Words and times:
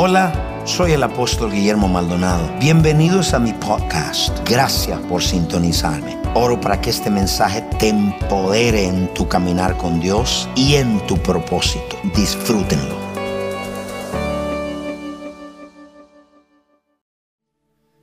Hola, 0.00 0.62
soy 0.64 0.92
el 0.92 1.02
apóstol 1.02 1.50
Guillermo 1.50 1.88
Maldonado. 1.88 2.56
Bienvenidos 2.60 3.34
a 3.34 3.40
mi 3.40 3.52
podcast. 3.52 4.48
Gracias 4.48 4.96
por 5.06 5.20
sintonizarme. 5.20 6.16
Oro 6.34 6.60
para 6.60 6.80
que 6.80 6.90
este 6.90 7.10
mensaje 7.10 7.62
te 7.80 7.88
empodere 7.88 8.84
en 8.84 9.12
tu 9.12 9.28
caminar 9.28 9.76
con 9.76 9.98
Dios 9.98 10.48
y 10.54 10.76
en 10.76 11.04
tu 11.08 11.16
propósito. 11.16 11.96
Disfrútenlo. 12.14 12.96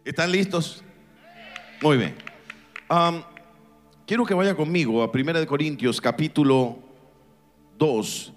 ¿Están 0.03 0.33
listos? 0.33 0.83
Muy 1.81 1.95
bien. 1.95 2.15
Quiero 4.05 4.25
que 4.25 4.33
vaya 4.33 4.53
conmigo 4.53 5.01
a 5.01 5.09
1 5.09 5.47
Corintios 5.47 6.01
capítulo 6.01 6.77
2, 7.77 8.33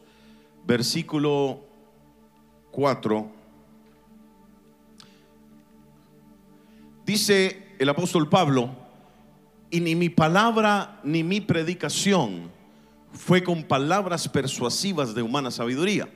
versículo 0.64 1.59
4. 2.70 3.38
Dice 7.08 7.62
el 7.79 7.89
apóstol 7.89 8.29
Pablo, 8.29 8.68
y 9.71 9.80
ni 9.80 9.94
mi 9.94 10.11
palabra 10.11 11.00
ni 11.03 11.25
mi 11.25 11.40
predicación 11.40 12.50
fue 13.14 13.43
con 13.43 13.62
palabras 13.62 14.29
persuasivas 14.29 15.14
de 15.14 15.22
humana 15.22 15.50
sabiduría, 15.50 16.11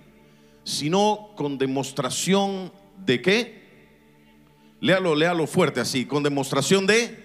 sino 0.65 1.31
con 1.35 1.57
demostración 1.57 2.71
de 3.07 3.23
qué? 3.23 3.63
Léalo, 4.81 5.15
léalo 5.15 5.47
fuerte 5.47 5.81
así, 5.81 6.05
con 6.05 6.23
demostración 6.23 6.87
de 6.87 7.22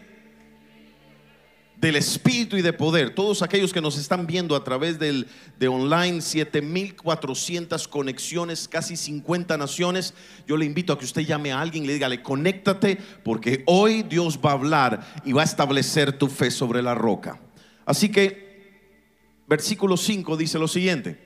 del 1.79 1.95
espíritu 1.95 2.57
y 2.57 2.61
de 2.61 2.73
poder. 2.73 3.13
Todos 3.13 3.41
aquellos 3.41 3.71
que 3.71 3.81
nos 3.81 3.97
están 3.97 4.25
viendo 4.25 4.55
a 4.55 4.63
través 4.63 4.97
del, 4.97 5.27
de 5.59 5.67
online, 5.67 6.21
7400 6.21 7.87
conexiones, 7.87 8.67
casi 8.67 8.97
50 8.97 9.57
naciones, 9.57 10.13
yo 10.47 10.57
le 10.57 10.65
invito 10.65 10.91
a 10.91 10.97
que 10.97 11.05
usted 11.05 11.21
llame 11.21 11.51
a 11.51 11.61
alguien 11.61 11.83
y 11.83 11.87
le 11.87 11.93
dígale, 11.93 12.23
conéctate, 12.23 12.97
porque 13.23 13.63
hoy 13.67 14.03
Dios 14.03 14.39
va 14.43 14.51
a 14.51 14.53
hablar 14.53 15.21
y 15.23 15.33
va 15.33 15.41
a 15.41 15.45
establecer 15.45 16.17
tu 16.17 16.27
fe 16.27 16.49
sobre 16.49 16.81
la 16.81 16.95
roca. 16.95 17.39
Así 17.85 18.09
que, 18.09 19.43
versículo 19.47 19.97
5 19.97 20.35
dice 20.35 20.57
lo 20.57 20.67
siguiente, 20.67 21.19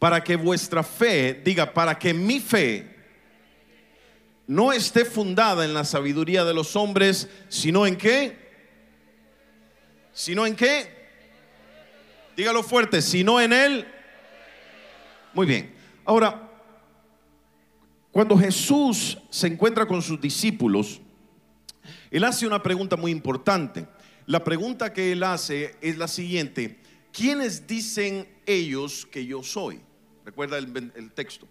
para 0.00 0.22
que 0.22 0.36
vuestra 0.36 0.82
fe, 0.82 1.40
diga, 1.44 1.72
para 1.72 1.96
que 1.98 2.12
mi 2.12 2.40
fe 2.40 2.96
no 4.48 4.72
esté 4.72 5.04
fundada 5.04 5.64
en 5.64 5.74
la 5.74 5.84
sabiduría 5.84 6.44
de 6.44 6.54
los 6.54 6.74
hombres, 6.74 7.28
sino 7.48 7.86
en 7.86 7.96
qué? 7.96 8.47
Sino 10.18 10.44
en 10.44 10.56
qué? 10.56 10.88
Dígalo 12.36 12.64
fuerte, 12.64 13.00
sino 13.00 13.40
en 13.40 13.52
él. 13.52 13.86
Muy 15.32 15.46
bien. 15.46 15.72
Ahora, 16.04 16.50
cuando 18.10 18.36
Jesús 18.36 19.16
se 19.30 19.46
encuentra 19.46 19.86
con 19.86 20.02
sus 20.02 20.20
discípulos, 20.20 21.00
él 22.10 22.24
hace 22.24 22.48
una 22.48 22.60
pregunta 22.60 22.96
muy 22.96 23.12
importante. 23.12 23.86
La 24.26 24.42
pregunta 24.42 24.92
que 24.92 25.12
él 25.12 25.22
hace 25.22 25.76
es 25.80 25.96
la 25.96 26.08
siguiente. 26.08 26.80
¿Quiénes 27.12 27.68
dicen 27.68 28.26
ellos 28.44 29.06
que 29.06 29.24
yo 29.24 29.44
soy? 29.44 29.80
Recuerda 30.24 30.58
el, 30.58 30.92
el 30.96 31.12
texto. 31.12 31.46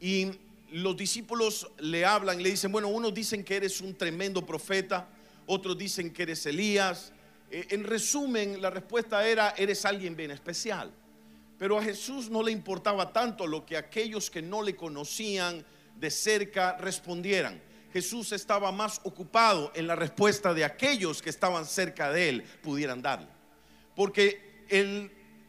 Y 0.00 0.32
los 0.72 0.96
discípulos 0.96 1.70
le 1.78 2.04
hablan, 2.04 2.42
le 2.42 2.50
dicen, 2.50 2.72
bueno, 2.72 2.88
unos 2.88 3.14
dicen 3.14 3.44
que 3.44 3.54
eres 3.54 3.80
un 3.80 3.94
tremendo 3.94 4.44
profeta, 4.44 5.08
otros 5.46 5.78
dicen 5.78 6.12
que 6.12 6.24
eres 6.24 6.44
Elías, 6.44 7.12
en 7.50 7.84
resumen, 7.84 8.60
la 8.62 8.70
respuesta 8.70 9.26
era, 9.26 9.54
eres 9.56 9.84
alguien 9.84 10.16
bien 10.16 10.30
especial. 10.30 10.92
Pero 11.58 11.78
a 11.78 11.82
Jesús 11.82 12.30
no 12.30 12.42
le 12.42 12.52
importaba 12.52 13.12
tanto 13.12 13.46
lo 13.46 13.66
que 13.66 13.76
aquellos 13.76 14.30
que 14.30 14.40
no 14.40 14.62
le 14.62 14.76
conocían 14.76 15.64
de 15.96 16.10
cerca 16.10 16.76
respondieran. 16.78 17.60
Jesús 17.92 18.32
estaba 18.32 18.70
más 18.72 19.00
ocupado 19.02 19.72
en 19.74 19.86
la 19.86 19.96
respuesta 19.96 20.54
de 20.54 20.64
aquellos 20.64 21.20
que 21.20 21.30
estaban 21.30 21.66
cerca 21.66 22.10
de 22.12 22.28
él 22.28 22.42
pudieran 22.62 23.02
darle. 23.02 23.28
Porque 23.94 24.64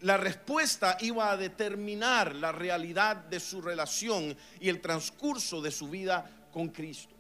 la 0.02 0.18
respuesta 0.18 0.98
iba 1.02 1.32
a 1.32 1.38
determinar 1.38 2.36
la 2.36 2.52
realidad 2.52 3.16
de 3.16 3.40
su 3.40 3.62
relación 3.62 4.36
y 4.60 4.70
el 4.70 4.82
transcurso 4.82 5.62
de 5.62 5.72
su 5.72 5.90
vida 5.90 6.50
con 6.52 6.70
Cristo. 6.70 7.16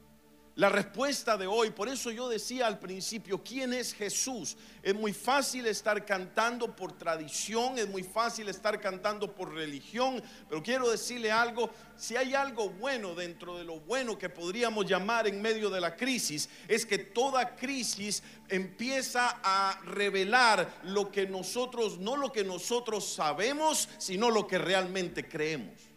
La 0.61 0.69
respuesta 0.69 1.37
de 1.37 1.47
hoy, 1.47 1.71
por 1.71 1.89
eso 1.89 2.11
yo 2.11 2.29
decía 2.29 2.67
al 2.67 2.77
principio, 2.77 3.43
¿quién 3.43 3.73
es 3.73 3.95
Jesús? 3.95 4.55
Es 4.83 4.93
muy 4.93 5.11
fácil 5.11 5.65
estar 5.65 6.05
cantando 6.05 6.75
por 6.75 6.91
tradición, 6.99 7.79
es 7.79 7.89
muy 7.89 8.03
fácil 8.03 8.47
estar 8.47 8.79
cantando 8.79 9.33
por 9.33 9.55
religión, 9.55 10.21
pero 10.47 10.61
quiero 10.61 10.91
decirle 10.91 11.31
algo, 11.31 11.71
si 11.97 12.15
hay 12.15 12.35
algo 12.35 12.69
bueno 12.69 13.15
dentro 13.15 13.57
de 13.57 13.63
lo 13.63 13.79
bueno 13.79 14.19
que 14.19 14.29
podríamos 14.29 14.85
llamar 14.85 15.27
en 15.27 15.41
medio 15.41 15.71
de 15.71 15.81
la 15.81 15.95
crisis, 15.95 16.47
es 16.67 16.85
que 16.85 16.99
toda 16.99 17.55
crisis 17.55 18.21
empieza 18.47 19.39
a 19.43 19.81
revelar 19.83 20.71
lo 20.83 21.11
que 21.11 21.25
nosotros, 21.25 21.97
no 21.97 22.15
lo 22.15 22.31
que 22.31 22.43
nosotros 22.43 23.11
sabemos, 23.11 23.89
sino 23.97 24.29
lo 24.29 24.45
que 24.45 24.59
realmente 24.59 25.27
creemos. 25.27 25.90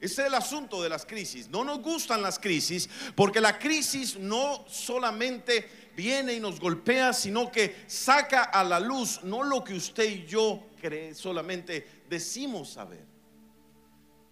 Ese 0.00 0.22
es 0.22 0.28
el 0.28 0.34
asunto 0.34 0.82
de 0.82 0.88
las 0.88 1.04
crisis. 1.04 1.48
No 1.48 1.62
nos 1.62 1.80
gustan 1.82 2.22
las 2.22 2.38
crisis 2.38 2.88
porque 3.14 3.40
la 3.40 3.58
crisis 3.58 4.18
no 4.18 4.64
solamente 4.66 5.90
viene 5.94 6.32
y 6.32 6.40
nos 6.40 6.58
golpea, 6.58 7.12
sino 7.12 7.50
que 7.52 7.84
saca 7.86 8.44
a 8.44 8.64
la 8.64 8.80
luz 8.80 9.22
no 9.22 9.42
lo 9.42 9.62
que 9.62 9.74
usted 9.74 10.04
y 10.10 10.26
yo 10.26 10.68
cree, 10.80 11.14
solamente 11.14 12.04
decimos 12.08 12.70
saber. 12.70 13.04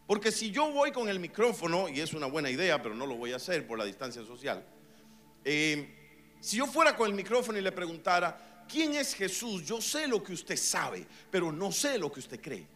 Porque 0.07 0.33
si 0.33 0.51
yo 0.51 0.73
voy 0.73 0.91
con 0.91 1.11
el 1.11 1.21
micrófono, 1.21 1.87
y 1.87 2.01
es 2.01 2.15
una 2.15 2.27
buena 2.27 2.49
idea, 2.49 2.81
pero 2.83 2.95
no 2.95 3.05
lo 3.05 3.17
voy 3.17 3.33
a 3.33 3.37
hacer 3.37 3.67
por 3.67 3.79
la 3.79 3.85
distancia 3.85 4.25
social, 4.25 4.65
eh, 5.45 5.95
si 6.41 6.57
yo 6.57 6.67
fuera 6.67 6.97
con 6.97 7.11
el 7.11 7.15
micrófono 7.15 7.59
y 7.59 7.63
le 7.63 7.73
preguntara, 7.73 8.65
¿quién 8.67 8.95
es 8.95 9.15
Jesús? 9.15 9.67
Yo 9.67 9.83
sé 9.83 10.07
lo 10.07 10.23
que 10.23 10.33
usted 10.33 10.57
sabe, 10.57 11.07
pero 11.31 11.53
no 11.53 11.71
sé 11.73 11.99
lo 11.99 12.11
que 12.11 12.21
usted 12.21 12.41
cree. 12.41 12.67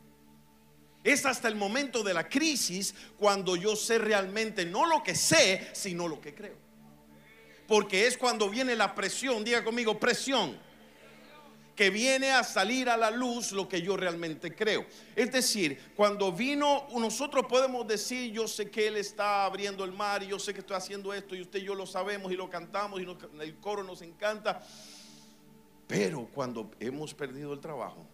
Es 1.04 1.26
hasta 1.26 1.48
el 1.48 1.56
momento 1.56 2.02
de 2.02 2.14
la 2.14 2.28
crisis 2.28 2.94
cuando 3.18 3.56
yo 3.56 3.74
sé 3.74 3.98
realmente 3.98 4.64
no 4.64 4.86
lo 4.86 5.02
que 5.02 5.14
sé, 5.14 5.68
sino 5.72 6.06
lo 6.06 6.20
que 6.20 6.34
creo. 6.34 6.56
Porque 7.66 8.06
es 8.06 8.16
cuando 8.16 8.48
viene 8.48 8.76
la 8.76 8.94
presión, 8.94 9.42
diga 9.42 9.64
conmigo, 9.64 9.98
presión, 9.98 10.58
que 11.74 11.90
viene 11.90 12.30
a 12.30 12.44
salir 12.44 12.88
a 12.88 12.96
la 12.96 13.10
luz 13.10 13.52
lo 13.52 13.68
que 13.68 13.80
yo 13.80 13.96
realmente 13.96 14.54
creo. 14.54 14.86
Es 15.16 15.32
decir, 15.32 15.92
cuando 15.96 16.30
vino, 16.30 16.86
nosotros 16.92 17.46
podemos 17.48 17.86
decir, 17.86 18.30
yo 18.30 18.46
sé 18.46 18.70
que 18.70 18.88
Él 18.88 18.96
está 18.96 19.44
abriendo 19.44 19.84
el 19.84 19.92
mar 19.92 20.22
y 20.22 20.28
yo 20.28 20.38
sé 20.38 20.52
que 20.52 20.60
estoy 20.60 20.76
haciendo 20.76 21.14
esto 21.14 21.34
y 21.34 21.40
usted 21.40 21.60
y 21.60 21.64
yo 21.64 21.74
lo 21.74 21.86
sabemos 21.86 22.30
y 22.30 22.36
lo 22.36 22.50
cantamos 22.50 23.00
y 23.00 23.06
el 23.40 23.56
coro 23.56 23.82
nos 23.82 24.02
encanta. 24.02 24.62
Pero 25.86 26.28
cuando 26.32 26.70
hemos 26.78 27.14
perdido 27.14 27.52
el 27.52 27.60
trabajo, 27.60 28.06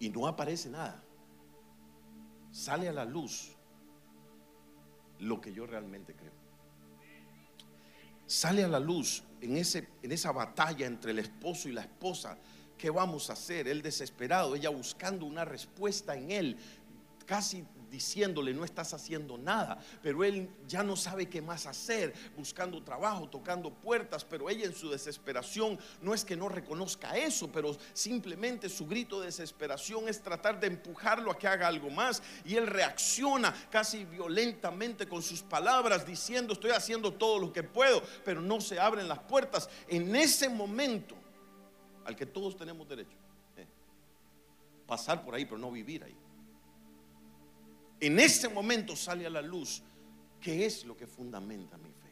y 0.00 0.08
no 0.08 0.26
aparece 0.26 0.68
nada. 0.70 1.04
Sale 2.50 2.88
a 2.88 2.92
la 2.92 3.04
luz 3.04 3.56
lo 5.20 5.40
que 5.40 5.52
yo 5.52 5.66
realmente 5.66 6.16
creo. 6.16 6.32
Sale 8.26 8.64
a 8.64 8.68
la 8.68 8.80
luz 8.80 9.22
en, 9.40 9.56
ese, 9.56 9.88
en 10.02 10.10
esa 10.10 10.32
batalla 10.32 10.86
entre 10.86 11.12
el 11.12 11.18
esposo 11.18 11.68
y 11.68 11.72
la 11.72 11.82
esposa. 11.82 12.38
¿Qué 12.78 12.88
vamos 12.90 13.28
a 13.28 13.34
hacer? 13.34 13.68
Él 13.68 13.82
desesperado, 13.82 14.56
ella 14.56 14.70
buscando 14.70 15.26
una 15.26 15.44
respuesta 15.44 16.16
en 16.16 16.30
él, 16.30 16.56
casi 17.26 17.64
diciéndole 17.90 18.54
no 18.54 18.64
estás 18.64 18.94
haciendo 18.94 19.36
nada, 19.36 19.78
pero 20.02 20.24
él 20.24 20.48
ya 20.66 20.82
no 20.82 20.96
sabe 20.96 21.28
qué 21.28 21.42
más 21.42 21.66
hacer, 21.66 22.14
buscando 22.36 22.82
trabajo, 22.82 23.28
tocando 23.28 23.70
puertas, 23.70 24.24
pero 24.24 24.48
ella 24.48 24.64
en 24.66 24.74
su 24.74 24.88
desesperación 24.88 25.78
no 26.00 26.14
es 26.14 26.24
que 26.24 26.36
no 26.36 26.48
reconozca 26.48 27.16
eso, 27.16 27.50
pero 27.50 27.76
simplemente 27.92 28.68
su 28.68 28.86
grito 28.86 29.20
de 29.20 29.26
desesperación 29.26 30.08
es 30.08 30.22
tratar 30.22 30.60
de 30.60 30.68
empujarlo 30.68 31.30
a 31.30 31.38
que 31.38 31.48
haga 31.48 31.66
algo 31.66 31.90
más 31.90 32.22
y 32.44 32.56
él 32.56 32.66
reacciona 32.66 33.54
casi 33.70 34.04
violentamente 34.04 35.06
con 35.06 35.22
sus 35.22 35.42
palabras 35.42 36.06
diciendo 36.06 36.52
estoy 36.52 36.70
haciendo 36.70 37.12
todo 37.12 37.38
lo 37.38 37.52
que 37.52 37.62
puedo, 37.62 38.02
pero 38.24 38.40
no 38.40 38.60
se 38.60 38.78
abren 38.78 39.08
las 39.08 39.18
puertas. 39.18 39.68
En 39.88 40.14
ese 40.14 40.48
momento 40.48 41.16
al 42.04 42.16
que 42.16 42.26
todos 42.26 42.56
tenemos 42.56 42.88
derecho, 42.88 43.16
eh, 43.56 43.66
pasar 44.86 45.24
por 45.24 45.34
ahí, 45.34 45.44
pero 45.44 45.58
no 45.58 45.70
vivir 45.70 46.02
ahí 46.02 46.16
en 48.00 48.18
ese 48.18 48.48
momento 48.48 48.96
sale 48.96 49.26
a 49.26 49.30
la 49.30 49.42
luz 49.42 49.82
qué 50.40 50.66
es 50.66 50.84
lo 50.84 50.96
que 50.96 51.06
fundamenta 51.06 51.76
mi 51.76 51.90
fe. 51.90 52.09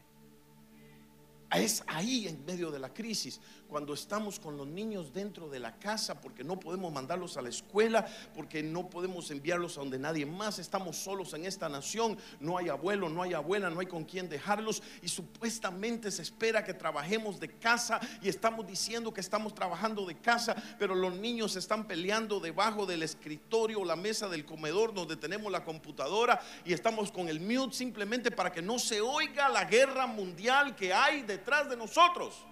Es 1.51 1.83
ahí 1.87 2.27
en 2.27 2.45
medio 2.45 2.69
de 2.69 2.77
la 2.77 2.93
crisis, 2.93 3.41
cuando 3.67 3.93
estamos 3.93 4.39
con 4.39 4.55
los 4.55 4.67
niños 4.67 5.13
dentro 5.13 5.49
de 5.49 5.59
la 5.59 5.77
casa, 5.77 6.21
porque 6.21 6.43
no 6.43 6.59
podemos 6.59 6.91
mandarlos 6.91 7.37
a 7.37 7.41
la 7.41 7.49
escuela, 7.49 8.05
porque 8.35 8.61
no 8.61 8.89
podemos 8.89 9.31
enviarlos 9.31 9.77
a 9.77 9.81
donde 9.81 9.97
nadie 9.97 10.25
más, 10.25 10.59
estamos 10.59 10.97
solos 10.97 11.33
en 11.33 11.45
esta 11.45 11.67
nación, 11.67 12.17
no 12.39 12.57
hay 12.57 12.69
abuelo, 12.69 13.09
no 13.09 13.23
hay 13.23 13.33
abuela, 13.33 13.69
no 13.69 13.79
hay 13.79 13.87
con 13.87 14.05
quien 14.05 14.29
dejarlos, 14.29 14.83
y 15.01 15.07
supuestamente 15.07 16.11
se 16.11 16.21
espera 16.21 16.63
que 16.63 16.73
trabajemos 16.73 17.39
de 17.39 17.49
casa 17.57 17.99
y 18.21 18.29
estamos 18.29 18.67
diciendo 18.67 19.13
que 19.13 19.21
estamos 19.21 19.55
trabajando 19.55 20.05
de 20.05 20.17
casa, 20.17 20.55
pero 20.77 20.93
los 20.93 21.15
niños 21.15 21.55
están 21.55 21.87
peleando 21.87 22.39
debajo 22.39 22.85
del 22.85 23.03
escritorio 23.03 23.83
la 23.85 23.95
mesa 23.95 24.27
del 24.27 24.45
comedor 24.45 24.93
donde 24.93 25.15
tenemos 25.15 25.51
la 25.51 25.63
computadora 25.63 26.39
y 26.65 26.73
estamos 26.73 27.11
con 27.11 27.27
el 27.27 27.39
mute 27.39 27.75
simplemente 27.75 28.31
para 28.31 28.51
que 28.51 28.61
no 28.61 28.77
se 28.77 29.01
oiga 29.01 29.49
la 29.49 29.65
guerra 29.65 30.05
mundial 30.05 30.75
que 30.75 30.93
hay 30.93 31.23
de 31.23 31.38
detrás 31.39 31.69
de 31.69 31.77
nosotros. 31.77 32.45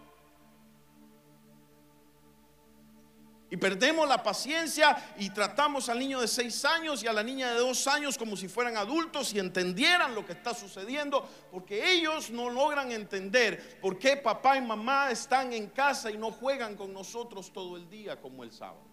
Y 3.50 3.56
perdemos 3.56 4.08
la 4.10 4.22
paciencia 4.22 5.14
y 5.18 5.30
tratamos 5.30 5.88
al 5.88 6.00
niño 6.00 6.20
de 6.20 6.28
seis 6.28 6.66
años 6.66 7.02
y 7.02 7.08
a 7.08 7.14
la 7.14 7.24
niña 7.24 7.54
de 7.54 7.60
dos 7.60 7.88
años 7.88 8.18
como 8.18 8.36
si 8.36 8.50
fueran 8.50 8.76
adultos 8.76 9.34
y 9.34 9.40
entendieran 9.40 10.14
lo 10.14 10.26
que 10.26 10.34
está 10.34 10.54
sucediendo, 10.54 11.26
porque 11.50 11.94
ellos 11.94 12.30
no 12.30 12.50
logran 12.50 12.92
entender 12.92 13.80
por 13.80 13.98
qué 13.98 14.18
papá 14.18 14.58
y 14.58 14.62
mamá 14.62 15.12
están 15.12 15.54
en 15.54 15.68
casa 15.68 16.12
y 16.12 16.18
no 16.18 16.32
juegan 16.32 16.76
con 16.76 16.92
nosotros 16.92 17.54
todo 17.54 17.78
el 17.78 17.90
día 17.90 18.20
como 18.20 18.44
el 18.44 18.52
sábado. 18.52 18.86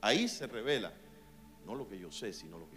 Ahí 0.00 0.28
se 0.28 0.46
revela 0.46 0.92
no 1.66 1.74
lo 1.74 1.88
que 1.88 1.98
yo 1.98 2.12
sé, 2.12 2.32
sino 2.32 2.58
lo 2.58 2.70
que 2.70 2.75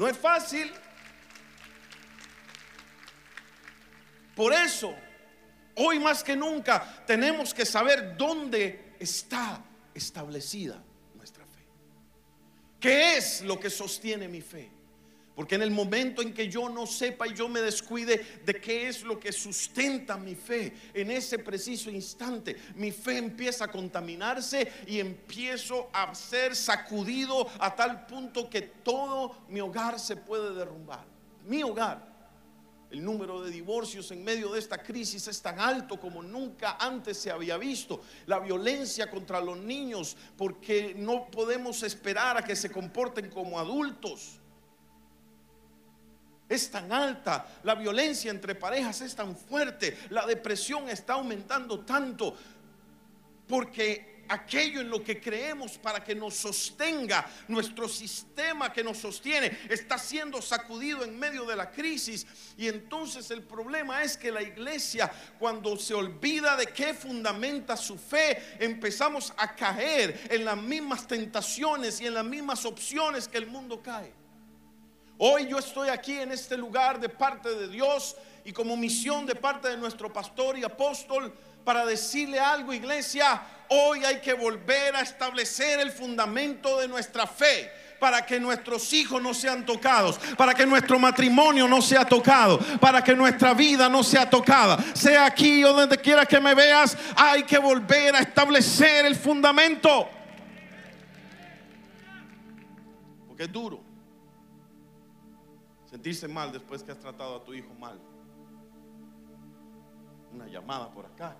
No 0.00 0.08
es 0.08 0.16
fácil. 0.16 0.72
Por 4.34 4.54
eso, 4.54 4.94
hoy 5.74 5.98
más 5.98 6.24
que 6.24 6.34
nunca, 6.34 7.04
tenemos 7.06 7.52
que 7.52 7.66
saber 7.66 8.16
dónde 8.16 8.94
está 8.98 9.62
establecida 9.92 10.82
nuestra 11.14 11.44
fe. 11.44 11.66
¿Qué 12.80 13.18
es 13.18 13.42
lo 13.42 13.60
que 13.60 13.68
sostiene 13.68 14.26
mi 14.26 14.40
fe? 14.40 14.70
Porque 15.34 15.54
en 15.54 15.62
el 15.62 15.70
momento 15.70 16.22
en 16.22 16.34
que 16.34 16.48
yo 16.48 16.68
no 16.68 16.86
sepa 16.86 17.26
y 17.26 17.34
yo 17.34 17.48
me 17.48 17.60
descuide 17.60 18.40
de 18.44 18.60
qué 18.60 18.88
es 18.88 19.02
lo 19.02 19.18
que 19.18 19.32
sustenta 19.32 20.16
mi 20.16 20.34
fe, 20.34 20.74
en 20.92 21.10
ese 21.10 21.38
preciso 21.38 21.90
instante 21.90 22.56
mi 22.74 22.90
fe 22.90 23.18
empieza 23.18 23.64
a 23.64 23.70
contaminarse 23.70 24.70
y 24.86 24.98
empiezo 24.98 25.88
a 25.92 26.14
ser 26.14 26.56
sacudido 26.56 27.48
a 27.58 27.74
tal 27.74 28.06
punto 28.06 28.50
que 28.50 28.62
todo 28.62 29.44
mi 29.48 29.60
hogar 29.60 29.98
se 29.98 30.16
puede 30.16 30.54
derrumbar. 30.54 31.04
Mi 31.46 31.62
hogar. 31.62 32.10
El 32.90 33.04
número 33.04 33.40
de 33.40 33.52
divorcios 33.52 34.10
en 34.10 34.24
medio 34.24 34.50
de 34.50 34.58
esta 34.58 34.82
crisis 34.82 35.28
es 35.28 35.40
tan 35.40 35.60
alto 35.60 36.00
como 36.00 36.24
nunca 36.24 36.76
antes 36.80 37.16
se 37.18 37.30
había 37.30 37.56
visto. 37.56 38.02
La 38.26 38.40
violencia 38.40 39.08
contra 39.08 39.40
los 39.40 39.56
niños 39.56 40.16
porque 40.36 40.92
no 40.96 41.30
podemos 41.30 41.84
esperar 41.84 42.36
a 42.36 42.42
que 42.42 42.56
se 42.56 42.68
comporten 42.68 43.30
como 43.30 43.60
adultos 43.60 44.39
es 46.50 46.70
tan 46.70 46.92
alta, 46.92 47.46
la 47.62 47.76
violencia 47.76 48.30
entre 48.30 48.56
parejas 48.56 49.00
es 49.00 49.14
tan 49.14 49.36
fuerte, 49.36 49.96
la 50.10 50.26
depresión 50.26 50.88
está 50.88 51.14
aumentando 51.14 51.80
tanto, 51.80 52.36
porque 53.46 54.24
aquello 54.30 54.80
en 54.80 54.90
lo 54.90 55.02
que 55.02 55.20
creemos 55.20 55.78
para 55.78 56.02
que 56.02 56.14
nos 56.14 56.34
sostenga, 56.34 57.28
nuestro 57.48 57.88
sistema 57.88 58.72
que 58.72 58.82
nos 58.82 58.98
sostiene, 58.98 59.58
está 59.68 59.98
siendo 59.98 60.40
sacudido 60.40 61.04
en 61.04 61.18
medio 61.18 61.44
de 61.44 61.56
la 61.56 61.70
crisis. 61.70 62.26
Y 62.56 62.68
entonces 62.68 63.30
el 63.30 63.42
problema 63.42 64.02
es 64.02 64.16
que 64.16 64.30
la 64.30 64.42
iglesia, 64.42 65.10
cuando 65.38 65.76
se 65.76 65.94
olvida 65.94 66.56
de 66.56 66.66
qué 66.66 66.94
fundamenta 66.94 67.76
su 67.76 67.98
fe, 67.98 68.56
empezamos 68.60 69.32
a 69.36 69.54
caer 69.54 70.28
en 70.30 70.44
las 70.44 70.56
mismas 70.56 71.06
tentaciones 71.06 72.00
y 72.00 72.06
en 72.06 72.14
las 72.14 72.24
mismas 72.24 72.64
opciones 72.64 73.26
que 73.26 73.38
el 73.38 73.46
mundo 73.46 73.82
cae. 73.82 74.20
Hoy 75.22 75.48
yo 75.48 75.58
estoy 75.58 75.90
aquí 75.90 76.18
en 76.18 76.32
este 76.32 76.56
lugar 76.56 76.98
de 76.98 77.10
parte 77.10 77.54
de 77.54 77.68
Dios 77.68 78.16
y 78.42 78.52
como 78.52 78.74
misión 78.74 79.26
de 79.26 79.34
parte 79.34 79.68
de 79.68 79.76
nuestro 79.76 80.10
pastor 80.10 80.56
y 80.56 80.64
apóstol 80.64 81.30
para 81.62 81.84
decirle 81.84 82.40
algo, 82.40 82.72
iglesia, 82.72 83.42
hoy 83.68 84.02
hay 84.02 84.22
que 84.22 84.32
volver 84.32 84.96
a 84.96 85.02
establecer 85.02 85.78
el 85.78 85.92
fundamento 85.92 86.80
de 86.80 86.88
nuestra 86.88 87.26
fe 87.26 87.70
para 88.00 88.24
que 88.24 88.40
nuestros 88.40 88.94
hijos 88.94 89.20
no 89.20 89.34
sean 89.34 89.66
tocados, 89.66 90.18
para 90.38 90.54
que 90.54 90.64
nuestro 90.64 90.98
matrimonio 90.98 91.68
no 91.68 91.82
sea 91.82 92.06
tocado, 92.06 92.58
para 92.80 93.04
que 93.04 93.14
nuestra 93.14 93.52
vida 93.52 93.90
no 93.90 94.02
sea 94.02 94.30
tocada. 94.30 94.82
Sea 94.94 95.26
aquí 95.26 95.62
o 95.64 95.74
donde 95.74 95.98
quiera 95.98 96.24
que 96.24 96.40
me 96.40 96.54
veas, 96.54 96.96
hay 97.14 97.42
que 97.42 97.58
volver 97.58 98.16
a 98.16 98.20
establecer 98.20 99.04
el 99.04 99.16
fundamento. 99.16 100.08
Porque 103.28 103.42
es 103.42 103.52
duro. 103.52 103.89
Sentirse 105.90 106.28
mal 106.28 106.52
después 106.52 106.84
que 106.84 106.92
has 106.92 107.00
tratado 107.00 107.34
a 107.34 107.44
tu 107.44 107.52
hijo 107.52 107.74
mal. 107.74 108.00
Una 110.32 110.46
llamada 110.46 110.88
por 110.92 111.04
acá. 111.04 111.36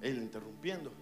Él 0.00 0.18
interrumpiendo. 0.18 0.92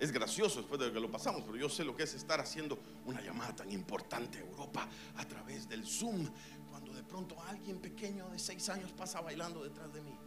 Es 0.00 0.10
gracioso 0.10 0.58
después 0.58 0.80
de 0.80 0.92
que 0.92 0.98
lo 0.98 1.08
pasamos, 1.08 1.42
pero 1.42 1.56
yo 1.56 1.68
sé 1.68 1.84
lo 1.84 1.94
que 1.94 2.02
es 2.02 2.14
estar 2.14 2.40
haciendo 2.40 2.76
una 3.06 3.20
llamada 3.20 3.54
tan 3.54 3.70
importante 3.70 4.38
a 4.38 4.40
Europa 4.40 4.88
a 5.16 5.24
través 5.24 5.68
del 5.68 5.86
Zoom, 5.86 6.28
cuando 6.68 6.92
de 6.92 7.04
pronto 7.04 7.40
alguien 7.42 7.78
pequeño 7.78 8.28
de 8.30 8.40
seis 8.40 8.68
años 8.68 8.90
pasa 8.90 9.20
bailando 9.20 9.62
detrás 9.62 9.92
de 9.92 10.00
mí. 10.00 10.18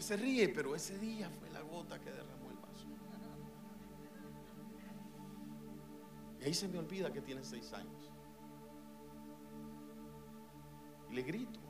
Se 0.00 0.16
ríe, 0.16 0.48
pero 0.48 0.74
ese 0.74 0.98
día 0.98 1.28
fue 1.28 1.50
la 1.50 1.60
gota 1.60 1.98
que 1.98 2.10
derramó 2.10 2.50
el 2.50 2.56
vaso. 2.56 2.86
Y 6.40 6.44
ahí 6.44 6.54
se 6.54 6.66
me 6.66 6.78
olvida 6.78 7.12
que 7.12 7.20
tiene 7.20 7.44
seis 7.44 7.72
años. 7.74 8.10
Y 11.10 11.14
le 11.14 11.22
grito. 11.22 11.60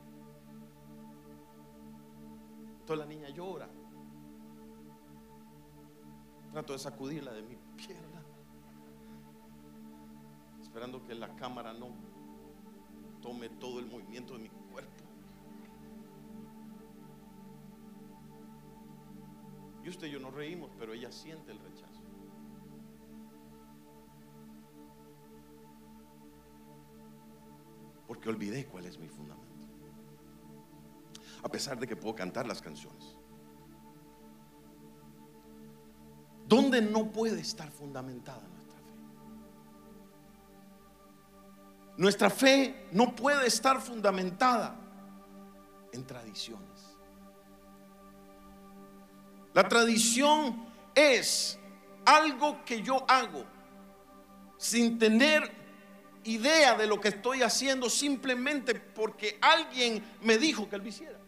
Entonces 2.81 2.99
la 2.99 3.07
niña 3.07 3.29
llora. 3.31 3.69
Trato 6.53 6.75
de 6.75 6.79
sacudirla 6.79 7.33
de 7.33 7.43
mi 7.43 7.57
pierna. 7.77 8.23
Esperando 10.63 11.05
que 11.05 11.15
la 11.15 11.35
cámara 11.35 11.73
no 11.73 11.89
tome 13.21 13.49
todo 13.49 13.81
el 13.81 13.87
movimiento 13.87 14.35
de 14.35 14.39
mi 14.41 14.51
Y 19.89 19.91
usted 19.91 20.09
y 20.09 20.11
yo 20.11 20.21
nos 20.21 20.35
reímos, 20.35 20.71
pero 20.79 20.93
ella 20.93 21.11
siente 21.11 21.51
el 21.51 21.59
rechazo. 21.61 22.03
Porque 28.07 28.29
olvidé 28.29 28.67
cuál 28.67 28.85
es 28.85 28.99
mi 28.99 29.09
fundamento. 29.09 29.67
A 31.43 31.49
pesar 31.49 31.79
de 31.79 31.87
que 31.87 31.97
puedo 31.97 32.15
cantar 32.15 32.47
las 32.47 32.61
canciones. 32.61 33.17
¿Dónde 36.47 36.83
no 36.83 37.11
puede 37.11 37.41
estar 37.41 37.71
fundamentada 37.71 38.47
nuestra 38.47 38.77
fe? 38.81 38.93
Nuestra 41.97 42.29
fe 42.29 42.89
no 42.93 43.17
puede 43.17 43.47
estar 43.47 43.81
fundamentada 43.81 44.79
en 45.95 46.07
tradiciones. 46.07 46.88
La 49.59 49.69
tradición 49.69 50.69
es 50.95 51.59
algo 52.05 52.65
que 52.65 52.81
yo 52.81 53.05
hago 53.09 53.45
sin 54.57 55.01
tener 55.01 55.51
idea 56.23 56.77
de 56.77 56.87
lo 56.87 57.01
que 57.01 57.09
estoy 57.09 57.43
haciendo 57.43 57.91
simplemente 57.91 58.77
porque 58.77 59.37
alguien 59.41 60.01
me 60.23 60.39
dijo 60.39 60.69
que 60.69 60.79
lo 60.79 60.87
hiciera. 60.87 61.19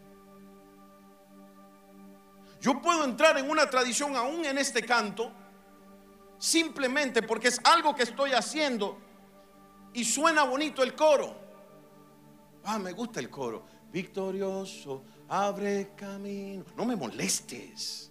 Yo 2.61 2.81
puedo 2.81 3.03
entrar 3.03 3.37
en 3.37 3.49
una 3.49 3.69
tradición 3.69 4.15
aún 4.15 4.45
en 4.45 4.57
este 4.57 4.81
canto 4.81 5.33
simplemente 6.37 7.21
porque 7.23 7.49
es 7.49 7.59
algo 7.65 7.93
que 7.93 8.03
estoy 8.03 8.31
haciendo 8.31 8.97
y 9.93 10.05
suena 10.05 10.43
bonito 10.45 10.83
el 10.83 10.95
coro. 10.95 11.35
Ah, 12.63 12.79
me 12.79 12.93
gusta 12.93 13.19
el 13.19 13.29
coro. 13.29 13.65
Victorioso, 13.91 15.03
abre 15.27 15.91
camino. 15.97 16.63
No 16.77 16.85
me 16.85 16.95
molestes 16.95 18.10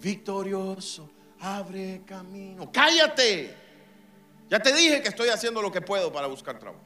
victorioso, 0.00 1.10
abre 1.40 2.02
camino. 2.04 2.70
Cállate. 2.72 3.54
Ya 4.48 4.60
te 4.60 4.74
dije 4.74 5.02
que 5.02 5.08
estoy 5.08 5.28
haciendo 5.28 5.60
lo 5.60 5.70
que 5.70 5.80
puedo 5.80 6.12
para 6.12 6.26
buscar 6.26 6.58
trabajo. 6.58 6.84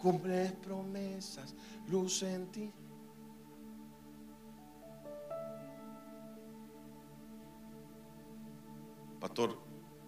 Cumples 0.00 0.52
promesas, 0.52 1.54
luz 1.88 2.22
en 2.22 2.46
ti. 2.50 2.72
Pastor, 9.20 9.58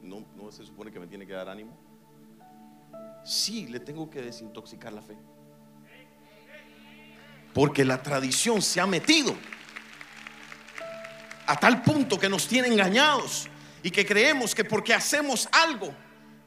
¿no, 0.02 0.24
¿no 0.36 0.52
se 0.52 0.64
supone 0.64 0.92
que 0.92 1.00
me 1.00 1.06
tiene 1.06 1.26
que 1.26 1.32
dar 1.32 1.48
ánimo? 1.48 1.76
Sí, 3.24 3.66
le 3.66 3.80
tengo 3.80 4.08
que 4.08 4.22
desintoxicar 4.22 4.92
la 4.92 5.02
fe. 5.02 5.16
Porque 7.52 7.84
la 7.84 8.02
tradición 8.02 8.62
se 8.62 8.80
ha 8.80 8.86
metido 8.86 9.34
a 11.48 11.58
tal 11.58 11.82
punto 11.82 12.18
que 12.18 12.28
nos 12.28 12.46
tiene 12.46 12.68
engañados 12.68 13.48
y 13.82 13.90
que 13.90 14.04
creemos 14.04 14.54
que 14.54 14.64
porque 14.64 14.92
hacemos 14.92 15.48
algo 15.50 15.94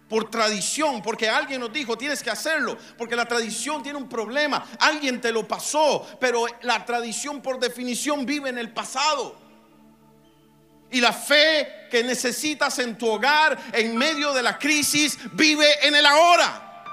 por 0.08 0.30
tradición, 0.30 1.02
porque 1.02 1.28
alguien 1.28 1.60
nos 1.60 1.74
dijo 1.74 1.98
tienes 1.98 2.22
que 2.22 2.30
hacerlo, 2.30 2.78
porque 3.00 3.16
la 3.16 3.26
tradición 3.26 3.82
tiene 3.82 3.98
un 3.98 4.08
problema, 4.08 4.64
alguien 4.80 5.20
te 5.20 5.32
lo 5.32 5.48
pasó, 5.48 6.08
pero 6.20 6.46
la 6.62 6.86
tradición 6.86 7.42
por 7.42 7.60
definición 7.60 8.28
vive 8.28 8.50
en 8.50 8.60
el 8.60 8.72
pasado. 8.74 9.40
Y 10.92 11.02
la 11.02 11.14
fe 11.14 11.88
que 11.90 12.04
necesitas 12.04 12.78
en 12.78 12.96
tu 12.96 13.08
hogar 13.08 13.58
en 13.74 13.98
medio 13.98 14.34
de 14.34 14.44
la 14.44 14.60
crisis 14.60 15.18
vive 15.34 15.66
en 15.88 15.96
el 15.96 16.06
ahora. 16.06 16.84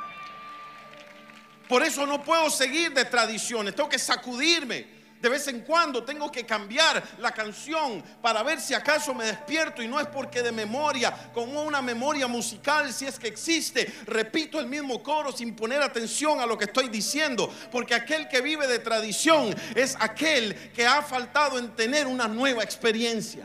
Por 1.68 1.82
eso 1.82 2.06
no 2.06 2.24
puedo 2.24 2.48
seguir 2.48 2.94
de 2.94 3.04
tradiciones, 3.04 3.74
tengo 3.74 3.90
que 3.90 3.98
sacudirme. 3.98 4.97
De 5.20 5.28
vez 5.28 5.48
en 5.48 5.60
cuando 5.60 6.04
tengo 6.04 6.30
que 6.30 6.46
cambiar 6.46 7.02
la 7.18 7.32
canción 7.32 8.02
para 8.22 8.42
ver 8.42 8.60
si 8.60 8.74
acaso 8.74 9.14
me 9.14 9.26
despierto 9.26 9.82
y 9.82 9.88
no 9.88 10.00
es 10.00 10.06
porque 10.06 10.42
de 10.42 10.52
memoria, 10.52 11.30
como 11.34 11.62
una 11.62 11.82
memoria 11.82 12.26
musical, 12.26 12.92
si 12.92 13.06
es 13.06 13.18
que 13.18 13.28
existe, 13.28 13.92
repito 14.06 14.60
el 14.60 14.66
mismo 14.66 15.02
coro 15.02 15.32
sin 15.32 15.54
poner 15.56 15.82
atención 15.82 16.40
a 16.40 16.46
lo 16.46 16.56
que 16.56 16.66
estoy 16.66 16.88
diciendo, 16.88 17.52
porque 17.70 17.94
aquel 17.94 18.28
que 18.28 18.40
vive 18.40 18.66
de 18.66 18.78
tradición 18.78 19.54
es 19.74 19.96
aquel 19.98 20.54
que 20.72 20.86
ha 20.86 21.02
faltado 21.02 21.58
en 21.58 21.74
tener 21.74 22.06
una 22.06 22.28
nueva 22.28 22.62
experiencia 22.62 23.44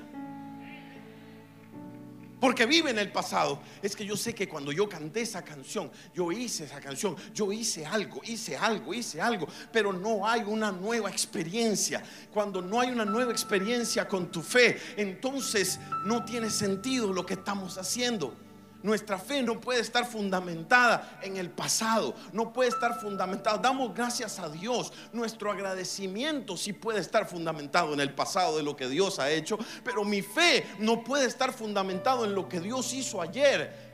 porque 2.44 2.66
vive 2.66 2.90
en 2.90 3.00
el 3.00 3.10
pasado. 3.10 3.62
Es 3.82 3.96
que 3.96 4.06
yo 4.06 4.18
sé 4.18 4.36
que 4.36 4.50
cuando 4.50 4.74
yo 4.74 4.90
canté 4.90 5.22
esa 5.22 5.42
canción, 5.46 5.90
yo 6.14 6.30
hice 6.30 6.66
esa 6.66 6.82
canción, 6.82 7.16
yo 7.34 7.54
hice 7.54 7.86
algo, 7.86 8.20
hice 8.26 8.58
algo, 8.58 8.94
hice 8.94 9.22
algo, 9.22 9.48
pero 9.72 9.94
no 9.94 10.28
hay 10.28 10.42
una 10.42 10.70
nueva 10.70 11.10
experiencia. 11.10 12.04
Cuando 12.34 12.62
no 12.62 12.82
hay 12.82 12.90
una 12.90 13.06
nueva 13.06 13.32
experiencia 13.32 14.10
con 14.10 14.30
tu 14.30 14.42
fe, 14.42 14.78
entonces 14.98 15.80
no 16.04 16.26
tiene 16.26 16.50
sentido 16.50 17.14
lo 17.14 17.26
que 17.26 17.36
estamos 17.36 17.78
haciendo. 17.78 18.36
Nuestra 18.84 19.18
fe 19.18 19.42
no 19.42 19.62
puede 19.62 19.80
estar 19.80 20.06
fundamentada 20.06 21.18
en 21.22 21.38
el 21.38 21.50
pasado, 21.50 22.14
no 22.34 22.52
puede 22.52 22.70
estar 22.70 23.00
fundamentada. 23.00 23.58
Damos 23.58 23.96
gracias 23.96 24.40
a 24.40 24.50
Dios. 24.50 24.92
Nuestro 25.14 25.50
agradecimiento 25.50 26.58
sí 26.58 26.74
puede 26.74 27.00
estar 27.00 27.26
fundamentado 27.26 27.94
en 27.94 28.02
el 28.02 28.14
pasado 28.14 28.58
de 28.58 28.64
lo 28.64 28.76
que 28.76 28.90
Dios 28.90 29.20
ha 29.20 29.32
hecho, 29.32 29.58
pero 29.86 30.04
mi 30.04 30.22
fe 30.22 30.68
no 30.80 31.02
puede 31.02 31.28
estar 31.28 31.54
fundamentado 31.54 32.26
en 32.26 32.36
lo 32.36 32.50
que 32.50 32.60
Dios 32.60 32.94
hizo 32.94 33.22
ayer. 33.22 33.94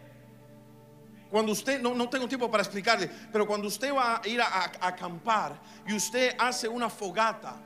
Cuando 1.30 1.52
usted, 1.52 1.80
no, 1.80 1.94
no 1.94 2.10
tengo 2.10 2.28
tiempo 2.28 2.50
para 2.50 2.64
explicarle, 2.64 3.12
pero 3.32 3.46
cuando 3.46 3.68
usted 3.68 3.94
va 3.94 4.20
a 4.24 4.28
ir 4.28 4.42
a, 4.42 4.48
a 4.48 4.88
acampar 4.88 5.62
y 5.88 5.94
usted 5.94 6.36
hace 6.40 6.68
una 6.68 6.90
fogata, 6.90 7.62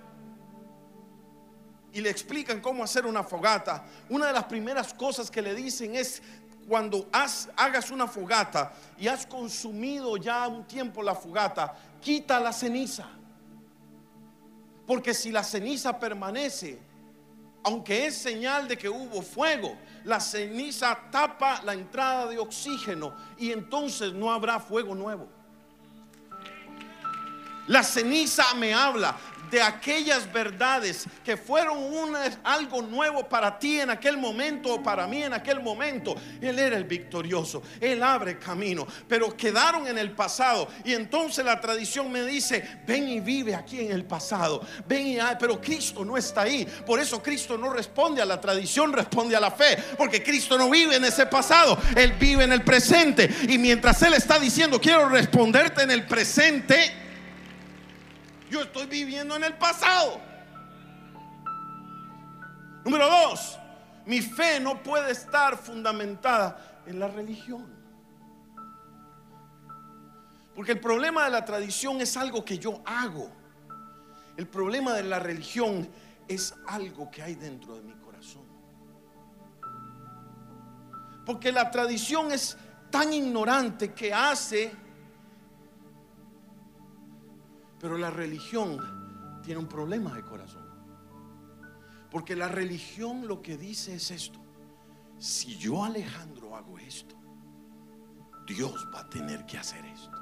y 1.93 2.01
le 2.01 2.09
explican 2.09 2.59
cómo 2.59 2.83
hacer 2.83 3.05
una 3.05 3.23
fogata, 3.23 3.85
una 4.09 4.25
de 4.27 4.33
las 4.33 4.45
primeras 4.45 4.95
cosas 4.95 5.29
que 5.29 5.43
le 5.43 5.53
dicen 5.53 5.95
es 5.95 6.23
cuando 6.67 7.07
hagas 7.11 7.91
una 7.91 8.07
fogata 8.07 8.73
y 8.97 9.07
has 9.07 9.25
consumido 9.25 10.17
ya 10.17 10.47
un 10.47 10.65
tiempo 10.65 11.03
la 11.03 11.15
fogata, 11.15 11.75
quita 12.01 12.39
la 12.39 12.53
ceniza. 12.53 13.07
Porque 14.85 15.13
si 15.13 15.31
la 15.31 15.43
ceniza 15.43 15.99
permanece, 15.99 16.79
aunque 17.63 18.07
es 18.07 18.15
señal 18.15 18.67
de 18.67 18.77
que 18.77 18.89
hubo 18.89 19.21
fuego, 19.21 19.77
la 20.03 20.19
ceniza 20.19 20.97
tapa 21.11 21.61
la 21.63 21.73
entrada 21.73 22.27
de 22.27 22.37
oxígeno 22.37 23.15
y 23.37 23.51
entonces 23.51 24.13
no 24.13 24.31
habrá 24.31 24.59
fuego 24.59 24.93
nuevo. 24.93 25.27
La 27.67 27.81
ceniza 27.81 28.53
me 28.55 28.73
habla 28.73 29.15
de 29.53 29.61
aquellas 29.61 30.33
verdades 30.33 31.05
que 31.23 31.37
fueron 31.37 31.77
algo 32.43 32.81
nuevo 32.81 33.29
para 33.29 33.59
ti 33.59 33.79
en 33.79 33.91
aquel 33.91 34.17
momento 34.17 34.73
o 34.73 34.83
para 34.83 35.05
mí 35.05 35.21
en 35.21 35.31
aquel 35.31 35.61
momento. 35.61 36.15
Él 36.41 36.57
era 36.57 36.75
el 36.75 36.85
victorioso, 36.85 37.61
Él 37.79 38.01
abre 38.01 38.39
camino, 38.39 38.87
pero 39.07 39.37
quedaron 39.37 39.87
en 39.87 39.99
el 39.99 40.11
pasado. 40.11 40.67
Y 40.83 40.93
entonces 40.93 41.45
la 41.45 41.61
tradición 41.61 42.11
me 42.11 42.23
dice, 42.23 42.79
ven 42.87 43.07
y 43.07 43.19
vive 43.19 43.53
aquí 43.53 43.79
en 43.81 43.91
el 43.91 44.05
pasado, 44.05 44.65
ven 44.87 45.05
y, 45.05 45.17
pero 45.39 45.61
Cristo 45.61 46.03
no 46.03 46.17
está 46.17 46.41
ahí. 46.41 46.65
Por 46.83 46.99
eso 46.99 47.21
Cristo 47.21 47.55
no 47.55 47.69
responde 47.69 48.23
a 48.23 48.25
la 48.25 48.41
tradición, 48.41 48.91
responde 48.91 49.35
a 49.35 49.39
la 49.39 49.51
fe, 49.51 49.77
porque 49.95 50.23
Cristo 50.23 50.57
no 50.57 50.67
vive 50.67 50.95
en 50.95 51.05
ese 51.05 51.27
pasado, 51.27 51.77
Él 51.95 52.13
vive 52.13 52.43
en 52.43 52.53
el 52.53 52.63
presente. 52.63 53.29
Y 53.47 53.59
mientras 53.59 54.01
Él 54.01 54.15
está 54.15 54.39
diciendo, 54.39 54.81
quiero 54.81 55.09
responderte 55.09 55.83
en 55.83 55.91
el 55.91 56.07
presente, 56.07 57.02
yo 58.53 58.61
estoy 58.61 58.85
viviendo 58.85 59.35
en 59.35 59.43
el 59.43 59.55
pasado. 59.55 60.21
Número 62.85 63.09
dos, 63.09 63.57
mi 64.05 64.21
fe 64.21 64.59
no 64.59 64.83
puede 64.83 65.11
estar 65.11 65.57
fundamentada 65.57 66.83
en 66.85 66.99
la 66.99 67.07
religión. 67.07 67.65
Porque 70.53 70.73
el 70.73 70.79
problema 70.79 71.23
de 71.23 71.31
la 71.31 71.43
tradición 71.43 71.99
es 71.99 72.15
algo 72.15 72.45
que 72.45 72.59
yo 72.59 72.83
hago. 72.85 73.31
El 74.37 74.47
problema 74.47 74.93
de 74.93 75.01
la 75.01 75.17
religión 75.17 75.89
es 76.27 76.53
algo 76.67 77.09
que 77.09 77.23
hay 77.23 77.33
dentro 77.33 77.75
de 77.75 77.81
mi 77.81 77.93
corazón. 77.93 78.43
Porque 81.25 81.51
la 81.51 81.71
tradición 81.71 82.31
es 82.31 82.55
tan 82.91 83.11
ignorante 83.13 83.93
que 83.93 84.13
hace 84.13 84.82
pero 87.83 87.97
la 87.97 88.09
religión 88.09 88.77
tiene 89.43 89.59
un 89.59 89.67
problema 89.67 90.13
de 90.13 90.23
corazón. 90.23 90.63
Porque 92.09 92.33
la 92.33 92.47
religión 92.47 93.27
lo 93.27 93.41
que 93.41 93.57
dice 93.57 93.95
es 93.95 94.09
esto. 94.09 94.39
Si 95.17 95.57
yo 95.57 95.83
Alejandro 95.83 96.55
hago 96.55 96.79
esto, 96.79 97.13
Dios 98.47 98.87
va 98.95 99.01
a 99.01 99.09
tener 99.09 99.45
que 99.45 99.57
hacer 99.57 99.83
esto. 99.83 100.17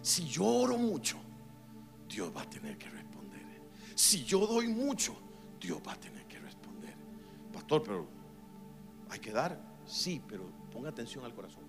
Si 0.00 0.26
yo 0.26 0.46
oro 0.46 0.78
mucho, 0.78 1.18
Dios 2.08 2.34
va 2.34 2.40
a 2.40 2.48
tener 2.48 2.78
que 2.78 2.88
responder. 2.88 3.60
Si 3.94 4.24
yo 4.24 4.46
doy 4.46 4.68
mucho, 4.68 5.20
Dios 5.60 5.82
va 5.86 5.92
a 5.92 6.00
tener 6.00 6.26
que 6.26 6.38
responder. 6.38 6.94
Pastor, 7.52 7.82
pero 7.82 8.08
hay 9.10 9.18
que 9.18 9.32
dar. 9.32 9.60
Sí, 9.84 10.22
pero 10.26 10.50
ponga 10.72 10.88
atención 10.88 11.26
al 11.26 11.34
corazón. 11.34 11.64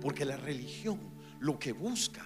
Porque 0.00 0.24
la 0.24 0.36
religión 0.36 1.16
lo 1.40 1.58
que 1.58 1.72
busca 1.72 2.22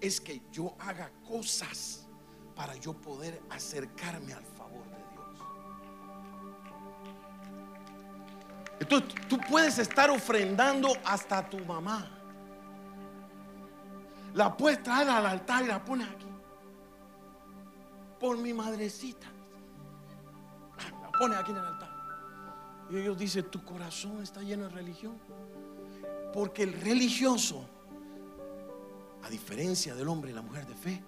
es 0.00 0.20
que 0.20 0.42
yo 0.50 0.74
haga 0.78 1.10
cosas 1.26 2.06
para 2.54 2.76
yo 2.76 2.92
poder 2.94 3.42
acercarme 3.50 4.32
al 4.32 4.44
favor 4.44 4.84
de 4.84 4.96
Dios. 5.12 5.38
Entonces 8.80 9.28
tú 9.28 9.38
puedes 9.48 9.78
estar 9.78 10.10
ofrendando 10.10 10.92
hasta 11.04 11.38
a 11.38 11.48
tu 11.48 11.58
mamá. 11.64 12.10
La 14.34 14.56
puedes 14.56 14.82
traer 14.82 15.08
al 15.08 15.26
altar 15.26 15.64
y 15.64 15.68
la 15.68 15.84
pones 15.84 16.08
aquí. 16.08 16.26
Por 18.18 18.36
mi 18.36 18.52
madrecita. 18.52 19.28
La 21.02 21.10
pones 21.12 21.38
aquí 21.38 21.52
en 21.52 21.58
el 21.58 21.64
altar. 21.64 21.90
Y 22.90 22.96
ellos 22.98 23.16
dicen, 23.16 23.44
tu 23.50 23.64
corazón 23.64 24.22
está 24.22 24.42
lleno 24.42 24.64
de 24.64 24.70
religión. 24.70 25.18
Porque 26.32 26.64
el 26.64 26.72
religioso 26.80 27.68
a 29.24 29.30
diferencia 29.30 29.94
del 29.94 30.08
hombre 30.08 30.30
y 30.30 30.34
la 30.34 30.42
mujer 30.42 30.66
de 30.66 30.74
fe, 30.74 31.02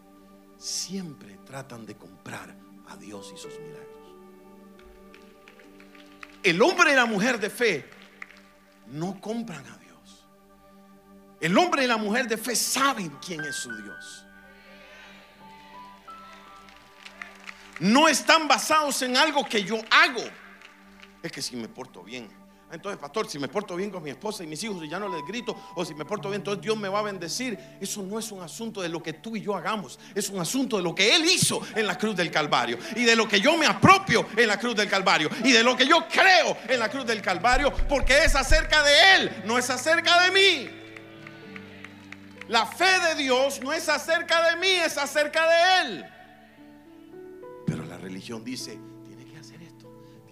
siempre 0.56 1.38
tratan 1.44 1.84
de 1.84 1.96
comprar 1.96 2.56
a 2.88 2.96
Dios 2.96 3.30
y 3.34 3.38
sus 3.38 3.52
milagros. 3.60 3.96
El 6.42 6.62
hombre 6.62 6.92
y 6.92 6.94
la 6.94 7.04
mujer 7.04 7.38
de 7.38 7.50
fe 7.50 7.90
no 8.86 9.20
compran 9.20 9.66
a 9.66 9.76
Dios. 9.78 10.26
El 11.40 11.58
hombre 11.58 11.84
y 11.84 11.86
la 11.86 11.98
mujer 11.98 12.26
de 12.26 12.38
fe 12.38 12.56
saben 12.56 13.10
quién 13.24 13.44
es 13.44 13.56
su 13.56 13.74
Dios. 13.82 14.24
No 17.80 18.08
están 18.08 18.48
basados 18.48 19.02
en 19.02 19.16
algo 19.18 19.44
que 19.44 19.62
yo 19.62 19.76
hago. 19.90 20.24
Es 21.22 21.30
que 21.30 21.42
si 21.42 21.56
me 21.56 21.68
porto 21.68 22.02
bien, 22.02 22.30
entonces, 22.72 23.00
pastor, 23.00 23.28
si 23.28 23.38
me 23.38 23.46
porto 23.46 23.76
bien 23.76 23.90
con 23.90 24.02
mi 24.02 24.10
esposa 24.10 24.42
y 24.42 24.46
mis 24.48 24.62
hijos 24.64 24.82
y 24.82 24.88
ya 24.88 24.98
no 24.98 25.08
les 25.08 25.24
grito, 25.24 25.56
o 25.76 25.84
si 25.84 25.94
me 25.94 26.04
porto 26.04 26.28
bien, 26.28 26.40
entonces 26.40 26.62
Dios 26.62 26.76
me 26.76 26.88
va 26.88 26.98
a 26.98 27.02
bendecir. 27.02 27.56
Eso 27.80 28.02
no 28.02 28.18
es 28.18 28.32
un 28.32 28.42
asunto 28.42 28.82
de 28.82 28.88
lo 28.88 29.00
que 29.00 29.12
tú 29.12 29.36
y 29.36 29.42
yo 29.42 29.54
hagamos, 29.54 29.98
es 30.14 30.28
un 30.30 30.40
asunto 30.40 30.76
de 30.76 30.82
lo 30.82 30.94
que 30.94 31.14
Él 31.14 31.24
hizo 31.24 31.60
en 31.76 31.86
la 31.86 31.96
cruz 31.96 32.16
del 32.16 32.30
Calvario 32.30 32.76
y 32.96 33.04
de 33.04 33.14
lo 33.14 33.28
que 33.28 33.40
yo 33.40 33.56
me 33.56 33.66
apropio 33.66 34.26
en 34.36 34.48
la 34.48 34.58
cruz 34.58 34.74
del 34.74 34.88
Calvario 34.88 35.30
y 35.44 35.52
de 35.52 35.62
lo 35.62 35.76
que 35.76 35.86
yo 35.86 36.06
creo 36.08 36.56
en 36.68 36.80
la 36.80 36.88
cruz 36.88 37.06
del 37.06 37.22
Calvario, 37.22 37.72
porque 37.88 38.24
es 38.24 38.34
acerca 38.34 38.82
de 38.82 39.14
Él, 39.14 39.42
no 39.44 39.58
es 39.58 39.70
acerca 39.70 40.22
de 40.24 40.30
mí. 40.32 40.70
La 42.48 42.66
fe 42.66 43.00
de 43.08 43.22
Dios 43.22 43.60
no 43.60 43.72
es 43.72 43.88
acerca 43.88 44.50
de 44.50 44.56
mí, 44.56 44.68
es 44.68 44.98
acerca 44.98 45.48
de 45.48 45.80
Él. 45.80 46.04
Pero 47.66 47.84
la 47.84 47.96
religión 47.96 48.44
dice, 48.44 48.78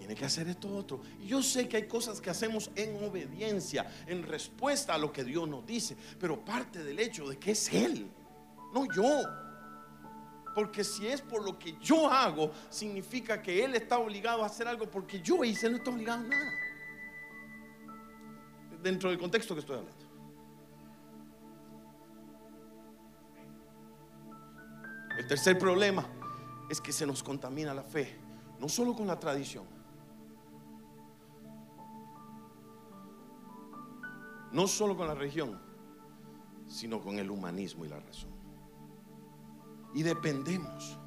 tiene 0.05 0.19
que 0.19 0.25
hacer 0.25 0.47
esto 0.47 0.67
otro. 0.67 1.01
Y 1.19 1.25
yo 1.25 1.41
sé 1.41 1.67
que 1.67 1.77
hay 1.77 1.87
cosas 1.87 2.21
que 2.21 2.29
hacemos 2.29 2.69
en 2.75 3.03
obediencia, 3.03 3.91
en 4.05 4.21
respuesta 4.21 4.93
a 4.93 4.99
lo 4.99 5.11
que 5.11 5.23
Dios 5.23 5.49
nos 5.49 5.65
dice, 5.65 5.97
pero 6.19 6.45
parte 6.45 6.83
del 6.83 6.99
hecho 6.99 7.27
de 7.27 7.39
que 7.39 7.51
es 7.51 7.73
Él, 7.73 8.07
no 8.71 8.85
yo. 8.93 9.23
Porque 10.53 10.83
si 10.83 11.07
es 11.07 11.21
por 11.21 11.43
lo 11.43 11.57
que 11.57 11.75
yo 11.81 12.07
hago, 12.07 12.51
significa 12.69 13.41
que 13.41 13.65
Él 13.65 13.73
está 13.73 13.97
obligado 13.97 14.43
a 14.43 14.45
hacer 14.45 14.67
algo 14.67 14.85
porque 14.85 15.21
yo 15.21 15.43
hice, 15.43 15.65
Él 15.65 15.71
no 15.71 15.77
está 15.79 15.89
obligado 15.89 16.19
a 16.19 16.27
nada. 16.27 16.51
Dentro 18.83 19.09
del 19.09 19.17
contexto 19.17 19.55
que 19.55 19.61
estoy 19.61 19.77
hablando. 19.77 20.05
El 25.17 25.25
tercer 25.25 25.57
problema 25.57 26.07
es 26.69 26.79
que 26.79 26.93
se 26.93 27.07
nos 27.07 27.23
contamina 27.23 27.73
la 27.73 27.83
fe, 27.83 28.15
no 28.59 28.69
solo 28.69 28.93
con 28.93 29.07
la 29.07 29.19
tradición, 29.19 29.74
no 34.55 34.69
solo 34.69 34.95
con 34.95 35.05
la 35.05 35.13
religión, 35.13 35.59
sino 36.65 37.01
con 37.01 37.19
el 37.19 37.29
humanismo 37.29 37.83
y 37.83 37.89
la 37.89 37.99
razón. 37.99 38.29
Y 39.93 40.01
dependemos. 40.01 40.97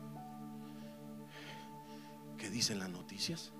¿Qué 2.36 2.50
dicen 2.50 2.78
las 2.78 2.90
noticias? 2.90 3.50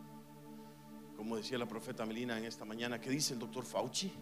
Como 1.17 1.37
decía 1.37 1.57
la 1.57 1.67
profeta 1.67 2.05
Melina 2.05 2.37
en 2.37 2.45
esta 2.45 2.67
mañana, 2.67 3.01
¿qué 3.01 3.09
dice 3.09 3.33
el 3.33 3.39
doctor 3.41 3.65
Fauci? 3.65 4.13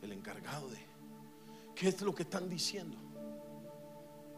El 0.00 0.12
encargado 0.12 0.70
de... 0.70 0.78
¿Qué 1.74 1.88
es 1.88 2.00
lo 2.00 2.14
que 2.14 2.22
están 2.22 2.48
diciendo? 2.48 2.96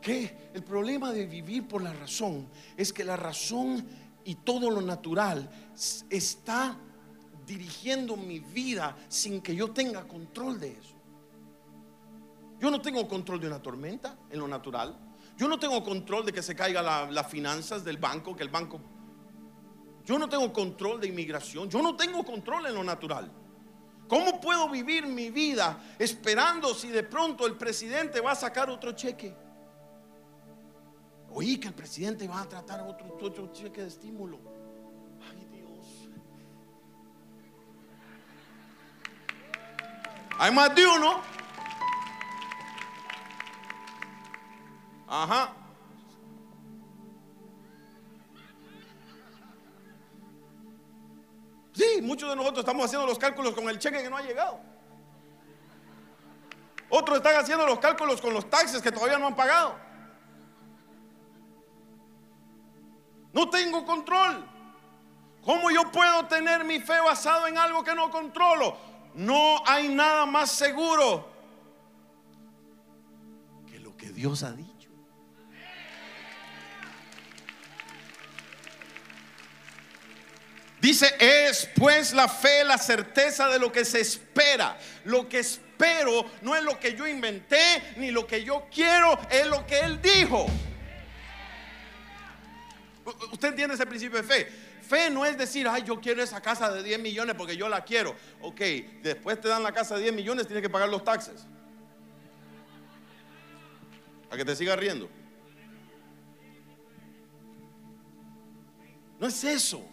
Que 0.02 0.50
el 0.54 0.64
problema 0.64 1.12
de 1.12 1.24
vivir 1.26 1.68
por 1.68 1.82
la 1.82 1.92
razón 1.92 2.48
es 2.76 2.92
que 2.92 3.04
la 3.04 3.16
razón 3.16 3.86
y 4.24 4.34
todo 4.34 4.72
lo 4.72 4.82
natural 4.82 5.48
está 6.10 6.76
dirigiendo 7.48 8.16
mi 8.16 8.38
vida 8.38 8.96
sin 9.08 9.40
que 9.40 9.56
yo 9.56 9.72
tenga 9.72 10.06
control 10.06 10.60
de 10.60 10.72
eso. 10.72 10.94
Yo 12.60 12.70
no 12.70 12.80
tengo 12.80 13.08
control 13.08 13.40
de 13.40 13.46
una 13.46 13.60
tormenta 13.60 14.18
en 14.30 14.38
lo 14.38 14.46
natural. 14.46 14.96
Yo 15.36 15.48
no 15.48 15.58
tengo 15.58 15.82
control 15.82 16.26
de 16.26 16.32
que 16.32 16.42
se 16.42 16.54
caiga 16.54 16.82
las 17.10 17.26
finanzas 17.28 17.82
del 17.84 17.96
banco, 17.96 18.36
que 18.36 18.42
el 18.42 18.50
banco... 18.50 18.80
Yo 20.04 20.18
no 20.18 20.28
tengo 20.28 20.52
control 20.52 21.00
de 21.00 21.08
inmigración. 21.08 21.68
Yo 21.68 21.82
no 21.82 21.96
tengo 21.96 22.24
control 22.24 22.66
en 22.66 22.74
lo 22.74 22.84
natural. 22.84 23.30
¿Cómo 24.08 24.40
puedo 24.40 24.68
vivir 24.68 25.06
mi 25.06 25.30
vida 25.30 25.78
esperando 25.98 26.74
si 26.74 26.88
de 26.88 27.02
pronto 27.02 27.46
el 27.46 27.56
presidente 27.56 28.20
va 28.20 28.32
a 28.32 28.34
sacar 28.34 28.70
otro 28.70 28.92
cheque? 28.92 29.34
Oí 31.30 31.58
que 31.58 31.68
el 31.68 31.74
presidente 31.74 32.26
va 32.26 32.40
a 32.40 32.48
tratar 32.48 32.80
otro, 32.80 33.18
otro 33.20 33.52
cheque 33.52 33.82
de 33.82 33.88
estímulo. 33.88 34.57
Hay 40.38 40.52
más 40.52 40.72
de 40.74 40.86
uno. 40.86 41.20
Ajá. 45.08 45.52
Sí, 51.72 52.00
muchos 52.02 52.28
de 52.28 52.36
nosotros 52.36 52.60
estamos 52.60 52.84
haciendo 52.84 53.06
los 53.06 53.18
cálculos 53.18 53.54
con 53.54 53.68
el 53.68 53.78
cheque 53.78 54.02
que 54.02 54.10
no 54.10 54.16
ha 54.16 54.22
llegado. 54.22 54.60
Otros 56.88 57.18
están 57.18 57.36
haciendo 57.36 57.66
los 57.66 57.78
cálculos 57.80 58.20
con 58.20 58.32
los 58.32 58.48
taxes 58.48 58.80
que 58.80 58.92
todavía 58.92 59.18
no 59.18 59.26
han 59.26 59.36
pagado. 59.36 59.76
No 63.32 63.50
tengo 63.50 63.84
control. 63.84 64.44
¿Cómo 65.44 65.70
yo 65.70 65.90
puedo 65.90 66.26
tener 66.26 66.64
mi 66.64 66.80
fe 66.80 67.00
basado 67.00 67.46
en 67.46 67.58
algo 67.58 67.82
que 67.82 67.94
no 67.94 68.10
controlo? 68.10 68.76
No 69.14 69.62
hay 69.66 69.88
nada 69.88 70.26
más 70.26 70.52
seguro 70.52 71.28
que 73.66 73.78
lo 73.80 73.96
que 73.96 74.10
Dios 74.10 74.42
ha 74.42 74.52
dicho. 74.52 74.68
Dice, 80.80 81.12
es 81.18 81.68
pues 81.74 82.12
la 82.12 82.28
fe 82.28 82.64
la 82.64 82.78
certeza 82.78 83.48
de 83.48 83.58
lo 83.58 83.72
que 83.72 83.84
se 83.84 84.00
espera. 84.00 84.78
Lo 85.04 85.28
que 85.28 85.40
espero 85.40 86.24
no 86.42 86.54
es 86.54 86.62
lo 86.62 86.78
que 86.78 86.94
yo 86.94 87.06
inventé 87.06 87.94
ni 87.96 88.10
lo 88.10 88.26
que 88.26 88.44
yo 88.44 88.68
quiero, 88.72 89.18
es 89.30 89.46
lo 89.46 89.66
que 89.66 89.80
Él 89.80 90.00
dijo. 90.00 90.46
Usted 93.32 93.48
entiende 93.48 93.74
ese 93.74 93.86
principio 93.86 94.22
de 94.22 94.24
fe. 94.24 94.67
Fe 94.88 95.10
no 95.10 95.26
es 95.26 95.36
decir, 95.36 95.68
ay, 95.68 95.82
yo 95.84 96.00
quiero 96.00 96.22
esa 96.22 96.40
casa 96.40 96.72
de 96.72 96.82
10 96.82 97.00
millones 97.00 97.34
porque 97.36 97.54
yo 97.54 97.68
la 97.68 97.84
quiero. 97.84 98.16
Ok, 98.40 98.60
después 99.02 99.38
te 99.38 99.46
dan 99.46 99.62
la 99.62 99.70
casa 99.70 99.96
de 99.96 100.02
10 100.04 100.14
millones, 100.14 100.46
tienes 100.46 100.62
que 100.62 100.70
pagar 100.70 100.88
los 100.88 101.04
taxes. 101.04 101.46
A 104.30 104.36
que 104.36 104.46
te 104.46 104.56
siga 104.56 104.76
riendo. 104.76 105.10
No 109.20 109.26
es 109.26 109.44
eso. 109.44 109.84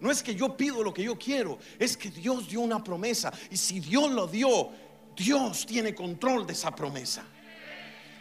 No 0.00 0.10
es 0.10 0.22
que 0.22 0.34
yo 0.34 0.54
pido 0.54 0.82
lo 0.82 0.92
que 0.92 1.02
yo 1.02 1.18
quiero, 1.18 1.58
es 1.78 1.96
que 1.96 2.10
Dios 2.10 2.48
dio 2.48 2.60
una 2.60 2.84
promesa. 2.84 3.32
Y 3.50 3.56
si 3.56 3.80
Dios 3.80 4.10
lo 4.10 4.26
dio, 4.26 4.70
Dios 5.16 5.64
tiene 5.64 5.94
control 5.94 6.46
de 6.46 6.52
esa 6.52 6.74
promesa. 6.74 7.24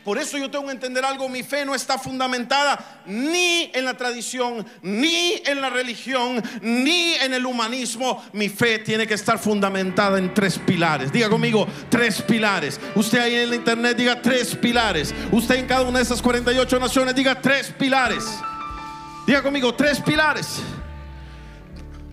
Por 0.03 0.17
eso 0.17 0.37
yo 0.37 0.49
tengo 0.49 0.65
que 0.65 0.71
entender 0.71 1.03
algo, 1.03 1.27
mi 1.27 1.43
fe 1.43 1.65
no 1.65 1.75
está 1.75 1.97
fundamentada 1.97 3.03
ni 3.05 3.69
en 3.73 3.83
la 3.85 3.95
tradición, 3.95 4.65
ni 4.81 5.41
en 5.45 5.61
la 5.61 5.69
religión, 5.69 6.41
ni 6.61 7.15
en 7.15 7.33
el 7.33 7.45
humanismo. 7.45 8.23
Mi 8.33 8.49
fe 8.49 8.79
tiene 8.79 9.05
que 9.05 9.13
estar 9.13 9.37
fundamentada 9.37 10.17
en 10.17 10.33
tres 10.33 10.57
pilares. 10.57 11.11
Diga 11.11 11.29
conmigo, 11.29 11.67
tres 11.89 12.21
pilares. 12.21 12.79
Usted 12.95 13.19
ahí 13.19 13.35
en 13.35 13.41
el 13.41 13.53
internet 13.53 13.97
diga 13.97 14.21
tres 14.21 14.55
pilares. 14.55 15.13
Usted 15.31 15.55
en 15.55 15.67
cada 15.67 15.81
una 15.81 15.99
de 15.99 16.03
esas 16.03 16.21
48 16.21 16.79
naciones 16.79 17.13
diga 17.13 17.39
tres 17.41 17.73
pilares. 17.77 18.25
Diga 19.27 19.43
conmigo, 19.43 19.75
tres 19.75 19.99
pilares. 19.99 20.61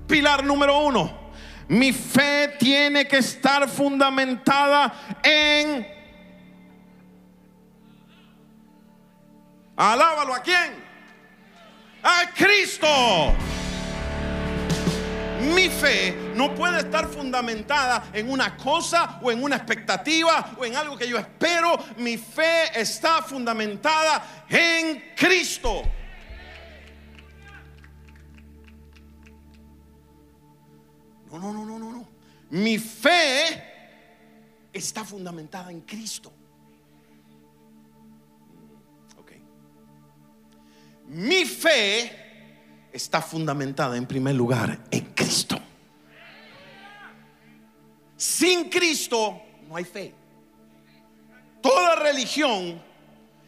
Pilar 0.06 0.44
número 0.44 0.80
uno. 0.80 1.26
Mi 1.68 1.92
fe 1.92 2.54
tiene 2.58 3.08
que 3.08 3.18
estar 3.18 3.68
fundamentada 3.68 5.18
en 5.22 5.95
Alábalo 9.76 10.34
a 10.34 10.40
quién? 10.40 10.74
A 12.02 12.30
Cristo. 12.34 12.86
Mi 15.54 15.68
fe 15.68 16.32
no 16.34 16.54
puede 16.54 16.80
estar 16.80 17.06
fundamentada 17.06 18.08
en 18.12 18.30
una 18.30 18.56
cosa 18.56 19.20
o 19.22 19.30
en 19.30 19.42
una 19.42 19.56
expectativa 19.56 20.54
o 20.58 20.64
en 20.64 20.76
algo 20.76 20.96
que 20.96 21.06
yo 21.06 21.18
espero. 21.18 21.78
Mi 21.98 22.16
fe 22.16 22.80
está 22.80 23.22
fundamentada 23.22 24.44
en 24.48 25.12
Cristo. 25.14 25.82
No, 31.30 31.38
no, 31.38 31.52
no, 31.52 31.78
no, 31.78 31.92
no. 31.92 32.08
Mi 32.50 32.78
fe 32.78 33.62
está 34.72 35.04
fundamentada 35.04 35.70
en 35.70 35.82
Cristo. 35.82 36.32
Mi 41.08 41.44
fe 41.44 42.10
está 42.92 43.22
fundamentada 43.22 43.96
en 43.96 44.06
primer 44.06 44.34
lugar 44.34 44.78
en 44.90 45.04
Cristo. 45.14 45.58
Sin 48.16 48.68
Cristo 48.70 49.42
no 49.68 49.76
hay 49.76 49.84
fe. 49.84 50.14
Toda 51.60 51.96
religión 51.96 52.82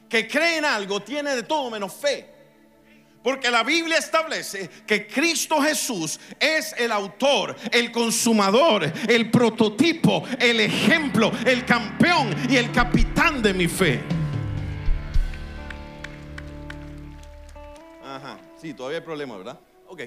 que 0.09 0.29
cree 0.29 0.59
en 0.59 0.64
algo 0.64 1.01
tiene 1.01 1.35
de 1.35 1.42
todo 1.42 1.71
menos 1.71 1.92
fe. 1.94 2.35
Porque 3.23 3.51
la 3.51 3.62
Biblia 3.62 3.99
establece 3.99 4.71
que 4.87 5.07
Cristo 5.07 5.61
Jesús 5.61 6.18
es 6.38 6.73
el 6.79 6.92
autor, 6.92 7.57
el 7.73 7.90
consumador, 7.90 8.90
el 9.09 9.31
prototipo, 9.31 10.23
el 10.38 10.61
ejemplo, 10.61 11.33
el 11.44 11.64
campeón 11.64 12.35
y 12.49 12.57
el 12.57 12.71
capitán 12.71 13.42
de 13.42 13.53
mi 13.53 13.66
fe. 13.66 14.17
Sí, 18.61 18.75
todavía 18.75 18.99
hay 18.99 19.05
problemas, 19.05 19.38
¿verdad? 19.38 19.61
Ok. 19.87 20.03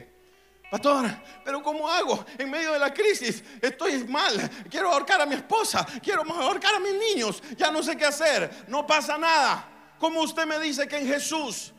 Pastor, 0.70 1.06
pero 1.44 1.62
¿cómo 1.62 1.90
hago? 1.90 2.24
En 2.38 2.50
medio 2.50 2.72
de 2.72 2.80
la 2.80 2.94
crisis 2.94 3.44
estoy 3.62 4.06
mal. 4.06 4.50
Quiero 4.70 4.90
ahorcar 4.90 5.20
a 5.20 5.26
mi 5.26 5.36
esposa, 5.36 5.86
quiero 6.02 6.24
ahorcar 6.24 6.76
a 6.76 6.80
mis 6.80 6.94
niños. 6.94 7.44
Ya 7.58 7.70
no 7.72 7.84
sé 7.84 7.98
qué 7.98 8.06
hacer. 8.06 8.66
No 8.70 8.88
pasa 8.88 9.18
nada. 9.18 9.68
¿Cómo 10.00 10.22
usted 10.22 10.46
me 10.46 10.58
dice 10.60 10.88
que 10.88 10.98
en 10.98 11.08
Jesús? 11.08 11.74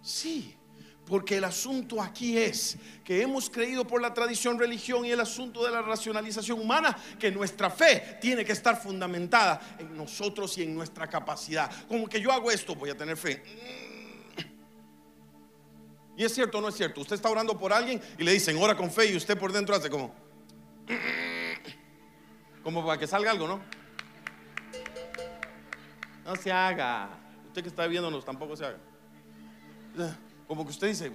Sí, 0.00 0.56
Porque 1.04 1.36
el 1.36 1.44
asunto 1.44 2.00
aquí 2.00 2.38
es 2.38 2.76
que 3.04 3.20
hemos 3.20 3.50
creído 3.50 3.84
por 3.84 4.00
la 4.00 4.14
tradición, 4.14 4.58
religión 4.58 5.04
y 5.04 5.10
el 5.10 5.20
asunto 5.20 5.64
de 5.64 5.72
la 5.72 5.82
racionalización 5.82 6.60
humana 6.60 6.96
que 7.18 7.30
nuestra 7.30 7.68
fe 7.68 8.18
tiene 8.20 8.44
que 8.44 8.52
estar 8.52 8.80
fundamentada 8.80 9.60
en 9.78 9.96
nosotros 9.96 10.56
y 10.58 10.62
en 10.62 10.74
nuestra 10.74 11.08
capacidad. 11.08 11.70
Como 11.88 12.08
que 12.08 12.20
yo 12.20 12.32
hago 12.32 12.50
esto, 12.50 12.76
voy 12.76 12.90
a 12.90 12.96
tener 12.96 13.16
fe. 13.16 13.42
Y 16.16 16.24
es 16.24 16.34
cierto 16.34 16.58
o 16.58 16.60
no 16.60 16.68
es 16.68 16.76
cierto. 16.76 17.00
Usted 17.00 17.16
está 17.16 17.30
orando 17.30 17.58
por 17.58 17.72
alguien 17.72 18.00
y 18.18 18.22
le 18.22 18.32
dicen 18.32 18.56
ora 18.58 18.76
con 18.76 18.90
fe 18.90 19.12
y 19.12 19.16
usted 19.16 19.38
por 19.38 19.52
dentro 19.52 19.74
hace 19.74 19.88
como 19.88 20.14
como 22.62 22.84
para 22.84 22.98
que 22.98 23.06
salga 23.06 23.30
algo, 23.30 23.46
¿no? 23.46 23.60
No 26.24 26.36
se 26.36 26.52
haga. 26.52 27.10
Usted 27.48 27.62
que 27.62 27.68
está 27.68 27.86
viéndonos 27.86 28.24
tampoco 28.24 28.56
se 28.56 28.64
haga. 28.64 28.78
Como 30.46 30.64
que 30.64 30.70
usted 30.70 30.88
dice, 30.88 31.12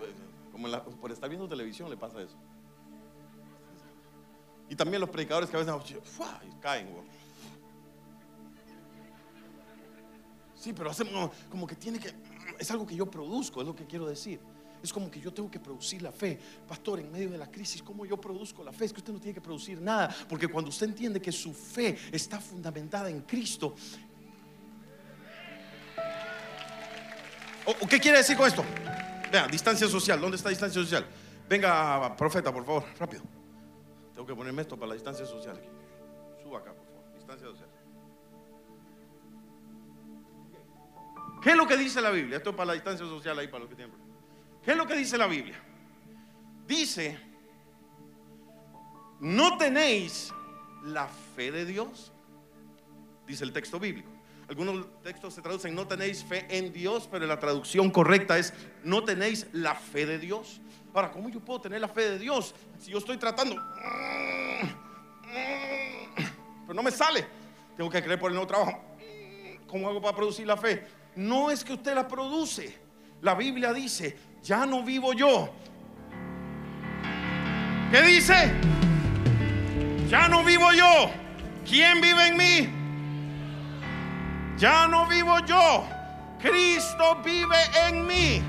como 0.52 0.68
por 0.98 1.12
estar 1.12 1.30
viendo 1.30 1.48
televisión 1.48 1.90
le 1.90 1.98
pasa 1.98 2.22
eso. 2.22 2.36
Y 4.70 4.76
también 4.76 5.00
los 5.00 5.10
predicadores 5.10 5.50
que 5.50 5.56
a 5.56 5.60
veces 5.60 5.74
caen. 6.60 6.90
Sí, 10.56 10.74
pero 10.74 10.90
hacemos 10.90 11.32
como 11.50 11.66
que 11.66 11.76
tiene 11.76 12.00
que, 12.00 12.14
es 12.60 12.70
algo 12.72 12.86
que 12.86 12.96
yo 12.96 13.06
produzco, 13.06 13.62
es 13.62 13.68
lo 13.68 13.76
que 13.76 13.86
quiero 13.86 14.06
decir. 14.06 14.42
Es 14.82 14.94
como 14.94 15.10
que 15.10 15.20
yo 15.20 15.34
tengo 15.34 15.50
que 15.50 15.60
producir 15.60 16.02
la 16.02 16.12
fe. 16.12 16.40
Pastor, 16.68 17.00
en 17.00 17.12
medio 17.12 17.30
de 17.30 17.38
la 17.38 17.50
crisis, 17.50 17.82
¿cómo 17.82 18.06
yo 18.06 18.20
produzco 18.20 18.64
la 18.64 18.72
fe? 18.72 18.86
Es 18.86 18.94
que 18.94 19.00
usted 19.00 19.14
no 19.14 19.20
tiene 19.20 19.34
que 19.34 19.42
producir 19.42 19.82
nada. 19.82 20.16
Porque 20.30 20.48
cuando 20.48 20.70
usted 20.70 20.88
entiende 20.88 21.22
que 21.22 21.32
su 21.32 21.54
fe 21.54 21.98
está 22.12 22.40
fundamentada 22.40 23.10
en 23.10 23.22
Cristo. 23.22 23.76
¿O 27.66 27.88
qué 27.88 28.00
quiere 28.00 28.20
decir 28.20 28.38
con 28.38 28.48
esto? 28.48 28.64
Vea, 29.32 29.48
distancia 29.48 29.88
social. 29.88 30.22
¿Dónde 30.22 30.38
está 30.38 30.50
distancia 30.50 30.82
social? 30.82 31.06
Venga, 31.50 32.16
profeta, 32.16 32.54
por 32.54 32.66
favor, 32.66 32.86
rápido. 32.98 33.24
Tengo 34.14 34.26
que 34.26 34.36
ponerme 34.36 34.62
esto 34.62 34.78
para 34.78 34.90
la 34.90 34.94
distancia 34.94 35.26
social. 35.26 35.62
Suba 36.42 36.60
acá, 36.60 36.74
por 36.74 36.86
favor. 36.86 37.14
Distancia 37.16 37.48
social. 37.48 37.70
¿Qué 41.42 41.52
es 41.52 41.56
lo 41.56 41.68
que 41.68 41.78
dice 41.78 42.02
la 42.02 42.10
Biblia? 42.10 42.38
Esto 42.38 42.50
es 42.52 42.56
para 42.56 42.68
la 42.68 42.74
distancia 42.74 43.06
social 43.06 43.38
ahí, 43.38 43.48
para 43.48 43.60
los 43.60 43.70
que 43.70 43.76
tienen. 43.76 44.07
¿Qué 44.68 44.74
es 44.74 44.78
lo 44.78 44.86
que 44.86 44.98
dice 44.98 45.18
la 45.18 45.28
Biblia? 45.28 45.56
Dice, 46.68 47.18
no 49.22 49.58
tenéis 49.58 50.34
la 50.84 51.08
fe 51.08 51.54
de 51.54 51.64
Dios, 51.66 52.12
dice 53.26 53.46
el 53.46 53.54
texto 53.54 53.80
bíblico. 53.80 54.10
Algunos 54.50 55.02
textos 55.04 55.36
se 55.36 55.42
traducen, 55.42 55.74
no 55.74 55.88
tenéis 55.88 56.22
fe 56.22 56.46
en 56.50 56.74
Dios, 56.74 57.08
pero 57.10 57.26
la 57.26 57.40
traducción 57.40 57.90
correcta 57.90 58.38
es, 58.38 58.54
no 58.84 59.06
tenéis 59.06 59.48
la 59.54 59.74
fe 59.74 60.06
de 60.06 60.20
Dios. 60.20 60.60
Ahora, 60.94 61.12
¿cómo 61.12 61.30
yo 61.30 61.40
puedo 61.40 61.62
tener 61.62 61.80
la 61.80 61.88
fe 61.88 62.02
de 62.02 62.20
Dios 62.20 62.54
si 62.78 62.92
yo 62.92 62.98
estoy 62.98 63.16
tratando? 63.16 63.56
Pero 66.64 66.74
no 66.74 66.84
me 66.84 66.92
sale. 66.92 67.26
Tengo 67.78 67.90
que 67.90 68.04
creer 68.04 68.20
por 68.20 68.32
el 68.32 68.36
nuevo 68.36 68.48
trabajo. 68.48 68.84
¿Cómo 69.66 69.88
hago 69.88 70.02
para 70.02 70.14
producir 70.14 70.46
la 70.46 70.58
fe? 70.58 70.86
No 71.16 71.52
es 71.52 71.64
que 71.64 71.72
usted 71.72 71.96
la 71.96 72.06
produce. 72.06 72.86
La 73.22 73.34
Biblia 73.34 73.74
dice, 73.74 74.16
ya 74.48 74.66
no 74.66 74.82
vivo 74.82 75.12
yo. 75.12 75.50
¿Qué 77.92 78.02
dice? 78.02 78.54
Ya 80.08 80.30
no 80.30 80.42
vivo 80.46 80.72
yo. 80.72 81.12
¿Quién 81.70 82.00
vive 82.00 82.28
en 82.28 82.38
mí? 82.38 82.70
Ya 84.58 84.88
no 84.88 85.06
vivo 85.08 85.40
yo. 85.46 85.86
Cristo 86.40 87.22
vive 87.26 87.58
en 87.90 88.08
mí. 88.08 88.42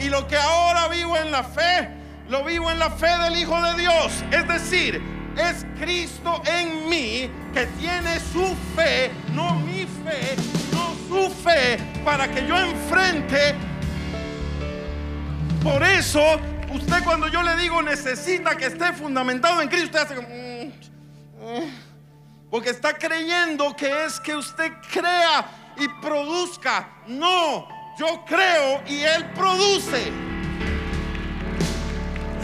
Y 0.00 0.08
lo 0.08 0.26
que 0.26 0.36
ahora 0.36 0.88
vivo 0.88 1.16
en 1.16 1.30
la 1.30 1.44
fe, 1.44 1.88
lo 2.28 2.42
vivo 2.42 2.68
en 2.72 2.80
la 2.80 2.90
fe 2.90 3.16
del 3.22 3.38
Hijo 3.38 3.62
de 3.62 3.80
Dios. 3.80 4.24
Es 4.32 4.48
decir, 4.48 5.00
es 5.36 5.64
Cristo 5.78 6.42
en 6.46 6.88
mí 6.88 7.30
que 7.52 7.66
tiene 7.78 8.18
su 8.18 8.56
fe, 8.74 9.12
no 9.32 9.54
mi 9.60 9.86
fe, 10.02 10.34
no 10.72 10.94
su 11.08 11.30
fe, 11.30 11.78
para 12.04 12.26
que 12.26 12.44
yo 12.44 12.58
enfrente 12.58 13.54
por 15.64 15.82
eso, 15.82 16.22
usted 16.72 17.02
cuando 17.02 17.26
yo 17.28 17.42
le 17.42 17.56
digo 17.56 17.82
necesita 17.82 18.54
que 18.54 18.66
esté 18.66 18.92
fundamentado 18.92 19.62
en 19.62 19.68
Cristo, 19.68 19.86
usted 19.86 19.98
hace 20.00 20.14
como... 20.14 20.28
Mm, 20.28 20.68
mm", 21.40 21.70
porque 22.50 22.70
está 22.70 22.92
creyendo 22.92 23.74
que 23.74 24.04
es 24.04 24.20
que 24.20 24.36
usted 24.36 24.70
crea 24.92 25.46
y 25.76 25.88
produzca. 26.00 26.88
No, 27.08 27.66
yo 27.98 28.24
creo 28.26 28.82
y 28.86 29.00
Él 29.00 29.24
produce. 29.34 30.12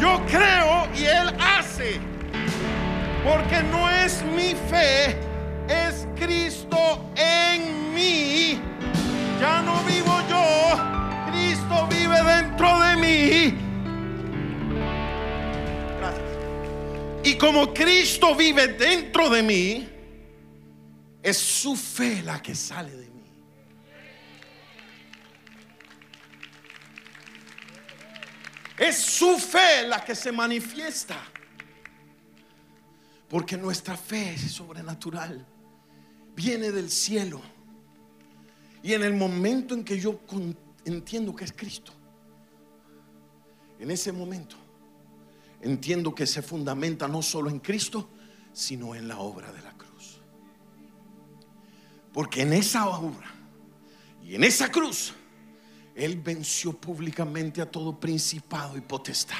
Yo 0.01 0.21
creo 0.27 0.89
y 0.97 1.05
Él 1.05 1.37
hace. 1.39 2.01
Porque 3.23 3.63
no 3.71 3.89
es 3.91 4.23
mi 4.25 4.55
fe, 4.69 5.21
es 5.69 6.09
Cristo 6.17 7.13
en 7.15 7.95
mí. 7.95 8.70
Como 17.41 17.73
Cristo 17.73 18.35
vive 18.37 18.69
dentro 18.69 19.31
de 19.31 19.43
mí, 19.43 19.89
es 21.23 21.39
su 21.39 21.75
fe 21.75 22.23
la 22.23 22.43
que 22.43 22.55
sale 22.55 22.95
de 22.95 23.09
mí. 23.09 23.23
Es 28.79 28.99
su 28.99 29.39
fe 29.39 29.89
la 29.89 30.05
que 30.05 30.15
se 30.15 30.31
manifiesta. 30.31 31.17
Porque 33.27 33.57
nuestra 33.57 33.97
fe 33.97 34.35
es 34.35 34.53
sobrenatural. 34.53 35.47
Viene 36.35 36.71
del 36.71 36.91
cielo. 36.91 37.41
Y 38.83 38.93
en 38.93 39.03
el 39.03 39.15
momento 39.15 39.73
en 39.73 39.83
que 39.83 39.99
yo 39.99 40.21
entiendo 40.85 41.35
que 41.35 41.45
es 41.45 41.53
Cristo. 41.53 41.93
En 43.79 43.91
ese 43.91 44.13
momento 44.13 44.60
entiendo 45.61 46.15
que 46.15 46.27
se 46.27 46.43
fundamenta 46.43 47.09
no 47.09 47.23
solo 47.23 47.51
en 47.51 47.59
Cristo, 47.61 48.11
sino 48.53 48.95
en 48.95 49.09
la 49.09 49.19
obra 49.19 49.53
de 49.53 49.63
la 49.63 49.73
cruz. 49.73 50.21
Porque 52.13 52.43
en 52.43 52.53
esa 52.53 52.89
obra 52.89 53.31
y 54.23 54.35
en 54.35 54.45
esa 54.45 54.71
cruz, 54.71 55.15
Él 55.95 56.17
venció 56.17 56.73
públicamente 56.73 57.61
a 57.61 57.71
todo 57.71 57.99
principado 57.99 58.77
y 58.77 58.81
potestad 58.81 59.37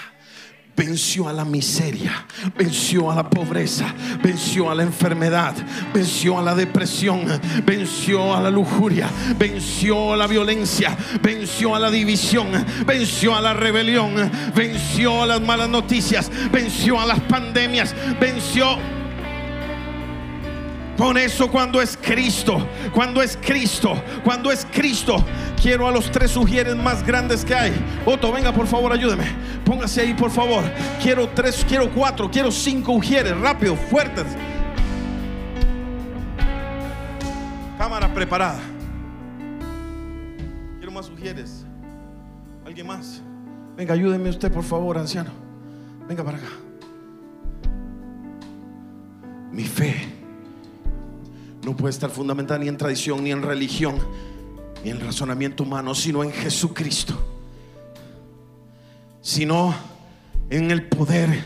venció 0.81 1.29
a 1.29 1.33
la 1.35 1.45
miseria, 1.45 2.27
venció 2.57 3.11
a 3.11 3.15
la 3.15 3.29
pobreza, 3.29 3.95
venció 4.23 4.71
a 4.71 4.75
la 4.75 4.83
enfermedad, 4.83 5.55
venció 5.93 6.39
a 6.39 6.43
la 6.43 6.55
depresión, 6.55 7.27
venció 7.67 8.35
a 8.35 8.41
la 8.41 8.51
lujuria, 8.51 9.11
venció 9.39 10.15
a 10.15 10.17
la 10.17 10.27
violencia, 10.27 10.97
venció 11.21 11.75
a 11.75 11.79
la 11.79 11.91
división, 11.91 12.65
venció 12.87 13.37
a 13.37 13.43
la 13.43 13.53
rebelión, 13.53 14.31
venció 14.55 15.23
a 15.23 15.27
las 15.27 15.43
malas 15.43 15.69
noticias, 15.69 16.31
venció 16.51 16.99
a 16.99 17.05
las 17.05 17.21
pandemias, 17.21 17.95
venció 18.19 18.79
por 20.97 21.17
eso 21.17 21.51
cuando 21.51 21.81
es 21.81 21.97
Cristo, 21.97 22.67
cuando 22.93 23.23
es 23.23 23.39
Cristo, 23.41 24.03
cuando 24.23 24.53
es 24.53 24.67
Cristo, 24.71 25.25
quiero 25.61 25.89
a 25.89 25.91
los 25.91 26.11
tres 26.11 26.31
sugieres 26.33 26.77
más 26.77 27.05
grandes 27.07 27.45
que 27.45 27.55
hay. 27.55 27.73
Otto, 28.05 28.31
venga 28.31 28.53
por 28.53 28.67
favor, 28.67 28.93
ayúdeme. 28.93 29.25
Póngase 29.65 30.03
ahí 30.03 30.15
por 30.15 30.31
favor. 30.31 30.63
Quiero 31.03 31.29
tres, 31.31 31.65
quiero 31.67 31.91
cuatro, 31.91 32.31
quiero 32.31 32.51
cinco 32.51 32.93
ujieres, 32.93 33.37
rápido, 33.39 33.77
fuertes. 33.77 34.27
Cámara 37.79 38.13
preparada. 38.13 38.61
Quiero 40.77 40.93
más 40.93 41.09
ujieres. 41.09 41.65
¿Alguien 42.67 42.87
más? 42.87 43.23
Venga, 43.75 43.95
ayúdeme 43.95 44.29
usted 44.29 44.53
por 44.53 44.65
favor, 44.65 44.99
anciano. 44.99 45.31
Venga 46.07 46.23
para 46.23 46.37
acá. 46.37 46.49
Mi 49.51 49.65
fe 49.65 50.20
no 51.63 51.77
puede 51.77 51.91
estar 51.91 52.11
fundamentada 52.11 52.59
ni 52.59 52.69
en 52.69 52.77
tradición, 52.77 53.23
ni 53.23 53.33
en 53.33 53.43
religión, 53.43 53.97
ni 54.83 54.91
en 54.91 55.01
razonamiento 55.01 55.65
humano, 55.65 55.95
sino 55.95 56.25
en 56.25 56.33
Jesucristo. 56.33 57.15
Sino 59.21 59.75
en 60.49 60.71
el 60.71 60.89
poder 60.89 61.45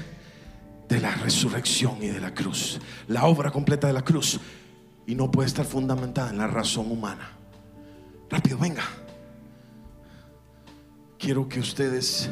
de 0.89 1.01
la 1.01 1.13
resurrección 1.17 2.03
y 2.03 2.09
de 2.09 2.21
la 2.21 2.33
cruz. 2.33 2.81
La 3.09 3.25
obra 3.25 3.51
completa 3.51 3.89
de 3.89 3.93
la 3.93 4.03
cruz. 4.03 4.39
Y 5.07 5.15
no 5.15 5.31
puede 5.31 5.49
estar 5.49 5.67
fundamentada 5.67 6.31
en 6.31 6.39
la 6.39 6.47
razón 6.47 6.91
humana. 6.91 7.33
Rápido, 8.31 8.57
venga. 8.59 8.85
Quiero 11.19 11.49
que 11.49 11.59
ustedes, 11.59 12.31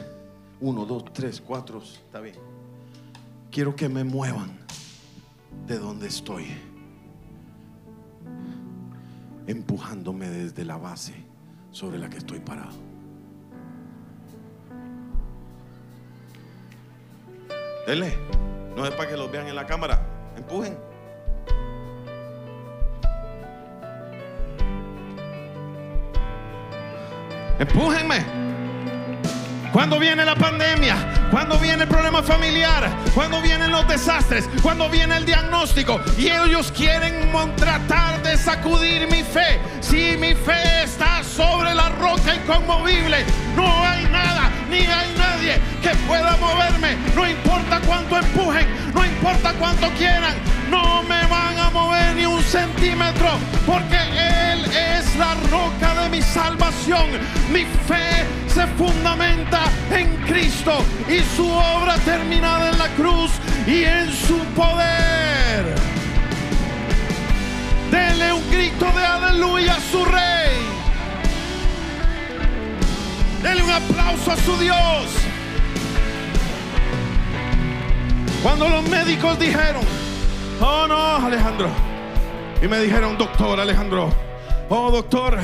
uno, 0.60 0.86
dos, 0.86 1.04
tres, 1.12 1.40
cuatro, 1.40 1.82
está 1.82 2.20
bien. 2.20 2.36
Quiero 3.50 3.74
que 3.74 3.88
me 3.88 4.04
muevan 4.04 4.58
de 5.66 5.78
donde 5.78 6.08
estoy 6.08 6.46
empujándome 9.46 10.28
desde 10.28 10.64
la 10.64 10.76
base 10.76 11.14
sobre 11.70 11.98
la 11.98 12.08
que 12.08 12.18
estoy 12.18 12.38
parado. 12.40 12.76
Dele, 17.86 18.16
no 18.76 18.86
es 18.86 18.92
para 18.92 19.10
que 19.10 19.16
los 19.16 19.30
vean 19.30 19.48
en 19.48 19.56
la 19.56 19.66
cámara, 19.66 20.06
empujen. 20.36 20.76
Empújenme. 27.58 28.61
Cuando 29.72 29.98
viene 29.98 30.24
la 30.24 30.34
pandemia, 30.34 30.96
cuando 31.30 31.58
viene 31.58 31.84
el 31.84 31.88
problema 31.88 32.22
familiar, 32.22 32.90
cuando 33.14 33.40
vienen 33.40 33.70
los 33.70 33.88
desastres, 33.88 34.48
cuando 34.62 34.90
viene 34.90 35.16
el 35.16 35.24
diagnóstico 35.24 35.98
y 36.18 36.28
ellos 36.28 36.70
quieren 36.76 37.22
tratar 37.56 38.22
de 38.22 38.36
sacudir 38.36 39.08
mi 39.10 39.22
fe. 39.22 39.60
Si 39.80 40.16
mi 40.18 40.34
fe 40.34 40.82
está 40.84 41.22
sobre 41.24 41.74
la 41.74 41.88
roca 41.90 42.34
inconmovible, 42.34 43.24
no 43.56 43.66
hay 43.86 44.04
nada 44.04 44.50
ni 44.68 44.78
hay 44.78 45.14
nadie 45.16 45.60
que 45.82 45.90
pueda 46.06 46.36
moverme. 46.36 46.96
No 47.14 47.28
importa 47.28 47.80
cuánto 47.86 48.18
empujen, 48.18 48.66
no 48.94 49.04
importa 49.04 49.52
cuánto 49.58 49.88
quieran, 49.92 50.34
no 50.70 51.02
me 51.04 51.26
van 51.26 51.58
a 51.58 51.70
mover 51.70 52.14
ni 52.14 52.26
un 52.26 52.42
centímetro, 52.42 53.30
porque 53.66 54.01
Él 54.52 54.64
es 54.64 55.16
la 55.16 55.34
roca 55.50 56.02
de 56.02 56.08
mi 56.08 56.22
salvación. 56.22 57.10
Mi 57.52 57.64
fe 57.88 58.26
se 58.46 58.66
fundamenta 58.78 59.62
en 59.90 60.16
Cristo 60.26 60.84
y 61.08 61.20
su 61.36 61.48
obra 61.48 61.96
terminada 62.04 62.70
en 62.70 62.78
la 62.78 62.88
cruz 62.88 63.30
y 63.66 63.84
en 63.84 64.12
su 64.12 64.38
poder. 64.54 65.74
Dele 67.90 68.32
un 68.32 68.50
grito 68.50 68.86
de 68.92 69.04
aleluya 69.04 69.74
a 69.74 69.80
su 69.80 70.04
rey. 70.04 70.56
Dele 73.42 73.62
un 73.62 73.70
aplauso 73.70 74.32
a 74.32 74.36
su 74.36 74.56
Dios. 74.58 75.06
Cuando 78.42 78.68
los 78.68 78.88
médicos 78.88 79.38
dijeron, 79.38 79.84
oh 80.60 80.86
no, 80.88 81.26
Alejandro. 81.26 81.91
Y 82.62 82.68
me 82.68 82.78
dijeron, 82.78 83.18
doctor 83.18 83.58
Alejandro, 83.58 84.08
oh 84.68 84.90
doctor, 84.92 85.36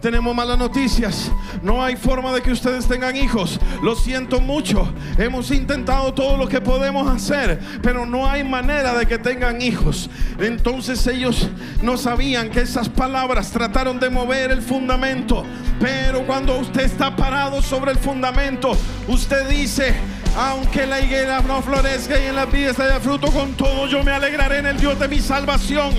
tenemos 0.00 0.34
malas 0.34 0.56
noticias. 0.56 1.32
No 1.62 1.82
hay 1.82 1.96
forma 1.96 2.32
de 2.32 2.42
que 2.42 2.52
ustedes 2.52 2.86
tengan 2.86 3.16
hijos. 3.16 3.58
Lo 3.82 3.96
siento 3.96 4.40
mucho. 4.40 4.88
Hemos 5.18 5.50
intentado 5.50 6.14
todo 6.14 6.36
lo 6.36 6.48
que 6.48 6.60
podemos 6.60 7.08
hacer, 7.08 7.58
pero 7.82 8.06
no 8.06 8.28
hay 8.28 8.44
manera 8.44 8.96
de 8.96 9.06
que 9.06 9.18
tengan 9.18 9.60
hijos. 9.60 10.08
Entonces 10.38 11.04
ellos 11.08 11.48
no 11.82 11.96
sabían 11.96 12.50
que 12.50 12.60
esas 12.60 12.88
palabras 12.88 13.50
trataron 13.50 13.98
de 13.98 14.08
mover 14.08 14.52
el 14.52 14.62
fundamento. 14.62 15.44
Pero 15.80 16.24
cuando 16.26 16.56
usted 16.56 16.82
está 16.82 17.16
parado 17.16 17.62
sobre 17.62 17.90
el 17.90 17.98
fundamento, 17.98 18.76
usted 19.08 19.48
dice, 19.48 19.94
aunque 20.36 20.86
la 20.86 21.00
higuera 21.00 21.40
no 21.40 21.62
florezca 21.62 22.18
y 22.18 22.26
en 22.26 22.36
la 22.36 22.46
vides 22.46 22.78
haya 22.78 23.00
fruto, 23.00 23.30
con 23.30 23.54
todo 23.54 23.86
yo 23.86 24.02
me 24.02 24.12
alegraré 24.12 24.58
en 24.58 24.66
el 24.66 24.78
Dios 24.78 24.98
de 24.98 25.08
mi 25.08 25.20
salvación. 25.20 25.94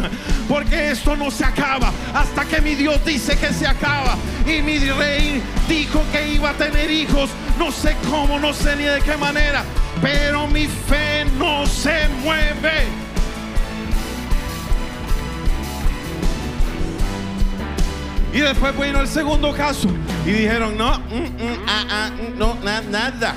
Porque 0.48 0.91
esto 0.91 1.15
no 1.15 1.32
se 1.32 1.46
acaba 1.46 1.91
hasta 2.13 2.46
que 2.46 2.62
mi 2.62 2.76
Dios 2.76 3.04
dice 3.06 3.38
que 3.38 3.54
se 3.54 3.67
acaba. 3.67 4.17
Y 4.46 4.62
mi 4.62 4.80
rey 4.80 5.41
dijo 5.67 6.02
que 6.12 6.34
iba 6.34 6.52
a 6.52 6.54
tener 6.54 6.89
hijos. 6.89 7.30
No 7.58 7.72
sé 7.72 7.96
cómo, 8.10 8.39
no 8.39 8.54
sé 8.54 8.76
ni 8.76 8.84
de 8.84 9.02
qué 9.02 9.17
manera. 9.17 9.63
Pero 10.02 10.48
mi 10.48 10.67
fe 10.67 11.26
no 11.38 11.65
se 11.65 12.08
mueve. 12.24 12.88
Y 18.34 18.39
después 18.39 18.78
vino 18.80 19.02
el 19.02 19.08
segundo 19.08 19.52
caso. 19.54 19.89
Y 20.26 20.32
dijeron, 20.32 20.78
no, 20.78 21.00
mm, 21.00 21.13
mm, 21.13 21.65
ah, 21.67 21.86
ah, 21.89 22.10
mm, 22.12 22.38
no, 22.39 22.56
nada. 22.63 23.36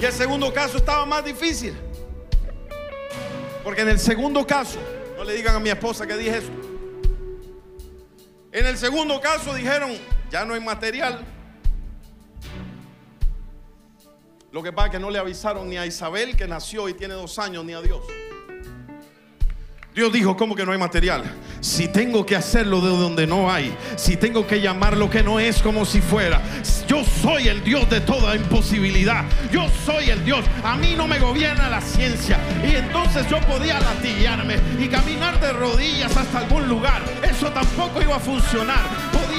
Y 0.00 0.04
el 0.04 0.12
segundo 0.12 0.52
caso 0.52 0.78
estaba 0.78 1.04
más 1.04 1.22
difícil. 1.24 1.74
Porque 3.62 3.82
en 3.82 3.88
el 3.88 3.98
segundo 3.98 4.46
caso, 4.46 4.78
no 5.16 5.24
le 5.24 5.34
digan 5.34 5.56
a 5.56 5.60
mi 5.60 5.68
esposa 5.68 6.06
que 6.06 6.16
dije 6.16 6.38
eso. 6.38 6.50
En 8.50 8.64
el 8.64 8.78
segundo 8.78 9.20
caso 9.20 9.54
dijeron, 9.54 9.92
ya 10.30 10.46
no 10.46 10.54
hay 10.54 10.60
material. 10.60 11.22
Lo 14.50 14.62
que 14.62 14.72
pasa 14.72 14.86
es 14.86 14.92
que 14.92 14.98
no 14.98 15.10
le 15.10 15.18
avisaron 15.18 15.68
ni 15.68 15.76
a 15.76 15.84
Isabel 15.84 16.34
que 16.34 16.48
nació 16.48 16.88
y 16.88 16.94
tiene 16.94 17.14
dos 17.14 17.38
años, 17.38 17.64
ni 17.64 17.74
a 17.74 17.82
Dios. 17.82 18.00
Dios 19.94 20.12
dijo, 20.12 20.36
¿cómo 20.36 20.54
que 20.54 20.64
no 20.64 20.70
hay 20.70 20.78
material? 20.78 21.24
Si 21.60 21.88
tengo 21.88 22.24
que 22.24 22.36
hacerlo 22.36 22.80
de 22.80 22.90
donde 22.90 23.26
no 23.26 23.50
hay, 23.50 23.74
si 23.96 24.16
tengo 24.16 24.46
que 24.46 24.60
llamar 24.60 24.96
lo 24.96 25.10
que 25.10 25.22
no 25.22 25.40
es 25.40 25.60
como 25.60 25.84
si 25.84 26.00
fuera, 26.00 26.40
yo 26.86 27.02
soy 27.04 27.48
el 27.48 27.64
Dios 27.64 27.90
de 27.90 28.00
toda 28.00 28.36
imposibilidad. 28.36 29.24
Yo 29.52 29.66
soy 29.84 30.10
el 30.10 30.24
Dios. 30.24 30.44
A 30.62 30.76
mí 30.76 30.94
no 30.96 31.08
me 31.08 31.18
gobierna 31.18 31.68
la 31.68 31.80
ciencia. 31.80 32.38
Y 32.64 32.76
entonces 32.76 33.28
yo 33.28 33.40
podía 33.40 33.80
latillarme 33.80 34.56
y 34.78 34.86
caminar 34.88 35.40
de 35.40 35.52
rodillas 35.52 36.16
hasta 36.16 36.38
algún 36.38 36.68
lugar. 36.68 37.02
Eso 37.28 37.50
tampoco 37.50 38.00
iba 38.00 38.16
a 38.16 38.20
funcionar. 38.20 38.84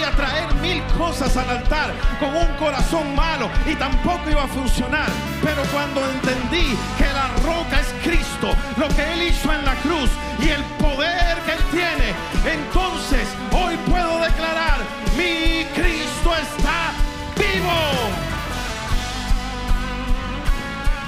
Podía 0.02 0.16
traer 0.16 0.56
mil 0.56 0.82
cosas 0.98 1.38
al 1.38 1.48
altar 1.48 1.94
con 2.20 2.36
un 2.36 2.48
corazón 2.58 3.16
malo 3.16 3.52
y 3.68 3.76
tampoco 3.76 4.32
iba 4.32 4.46
a 4.46 4.48
funcionar. 4.48 5.06
Pero 5.44 5.62
cuando 5.72 6.02
entendí 6.10 6.76
que 6.98 7.06
la 7.14 7.28
roca 7.44 7.80
es 7.80 7.94
Cristo, 8.02 8.50
lo 8.78 8.88
que 8.88 9.14
Él 9.14 9.22
hizo 9.22 9.54
en 9.54 9.64
la 9.64 9.76
cruz, 9.76 10.10
y 10.40 10.50
el 10.50 10.64
poder 10.82 11.38
que 11.46 11.52
Él 11.52 11.64
tiene, 11.70 12.16
entonces 12.52 13.28
hoy 13.52 13.78
puedo 13.88 14.18
declarar, 14.22 14.80
mi 15.16 15.66
Cristo 15.76 16.34
está 16.36 16.94
vivo. 17.38 17.72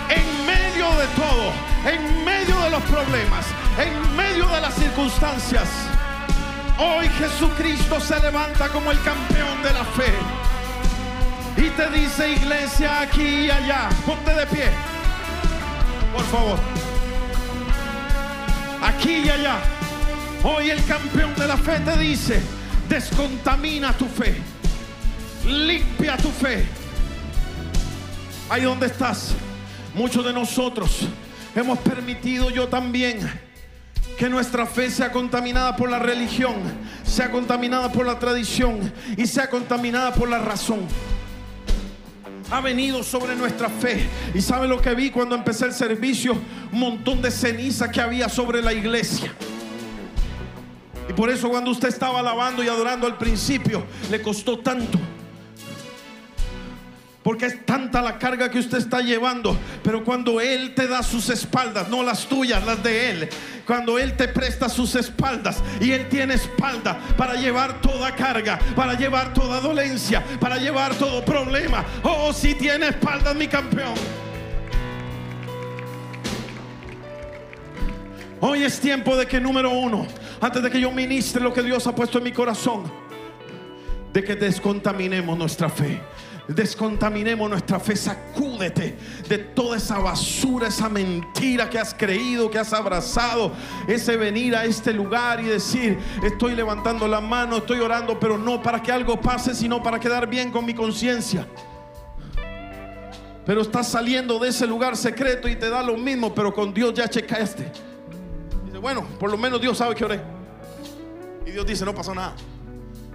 En 0.10 0.46
medio 0.46 0.96
de 1.00 1.08
todo, 1.16 1.52
en 1.92 2.26
medio 2.26 2.60
de 2.60 2.70
los 2.70 2.84
problemas, 2.84 3.48
en 3.80 4.16
medio 4.16 4.46
de 4.50 4.62
las 4.62 4.76
circunstancias, 4.76 5.68
hoy 6.84 7.10
Jesucristo 7.18 8.00
se 8.00 8.20
levanta 8.20 8.70
como 8.70 8.92
el 8.92 9.02
campeón 9.02 9.64
de 9.64 9.74
la 9.74 9.86
fe. 9.86 10.14
Y 11.56 11.70
te 11.70 11.90
dice 11.90 12.32
iglesia 12.32 13.02
aquí 13.02 13.46
y 13.46 13.52
allá, 13.52 13.90
ponte 14.06 14.34
de 14.34 14.46
pie, 14.48 14.70
por 16.14 16.24
favor 16.26 16.60
aquí 18.84 19.24
y 19.26 19.30
allá. 19.30 19.60
Hoy 20.44 20.70
el 20.70 20.84
campeón 20.86 21.34
de 21.36 21.48
la 21.48 21.58
fe 21.58 21.80
te 21.80 21.98
dice, 21.98 22.42
descontamina 22.90 23.94
tu 23.98 24.06
fe, 24.06 24.36
limpia 25.46 26.18
tu 26.18 26.30
fe. 26.30 26.66
Ahí 28.50 28.64
donde 28.64 28.88
estás, 28.88 29.34
muchos 29.94 30.26
de 30.26 30.34
nosotros 30.34 31.08
hemos 31.56 31.80
permitido 31.80 32.50
yo 32.50 32.68
también 32.68 33.20
que 34.18 34.30
nuestra 34.30 34.66
fe 34.66 34.90
sea 34.90 35.12
contaminada 35.12 35.76
por 35.76 35.90
la 35.90 36.00
religión, 36.00 36.56
sea 37.04 37.32
contaminada 37.32 37.92
por 37.92 38.06
la 38.06 38.20
tradición 38.20 38.92
y 39.18 39.28
sea 39.28 39.50
contaminada 39.50 40.14
por 40.14 40.30
la 40.30 40.40
razón 40.40 40.88
ha 42.54 42.62
venido 42.62 43.02
sobre 43.02 43.36
nuestra 43.36 43.68
fe. 43.68 44.08
Y 44.36 44.42
sabe 44.42 44.68
lo 44.68 44.80
que 44.80 44.94
vi 44.94 45.10
cuando 45.10 45.34
empecé 45.34 45.66
el 45.66 45.74
servicio, 45.74 46.38
un 46.72 46.80
montón 46.80 47.20
de 47.20 47.32
ceniza 47.32 47.90
que 47.90 48.00
había 48.00 48.30
sobre 48.30 48.62
la 48.62 48.74
iglesia. 48.74 49.34
Y 51.10 51.14
por 51.14 51.32
eso 51.32 51.50
cuando 51.50 51.72
usted 51.72 51.90
estaba 51.90 52.20
alabando 52.20 52.64
y 52.64 52.68
adorando 52.68 53.08
al 53.08 53.18
principio, 53.18 53.84
le 54.12 54.22
costó 54.22 54.60
tanto. 54.60 55.00
Porque 57.24 57.46
es 57.46 57.66
tanta 57.66 58.02
la 58.02 58.20
carga 58.20 58.52
que 58.52 58.60
usted 58.60 58.78
está 58.78 59.00
llevando. 59.00 59.58
Pero 59.82 60.04
cuando 60.04 60.42
Él 60.42 60.76
te 60.76 60.88
da 60.88 61.02
sus 61.02 61.30
espaldas, 61.30 61.88
no 61.88 62.04
las 62.04 62.28
tuyas, 62.28 62.66
las 62.66 62.84
de 62.84 63.10
Él. 63.10 63.30
Cuando 63.66 63.98
Él 63.98 64.18
te 64.18 64.28
presta 64.28 64.68
sus 64.68 64.96
espaldas 64.96 65.64
y 65.80 65.92
Él 65.92 66.10
tiene 66.10 66.34
espalda 66.34 67.00
para 67.18 67.36
llevar 67.36 67.80
toda 67.82 68.14
carga, 68.14 68.60
para 68.76 68.96
llevar 68.96 69.34
toda 69.34 69.62
dolencia, 69.62 70.22
para 70.40 70.58
llevar 70.58 70.96
todo 70.96 71.24
problema. 71.24 71.86
Oh, 72.04 72.34
si 72.34 72.56
tiene 72.56 72.88
espaldas, 72.88 73.34
mi 73.36 73.48
campeón. 73.48 73.94
Hoy 78.42 78.64
es 78.64 78.82
tiempo 78.82 79.16
de 79.16 79.26
que 79.26 79.40
número 79.40 79.70
uno, 79.70 80.06
antes 80.42 80.62
de 80.62 80.70
que 80.70 80.82
yo 80.82 80.92
ministre 80.92 81.42
lo 81.42 81.54
que 81.54 81.64
Dios 81.64 81.88
ha 81.88 81.96
puesto 81.96 82.18
en 82.18 82.26
mi 82.26 82.34
corazón, 82.34 82.84
de 84.12 84.22
que 84.22 84.36
descontaminemos 84.36 85.38
nuestra 85.38 85.70
fe 85.70 86.02
descontaminemos 86.48 87.50
nuestra 87.50 87.80
fe, 87.80 87.96
sacúdete 87.96 88.98
de 89.28 89.38
toda 89.38 89.78
esa 89.78 90.00
basura, 90.00 90.68
esa 90.68 90.90
mentira 90.90 91.70
que 91.70 91.80
has 91.80 91.94
creído, 91.94 92.50
que 92.50 92.60
has 92.60 92.74
abrazado, 92.74 93.54
ese 93.88 94.18
venir 94.18 94.56
a 94.56 94.66
este 94.66 94.94
lugar 94.94 95.40
y 95.40 95.46
decir, 95.46 95.98
estoy 96.24 96.56
levantando 96.56 97.08
la 97.08 97.22
mano, 97.22 97.58
estoy 97.58 97.80
orando, 97.80 98.20
pero 98.20 98.38
no 98.38 98.62
para 98.62 98.82
que 98.82 98.92
algo 98.92 99.20
pase, 99.20 99.56
sino 99.56 99.82
para 99.82 100.00
quedar 100.00 100.28
bien 100.28 100.52
con 100.52 100.66
mi 100.66 100.74
conciencia. 100.74 101.48
Pero 103.46 103.62
estás 103.62 103.90
saliendo 103.90 104.40
de 104.40 104.50
ese 104.50 104.66
lugar 104.66 104.96
secreto 104.96 105.48
y 105.48 105.56
te 105.56 105.70
da 105.70 105.84
lo 105.84 105.98
mismo, 105.98 106.34
pero 106.34 106.54
con 106.54 106.74
Dios 106.74 106.94
ya 106.94 107.10
checaste. 107.10 107.72
Dice, 108.66 108.78
bueno, 108.78 109.06
por 109.20 109.30
lo 109.30 109.38
menos 109.38 109.60
Dios 109.60 109.78
sabe 109.78 109.96
que 109.96 110.06
oré. 110.06 110.22
Y 111.46 111.52
Dios 111.52 111.66
dice, 111.66 111.84
no 111.84 111.94
pasó 111.94 112.16
nada. 112.16 112.36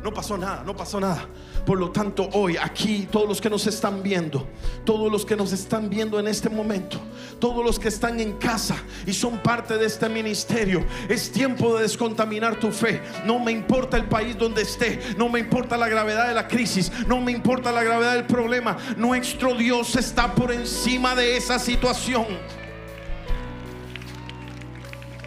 No 0.03 0.13
pasó 0.13 0.37
nada, 0.37 0.63
no 0.65 0.77
pasó 0.77 1.01
nada. 1.01 1.27
Por 1.69 1.79
lo 1.79 1.91
tanto, 1.91 2.31
hoy 2.33 2.57
aquí, 2.57 3.07
todos 3.13 3.29
los 3.29 3.43
que 3.43 3.51
nos 3.51 3.67
están 3.67 4.03
viendo, 4.03 4.49
todos 4.87 5.13
los 5.13 5.27
que 5.27 5.37
nos 5.37 5.53
están 5.53 5.91
viendo 5.91 6.19
en 6.19 6.27
este 6.27 6.49
momento, 6.49 6.99
todos 7.39 7.63
los 7.63 7.79
que 7.79 7.89
están 7.89 8.21
en 8.21 8.39
casa 8.39 8.75
y 9.05 9.13
son 9.13 9.37
parte 9.41 9.77
de 9.77 9.85
este 9.85 10.09
ministerio, 10.09 10.83
es 11.11 11.31
tiempo 11.31 11.77
de 11.77 11.83
descontaminar 11.83 12.59
tu 12.59 12.73
fe. 12.73 13.03
No 13.27 13.39
me 13.39 13.53
importa 13.53 13.99
el 13.99 14.07
país 14.07 14.39
donde 14.39 14.63
esté, 14.63 14.99
no 15.19 15.29
me 15.29 15.41
importa 15.41 15.77
la 15.77 15.89
gravedad 15.89 16.29
de 16.29 16.33
la 16.33 16.49
crisis, 16.49 16.91
no 17.07 17.21
me 17.21 17.33
importa 17.33 17.71
la 17.71 17.85
gravedad 17.85 18.15
del 18.15 18.25
problema. 18.25 18.79
Nuestro 18.97 19.55
Dios 19.55 19.95
está 19.97 20.35
por 20.35 20.51
encima 20.51 21.15
de 21.15 21.37
esa 21.37 21.59
situación. 21.59 22.25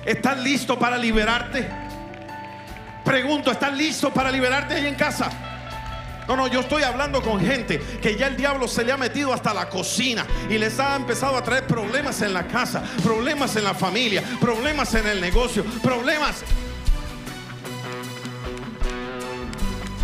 ¿Estás 0.04 0.40
listo 0.40 0.80
para 0.80 0.98
liberarte? 0.98 1.70
Pregunto, 3.06 3.52
¿estás 3.52 3.78
listo 3.78 4.12
para 4.12 4.32
liberarte 4.32 4.74
ahí 4.74 4.88
en 4.88 4.96
casa? 4.96 5.51
No, 6.28 6.36
no, 6.36 6.48
yo 6.48 6.62
estoy 6.62 6.84
hablando 6.84 7.22
con 7.22 7.40
gente 7.40 7.80
que 8.02 8.16
ya 8.16 8.28
el 8.28 8.38
diablo 8.38 8.68
se 8.68 8.84
le 8.84 8.92
ha 8.92 8.98
metido 8.98 9.34
hasta 9.34 9.54
la 9.54 9.70
cocina 9.70 10.26
y 10.50 10.58
les 10.58 10.80
ha 10.80 10.96
empezado 10.96 11.36
a 11.36 11.44
traer 11.44 11.68
problemas 11.68 12.22
en 12.22 12.34
la 12.34 12.48
casa, 12.48 12.84
problemas 13.04 13.56
en 13.56 13.64
la 13.64 13.74
familia, 13.74 14.24
problemas 14.40 14.94
en 14.96 15.08
el 15.08 15.20
negocio, 15.20 15.64
problemas. 15.82 16.44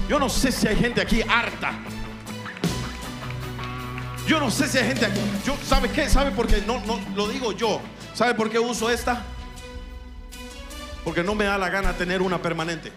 Yo 0.10 0.20
no 0.20 0.30
sé 0.30 0.52
si 0.52 0.68
hay 0.68 0.76
gente 0.76 1.02
aquí 1.02 1.22
harta. 1.22 1.74
Yo 4.26 4.40
no 4.40 4.52
sé 4.52 4.68
si 4.68 4.78
hay 4.78 4.88
gente 4.88 5.06
aquí. 5.06 5.20
Yo, 5.46 5.56
¿sabe 5.66 5.90
qué? 5.90 6.10
¿Sabe 6.10 6.32
por 6.32 6.48
qué? 6.48 6.62
No, 6.66 6.82
no, 6.86 7.00
lo 7.16 7.28
digo 7.30 7.54
yo. 7.54 7.80
¿Sabe 8.14 8.34
por 8.34 8.50
qué 8.50 8.60
uso 8.60 8.90
esta? 8.90 9.24
Porque 11.06 11.24
no 11.24 11.36
me 11.36 11.46
da 11.46 11.58
la 11.58 11.70
gana 11.70 11.94
tener 11.94 12.22
una 12.22 12.42
permanente. 12.42 12.92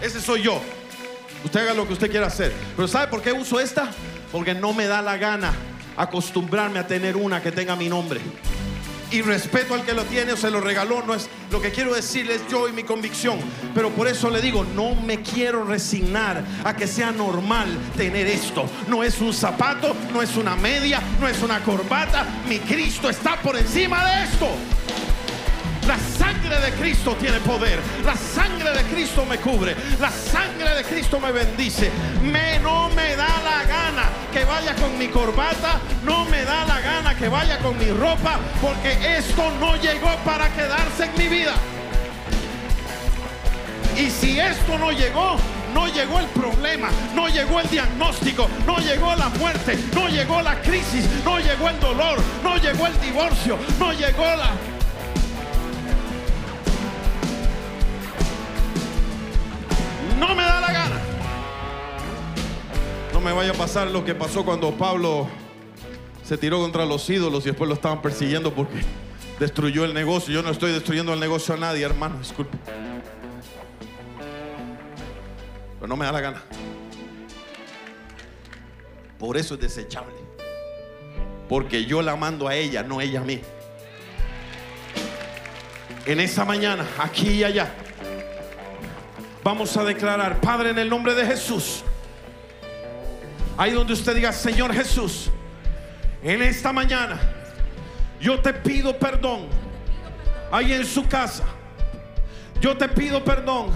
Ese 0.00 0.20
soy 0.20 0.42
yo. 0.42 0.60
Usted 1.44 1.60
haga 1.60 1.74
lo 1.74 1.86
que 1.86 1.92
usted 1.92 2.10
quiera 2.10 2.26
hacer. 2.26 2.52
Pero 2.76 2.88
¿sabe 2.88 3.08
por 3.08 3.22
qué 3.22 3.32
uso 3.32 3.60
esta? 3.60 3.90
Porque 4.32 4.54
no 4.54 4.72
me 4.72 4.86
da 4.86 5.02
la 5.02 5.16
gana 5.16 5.52
acostumbrarme 5.96 6.78
a 6.78 6.86
tener 6.86 7.16
una 7.16 7.42
que 7.42 7.52
tenga 7.52 7.76
mi 7.76 7.88
nombre. 7.88 8.20
Y 9.10 9.22
respeto 9.22 9.74
al 9.74 9.84
que 9.84 9.92
lo 9.92 10.04
tiene 10.04 10.32
o 10.32 10.36
se 10.36 10.50
lo 10.50 10.60
regaló. 10.60 11.02
No 11.02 11.14
es 11.14 11.28
lo 11.50 11.60
que 11.60 11.70
quiero 11.70 11.92
decirles 11.92 12.42
yo 12.48 12.68
y 12.68 12.72
mi 12.72 12.84
convicción. 12.84 13.38
Pero 13.74 13.90
por 13.90 14.06
eso 14.06 14.30
le 14.30 14.40
digo, 14.40 14.64
no 14.64 14.94
me 14.94 15.20
quiero 15.20 15.64
resignar 15.64 16.44
a 16.64 16.76
que 16.76 16.86
sea 16.86 17.10
normal 17.10 17.76
tener 17.96 18.26
esto. 18.26 18.66
No 18.86 19.02
es 19.02 19.20
un 19.20 19.34
zapato, 19.34 19.96
no 20.12 20.22
es 20.22 20.36
una 20.36 20.56
media, 20.56 21.02
no 21.20 21.28
es 21.28 21.42
una 21.42 21.60
corbata. 21.62 22.24
Mi 22.48 22.58
Cristo 22.60 23.10
está 23.10 23.36
por 23.40 23.56
encima 23.56 24.04
de 24.06 24.24
esto. 24.24 24.48
La 25.86 25.98
sangre 25.98 26.58
de 26.60 26.72
Cristo 26.72 27.16
tiene 27.16 27.40
poder. 27.40 27.80
La 28.04 28.14
sangre 28.14 28.70
de 28.72 28.82
Cristo 28.84 29.24
me 29.24 29.38
cubre. 29.38 29.74
La 29.98 30.10
sangre 30.10 30.74
de 30.74 30.84
Cristo 30.84 31.18
me 31.18 31.32
bendice. 31.32 31.90
Me 32.22 32.58
no 32.60 32.88
me 32.90 33.16
da 33.16 33.28
la 33.42 33.64
gana 33.64 34.04
que 34.32 34.44
vaya 34.44 34.74
con 34.74 34.96
mi 34.98 35.08
corbata. 35.08 35.80
No 36.04 36.24
me 36.26 36.44
da 36.44 36.64
la 36.64 36.80
gana 36.80 37.14
que 37.14 37.28
vaya 37.28 37.58
con 37.58 37.78
mi 37.78 37.90
ropa. 37.90 38.38
Porque 38.60 39.18
esto 39.18 39.50
no 39.58 39.76
llegó 39.76 40.14
para 40.24 40.48
quedarse 40.50 41.04
en 41.04 41.18
mi 41.18 41.28
vida. 41.28 41.54
Y 43.96 44.10
si 44.10 44.38
esto 44.38 44.78
no 44.78 44.92
llegó, 44.92 45.36
no 45.74 45.86
llegó 45.88 46.20
el 46.20 46.26
problema, 46.26 46.88
no 47.14 47.28
llegó 47.28 47.60
el 47.60 47.68
diagnóstico, 47.68 48.48
no 48.66 48.78
llegó 48.78 49.14
la 49.14 49.28
muerte, 49.28 49.78
no 49.94 50.08
llegó 50.08 50.40
la 50.42 50.60
crisis, 50.62 51.06
no 51.24 51.38
llegó 51.38 51.68
el 51.68 51.78
dolor, 51.80 52.18
no 52.42 52.56
llegó 52.56 52.86
el 52.86 53.00
divorcio, 53.00 53.58
no 53.78 53.92
llegó 53.92 54.24
la 54.24 54.52
Me 63.24 63.32
vaya 63.32 63.50
a 63.50 63.54
pasar 63.54 63.88
lo 63.90 64.04
que 64.04 64.14
pasó 64.14 64.44
cuando 64.44 64.72
Pablo 64.72 65.28
se 66.24 66.38
tiró 66.38 66.58
contra 66.58 66.86
los 66.86 67.08
ídolos 67.10 67.44
y 67.44 67.50
después 67.50 67.68
lo 67.68 67.74
estaban 67.74 68.00
persiguiendo 68.00 68.54
porque 68.54 68.80
destruyó 69.38 69.84
el 69.84 69.92
negocio. 69.92 70.32
Yo 70.32 70.42
no 70.42 70.50
estoy 70.50 70.72
destruyendo 70.72 71.12
el 71.12 71.20
negocio 71.20 71.54
a 71.54 71.58
nadie, 71.58 71.84
hermano, 71.84 72.18
disculpe. 72.18 72.56
Pero 75.74 75.86
no 75.86 75.96
me 75.96 76.06
da 76.06 76.12
la 76.12 76.20
gana. 76.20 76.42
Por 79.18 79.36
eso 79.36 79.54
es 79.54 79.60
desechable. 79.60 80.14
Porque 81.48 81.84
yo 81.84 82.00
la 82.00 82.16
mando 82.16 82.48
a 82.48 82.54
ella, 82.54 82.82
no 82.82 83.02
ella 83.02 83.20
a 83.20 83.24
mí. 83.24 83.40
En 86.06 86.20
esa 86.20 86.46
mañana, 86.46 86.86
aquí 86.98 87.28
y 87.28 87.44
allá 87.44 87.74
Vamos 89.42 89.76
a 89.76 89.84
declarar, 89.84 90.40
Padre, 90.40 90.70
en 90.70 90.78
el 90.78 90.88
nombre 90.88 91.14
de 91.14 91.24
Jesús. 91.26 91.82
Ahí 93.60 93.72
donde 93.72 93.92
usted 93.92 94.14
diga, 94.14 94.32
Señor 94.32 94.72
Jesús, 94.72 95.30
en 96.22 96.40
esta 96.40 96.72
mañana 96.72 97.20
yo 98.18 98.40
te 98.40 98.54
pido 98.54 98.98
perdón. 98.98 99.48
Ahí 100.50 100.72
en 100.72 100.86
su 100.86 101.06
casa, 101.06 101.44
yo 102.58 102.74
te 102.78 102.88
pido 102.88 103.22
perdón 103.22 103.66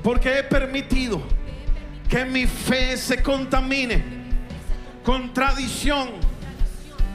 porque 0.00 0.38
he 0.38 0.44
permitido 0.44 1.20
que 2.08 2.24
mi 2.24 2.46
fe 2.46 2.96
se 2.96 3.20
contamine 3.20 4.00
con 5.02 5.34
tradición, 5.34 6.10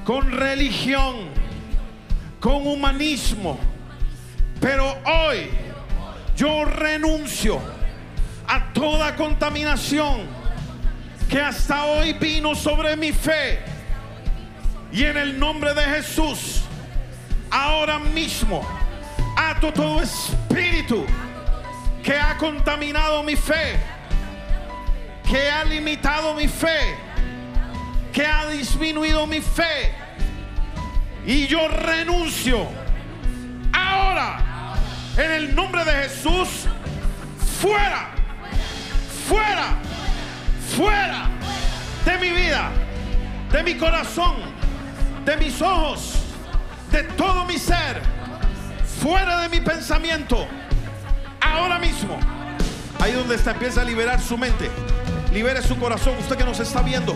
con 0.03 0.33
religión, 0.33 1.29
con 2.41 2.67
humanismo. 2.67 3.57
Pero 4.59 4.97
hoy 5.05 5.47
yo 6.35 6.65
renuncio 6.65 7.57
a 8.49 8.73
toda 8.73 9.15
contaminación 9.15 10.38
que 11.29 11.39
hasta 11.39 11.85
hoy 11.85 12.13
vino 12.13 12.55
sobre 12.55 12.95
mi 12.95 13.11
fe. 13.13 13.59
Y 14.91 15.05
en 15.05 15.15
el 15.15 15.39
nombre 15.39 15.75
de 15.75 15.83
Jesús, 15.83 16.61
ahora 17.51 17.99
mismo, 17.99 18.67
ato 19.37 19.71
todo 19.71 20.01
espíritu 20.01 21.05
que 22.03 22.17
ha 22.17 22.35
contaminado 22.37 23.21
mi 23.21 23.35
fe, 23.35 23.79
que 25.29 25.51
ha 25.51 25.63
limitado 25.63 26.33
mi 26.33 26.47
fe, 26.47 26.97
que 28.11 28.25
ha 28.25 28.47
disminuido 28.47 29.27
mi 29.27 29.39
fe. 29.39 29.93
Y 31.27 31.45
yo 31.45 31.67
renuncio 31.67 32.65
ahora 33.71 34.73
en 35.15 35.31
el 35.31 35.55
nombre 35.55 35.85
de 35.85 35.91
Jesús, 35.91 36.65
fuera, 37.61 38.09
fuera, 39.27 39.77
fuera 40.75 41.29
de 42.05 42.17
mi 42.17 42.29
vida, 42.29 42.71
de 43.51 43.63
mi 43.63 43.75
corazón, 43.75 44.35
de 45.25 45.37
mis 45.37 45.61
ojos, 45.61 46.13
de 46.91 47.03
todo 47.03 47.45
mi 47.45 47.57
ser, 47.57 48.01
fuera 49.01 49.41
de 49.41 49.49
mi 49.49 49.61
pensamiento, 49.61 50.47
ahora 51.41 51.79
mismo. 51.79 52.19
Ahí 52.99 53.13
donde 53.13 53.35
está, 53.35 53.51
empieza 53.51 53.81
a 53.81 53.85
liberar 53.85 54.19
su 54.19 54.37
mente, 54.37 54.69
libere 55.33 55.61
su 55.61 55.77
corazón, 55.77 56.15
usted 56.19 56.35
que 56.35 56.43
nos 56.43 56.59
está 56.59 56.81
viendo 56.81 57.13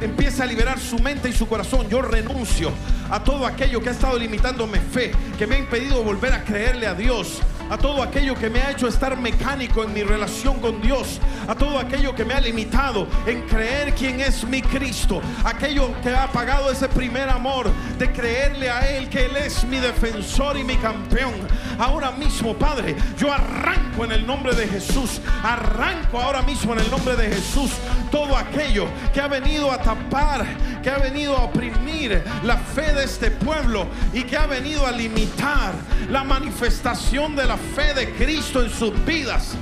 empieza 0.00 0.44
a 0.44 0.46
liberar 0.46 0.78
su 0.78 0.98
mente 0.98 1.28
y 1.28 1.32
su 1.34 1.46
corazón. 1.46 1.88
Yo 1.88 2.00
renuncio 2.02 2.72
a 3.10 3.22
todo 3.22 3.46
aquello 3.46 3.82
que 3.82 3.90
ha 3.90 3.92
estado 3.92 4.18
limitándome 4.18 4.80
fe, 4.80 5.12
que 5.38 5.46
me 5.46 5.56
ha 5.56 5.58
impedido 5.58 6.02
volver 6.02 6.32
a 6.32 6.42
creerle 6.42 6.86
a 6.86 6.94
Dios 6.94 7.40
a 7.70 7.78
todo 7.78 8.02
aquello 8.02 8.34
que 8.34 8.50
me 8.50 8.60
ha 8.60 8.72
hecho 8.72 8.88
estar 8.88 9.16
mecánico 9.16 9.84
en 9.84 9.94
mi 9.94 10.02
relación 10.02 10.58
con 10.58 10.82
Dios, 10.82 11.20
a 11.46 11.54
todo 11.54 11.78
aquello 11.78 12.14
que 12.14 12.24
me 12.24 12.34
ha 12.34 12.40
limitado 12.40 13.06
en 13.26 13.42
creer 13.42 13.94
quién 13.94 14.20
es 14.20 14.44
mi 14.44 14.60
Cristo, 14.60 15.22
aquello 15.44 15.94
que 16.02 16.10
ha 16.10 16.24
apagado 16.24 16.70
ese 16.70 16.88
primer 16.88 17.28
amor 17.28 17.70
de 17.96 18.10
creerle 18.10 18.68
a 18.68 18.90
Él 18.90 19.08
que 19.08 19.26
Él 19.26 19.36
es 19.36 19.64
mi 19.64 19.78
defensor 19.78 20.56
y 20.58 20.64
mi 20.64 20.76
campeón. 20.76 21.32
Ahora 21.80 22.10
mismo, 22.10 22.52
Padre, 22.52 22.94
yo 23.16 23.32
arranco 23.32 24.04
en 24.04 24.12
el 24.12 24.26
nombre 24.26 24.54
de 24.54 24.68
Jesús, 24.68 25.18
arranco 25.42 26.20
ahora 26.20 26.42
mismo 26.42 26.74
en 26.74 26.80
el 26.80 26.90
nombre 26.90 27.16
de 27.16 27.30
Jesús 27.34 27.70
todo 28.10 28.36
aquello 28.36 28.86
que 29.14 29.20
ha 29.22 29.28
venido 29.28 29.72
a 29.72 29.78
tapar, 29.78 30.44
que 30.82 30.90
ha 30.90 30.98
venido 30.98 31.34
a 31.34 31.44
oprimir 31.44 32.22
la 32.42 32.58
fe 32.58 32.92
de 32.92 33.04
este 33.04 33.30
pueblo 33.30 33.86
y 34.12 34.24
que 34.24 34.36
ha 34.36 34.46
venido 34.46 34.86
a 34.86 34.92
limitar 34.92 35.72
la 36.10 36.22
manifestación 36.22 37.34
de 37.34 37.46
la 37.46 37.56
fe 37.56 37.94
de 37.94 38.12
Cristo 38.12 38.62
en 38.62 38.68
sus 38.68 38.92
vidas. 39.06 39.54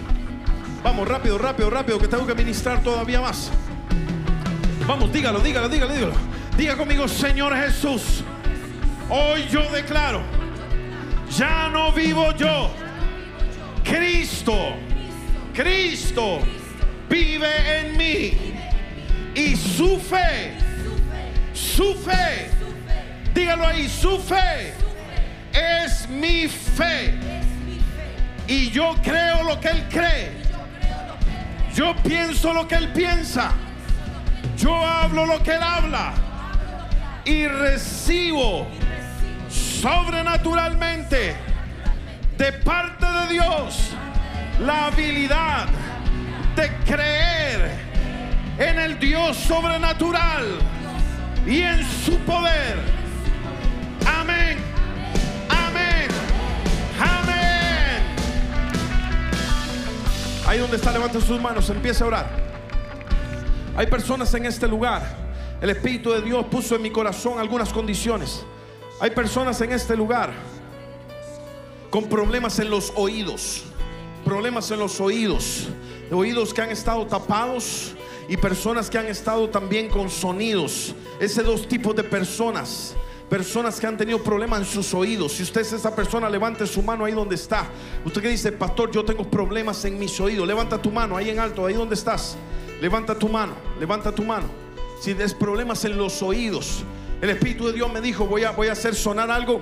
Vamos, 0.83 1.07
rápido, 1.07 1.39
rápido, 1.39 1.71
rápido, 1.71 2.01
que 2.01 2.09
tengo 2.09 2.27
que 2.27 2.35
ministrar 2.35 2.83
todavía 2.83 3.21
más. 3.21 3.49
Vamos, 4.89 5.13
dígalo, 5.13 5.39
dígalo, 5.39 5.69
dígalo, 5.69 5.95
dígalo. 5.95 6.15
Diga 6.57 6.77
conmigo, 6.77 7.07
Señor 7.07 7.55
Jesús, 7.55 8.25
hoy 9.09 9.47
yo 9.49 9.63
declaro, 9.71 10.21
ya 11.31 11.69
no 11.69 11.93
vivo 11.93 12.33
yo, 12.37 12.71
Cristo, 13.85 14.75
Cristo 15.55 16.41
vive 17.09 17.81
en 17.81 17.97
mí 17.97 18.55
y 19.35 19.57
su 19.57 19.99
fe, 19.99 20.53
su 21.53 21.95
fe, 21.95 22.51
dígalo 23.35 23.67
ahí, 23.67 23.89
su 23.89 24.19
fe 24.19 24.75
es 25.53 26.09
mi 26.09 26.49
fe 26.49 27.15
Y 28.47 28.71
yo 28.71 28.95
creo 29.03 29.43
lo 29.43 29.61
que 29.61 29.69
Él 29.69 29.85
cree. 29.91 30.33
Yo 31.75 31.95
pienso 31.97 32.53
lo 32.55 32.67
que 32.67 32.77
Él 32.77 32.89
piensa. 32.93 33.53
Yo 34.57 34.75
hablo 34.75 35.27
lo 35.27 35.43
que 35.43 35.53
Él 35.53 35.63
habla. 35.63 36.15
Y 37.27 37.47
recibo 37.47 38.67
sobrenaturalmente 39.81 41.37
de 42.37 42.53
parte 42.65 43.07
de 43.07 43.33
Dios 43.33 43.91
la 44.61 44.87
habilidad 44.87 45.69
de 46.57 46.69
creer 46.85 47.79
en 48.59 48.79
el 48.79 48.99
Dios 48.99 49.37
sobrenatural 49.37 50.59
y 51.47 51.63
en 51.63 51.85
su 52.05 52.19
poder. 52.19 52.77
Amén. 54.05 54.59
Amén. 55.49 56.09
Amén. 57.01 58.03
Ahí 60.47 60.59
donde 60.59 60.77
está, 60.77 60.91
levante 60.91 61.21
sus 61.21 61.41
manos, 61.41 61.71
empiece 61.71 62.03
a 62.03 62.07
orar. 62.09 62.27
Hay 63.77 63.87
personas 63.87 64.35
en 64.35 64.47
este 64.47 64.67
lugar. 64.67 65.03
El 65.61 65.71
Espíritu 65.71 66.11
de 66.11 66.23
Dios 66.23 66.47
puso 66.47 66.75
en 66.75 66.83
mi 66.83 66.91
corazón 66.91 67.39
algunas 67.39 67.73
condiciones. 67.73 68.45
Hay 69.01 69.11
personas 69.11 69.61
en 69.61 69.71
este 69.71 69.97
lugar 69.97 70.33
con 71.89 72.09
problemas 72.09 72.59
en 72.59 72.69
los 72.69 72.93
oídos. 72.97 73.63
Problemas 74.25 74.71
en 74.73 74.81
los 74.81 75.01
oídos. 75.01 75.69
Oídos 76.11 76.53
que 76.53 76.63
han 76.63 76.71
estado 76.71 77.07
tapados 77.07 77.95
y 78.29 78.37
personas 78.37 78.91
que 78.91 78.99
han 78.99 79.07
estado 79.07 79.49
también 79.51 79.89
con 79.89 80.11
sonidos. 80.11 80.97
Ese 81.21 81.45
dos 81.45 81.69
tipos 81.69 81.95
de 81.95 82.03
personas. 82.03 82.97
Personas 83.31 83.79
que 83.79 83.87
han 83.87 83.97
tenido 83.97 84.21
problemas 84.21 84.61
en 84.61 84.67
sus 84.67 84.93
oídos. 84.95 85.35
Si 85.35 85.45
usted 85.45 85.61
es 85.61 85.75
esa 85.75 85.95
persona, 85.95 86.29
levante 86.29 86.67
su 86.67 86.83
mano 86.83 87.05
ahí 87.05 87.13
donde 87.13 87.37
está. 87.37 87.69
Usted 88.05 88.21
que 88.21 88.31
dice, 88.31 88.51
pastor, 88.51 88.91
yo 88.91 89.05
tengo 89.05 89.23
problemas 89.31 89.85
en 89.85 89.97
mis 89.97 90.19
oídos. 90.19 90.49
Levanta 90.49 90.83
tu 90.83 90.91
mano 90.91 91.17
ahí 91.17 91.31
en 91.31 91.39
alto, 91.39 91.65
ahí 91.65 91.75
donde 91.75 91.95
estás. 91.95 92.37
Levanta 92.81 93.17
tu 93.17 93.29
mano, 93.29 93.53
levanta 93.79 94.13
tu 94.13 94.25
mano. 94.25 94.47
Si 95.01 95.15
tienes 95.15 95.35
problemas 95.35 95.85
en 95.85 95.97
los 95.97 96.21
oídos, 96.23 96.83
el 97.21 97.31
Espíritu 97.31 97.67
de 97.67 97.73
Dios 97.73 97.93
me 97.93 98.01
dijo, 98.01 98.27
voy 98.27 98.45
a, 98.45 98.53
voy 98.53 98.69
a 98.69 98.73
hacer 98.73 98.95
sonar 98.95 99.31
algo 99.31 99.61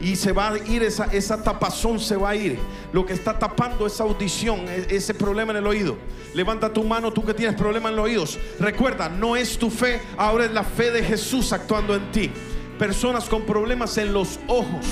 y 0.00 0.16
se 0.16 0.32
va 0.32 0.50
a 0.50 0.58
ir 0.58 0.82
esa, 0.82 1.04
esa 1.06 1.42
tapazón, 1.42 1.98
se 1.98 2.16
va 2.16 2.30
a 2.30 2.36
ir. 2.36 2.58
Lo 2.92 3.04
que 3.06 3.12
está 3.12 3.38
tapando 3.38 3.86
esa 3.86 4.04
audición, 4.04 4.60
e- 4.68 4.86
ese 4.90 5.14
problema 5.14 5.52
en 5.52 5.58
el 5.58 5.66
oído. 5.66 5.96
Levanta 6.34 6.72
tu 6.72 6.82
mano, 6.84 7.12
tú 7.12 7.24
que 7.24 7.34
tienes 7.34 7.56
problemas 7.56 7.90
en 7.90 7.96
los 7.96 8.04
oídos. 8.04 8.38
Recuerda, 8.58 9.08
no 9.08 9.36
es 9.36 9.58
tu 9.58 9.70
fe, 9.70 10.00
ahora 10.16 10.44
es 10.44 10.52
la 10.52 10.64
fe 10.64 10.90
de 10.90 11.02
Jesús 11.02 11.52
actuando 11.52 11.94
en 11.94 12.10
ti. 12.10 12.30
Personas 12.78 13.28
con 13.28 13.42
problemas 13.42 13.98
en 13.98 14.12
los 14.12 14.40
ojos, 14.48 14.86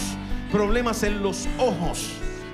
problemas 0.53 1.03
en 1.03 1.23
los 1.23 1.49
ojos, 1.59 2.11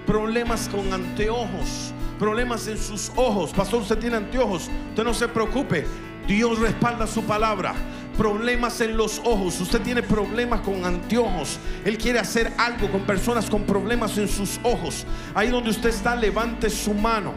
problemas 0.06 0.68
con 0.68 0.92
anteojos, 0.92 1.92
problemas 2.18 2.66
en 2.68 2.78
sus 2.78 3.10
ojos. 3.16 3.52
Pastor, 3.52 3.82
usted 3.82 3.98
tiene 3.98 4.16
anteojos, 4.16 4.70
usted 4.90 5.04
no 5.04 5.12
se 5.12 5.28
preocupe. 5.28 5.86
Dios 6.26 6.58
respalda 6.58 7.06
su 7.06 7.22
palabra. 7.22 7.74
Problemas 8.16 8.80
en 8.80 8.96
los 8.96 9.18
ojos. 9.24 9.60
Usted 9.60 9.82
tiene 9.82 10.02
problemas 10.02 10.60
con 10.60 10.84
anteojos. 10.84 11.58
Él 11.84 11.98
quiere 11.98 12.18
hacer 12.18 12.52
algo 12.56 12.90
con 12.90 13.02
personas 13.02 13.50
con 13.50 13.64
problemas 13.64 14.16
en 14.16 14.28
sus 14.28 14.58
ojos. 14.62 15.04
Ahí 15.34 15.48
donde 15.48 15.70
usted 15.70 15.90
está, 15.90 16.16
levante 16.16 16.70
su 16.70 16.94
mano. 16.94 17.34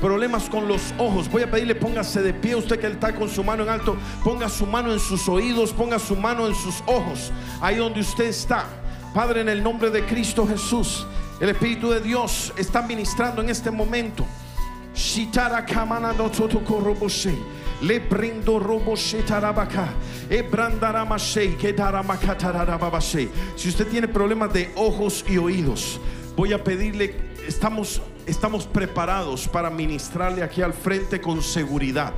Problemas 0.00 0.48
con 0.48 0.68
los 0.68 0.94
ojos. 0.98 1.28
Voy 1.28 1.42
a 1.42 1.50
pedirle, 1.50 1.74
póngase 1.74 2.22
de 2.22 2.32
pie. 2.32 2.54
Usted 2.54 2.78
que 2.78 2.86
está 2.86 3.12
con 3.12 3.28
su 3.28 3.42
mano 3.42 3.64
en 3.64 3.70
alto, 3.70 3.96
ponga 4.22 4.48
su 4.48 4.66
mano 4.66 4.92
en 4.92 5.00
sus 5.00 5.28
oídos, 5.28 5.72
ponga 5.72 5.98
su 5.98 6.14
mano 6.14 6.46
en 6.46 6.54
sus 6.54 6.80
ojos. 6.86 7.32
Ahí 7.60 7.76
donde 7.76 8.00
usted 8.00 8.26
está. 8.26 8.66
Padre, 9.12 9.40
en 9.40 9.48
el 9.48 9.62
nombre 9.62 9.90
de 9.90 10.04
Cristo 10.04 10.46
Jesús, 10.46 11.04
el 11.40 11.48
Espíritu 11.48 11.90
de 11.90 12.00
Dios 12.00 12.52
está 12.56 12.82
ministrando 12.82 13.42
en 13.42 13.48
este 13.48 13.72
momento. 13.72 14.24
Shitara 14.94 15.64
kamana 15.64 16.12
no. 16.12 16.30
Le 17.82 18.00
brindo 18.00 18.58
roboshe 18.58 19.22
tarabaka. 19.22 19.88
E 20.28 20.42
brandaramashe 20.42 21.56
ke 21.56 21.72
daramacatarababashe. 21.72 23.28
Si 23.56 23.68
usted 23.68 23.88
tiene 23.88 24.08
problemas 24.08 24.52
de 24.52 24.70
ojos 24.74 25.24
y 25.28 25.38
oídos, 25.38 26.00
voy 26.36 26.52
a 26.52 26.62
pedirle, 26.62 27.14
estamos, 27.46 28.02
estamos 28.26 28.66
preparados 28.66 29.48
para 29.48 29.70
ministrarle 29.70 30.42
aquí 30.42 30.60
al 30.60 30.72
frente 30.72 31.20
con 31.20 31.42
seguridad. 31.42 32.12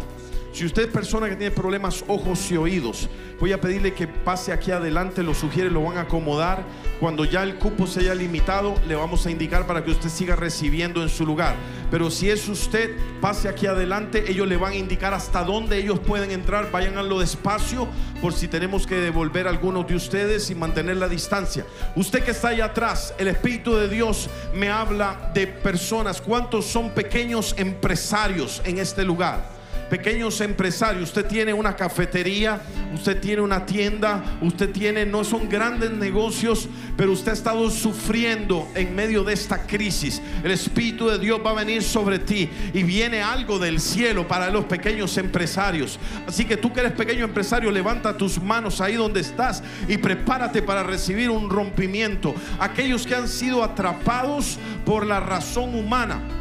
Si 0.53 0.67
usted 0.67 0.83
es 0.83 0.89
persona 0.89 1.29
que 1.29 1.37
tiene 1.37 1.55
problemas 1.55 2.05
ojos 2.09 2.51
y 2.51 2.57
oídos, 2.57 3.09
voy 3.39 3.53
a 3.53 3.61
pedirle 3.61 3.95
que 3.95 4.09
pase 4.09 4.53
aquí 4.53 4.73
adelante, 4.73 5.23
lo 5.23 5.33
sugiere, 5.33 5.71
lo 5.71 5.85
van 5.85 5.97
a 5.97 6.03
acomodar. 6.03 6.65
Cuando 6.99 7.25
ya 7.25 7.45
el 7.45 7.55
cupo 7.55 7.87
se 7.87 8.01
haya 8.01 8.15
limitado, 8.17 8.75
le 8.89 8.97
vamos 8.97 9.25
a 9.25 9.31
indicar 9.31 9.67
para 9.67 9.85
que 9.85 9.93
usted 9.93 10.09
siga 10.09 10.35
recibiendo 10.35 11.03
en 11.03 11.09
su 11.09 11.25
lugar. 11.25 11.55
Pero 11.91 12.11
si 12.11 12.29
es 12.31 12.49
usted, 12.49 12.91
pase 13.21 13.49
aquí 13.49 13.67
adelante, 13.67 14.25
ellos 14.29 14.49
le 14.49 14.57
van 14.57 14.73
a 14.73 14.77
indicar 14.77 15.15
hasta 15.15 15.45
dónde 15.45 15.79
ellos 15.79 16.01
pueden 16.01 16.33
entrar. 16.33 16.71
Vayan 16.73 16.99
a 16.99 17.03
lo 17.05 17.21
despacio 17.21 17.87
por 18.21 18.33
si 18.33 18.49
tenemos 18.49 18.89
que 18.89 18.97
devolver 18.97 19.47
a 19.47 19.51
algunos 19.51 19.87
de 19.87 19.95
ustedes 19.95 20.51
y 20.51 20.57
mantener 20.57 20.97
la 20.97 21.09
distancia. 21.09 21.65
Usted 21.95 22.25
que 22.25 22.33
está 22.33 22.49
allá 22.49 22.67
atrás, 22.67 23.15
el 23.19 23.29
Espíritu 23.29 23.77
de 23.77 23.89
Dios 23.89 24.29
me 24.53 24.69
habla 24.69 25.31
de 25.33 25.47
personas. 25.47 26.21
¿Cuántos 26.21 26.67
son 26.67 26.91
pequeños 26.91 27.55
empresarios 27.57 28.61
en 28.65 28.79
este 28.79 29.05
lugar? 29.05 29.60
Pequeños 29.91 30.41
empresarios, 30.41 31.09
usted 31.11 31.27
tiene 31.27 31.53
una 31.53 31.75
cafetería, 31.75 32.61
usted 32.95 33.21
tiene 33.21 33.43
una 33.43 33.67
tienda, 33.67 34.39
usted 34.41 34.71
tiene, 34.71 35.05
no 35.05 35.25
son 35.25 35.49
grandes 35.49 35.91
negocios, 35.91 36.69
pero 36.97 37.13
usted 37.13 37.33
ha 37.33 37.35
estado 37.35 37.69
sufriendo 37.71 38.69
en 38.75 38.95
medio 38.95 39.25
de 39.25 39.35
esta 39.35 39.67
crisis. 39.67 40.23
El 40.45 40.53
Espíritu 40.53 41.09
de 41.09 41.19
Dios 41.19 41.41
va 41.45 41.51
a 41.51 41.55
venir 41.55 41.83
sobre 41.83 42.21
ti 42.21 42.49
y 42.73 42.85
viene 42.85 43.21
algo 43.21 43.59
del 43.59 43.81
cielo 43.81 44.27
para 44.29 44.49
los 44.49 44.65
pequeños 44.67 45.19
empresarios. 45.19 45.99
Así 46.27 46.45
que 46.45 46.57
tú 46.57 46.73
que 46.73 46.81
eres 46.81 46.93
pequeño 46.93 47.25
empresario, 47.25 47.71
levanta 47.71 48.17
tus 48.17 48.41
manos 48.41 48.81
ahí 48.81 48.95
donde 48.95 49.21
estás 49.21 49.63
y 49.89 49.99
prepárate 49.99 50.63
para 50.63 50.85
recibir 50.85 51.31
un 51.31 51.51
rompimiento. 51.51 52.35
Aquellos 52.61 53.07
que 53.07 53.17
han 53.17 53.29
sido 53.29 53.65
atrapados 53.65 54.59
por 54.85 55.05
la 55.05 55.19
razón 55.19 55.75
humana. 55.75 56.40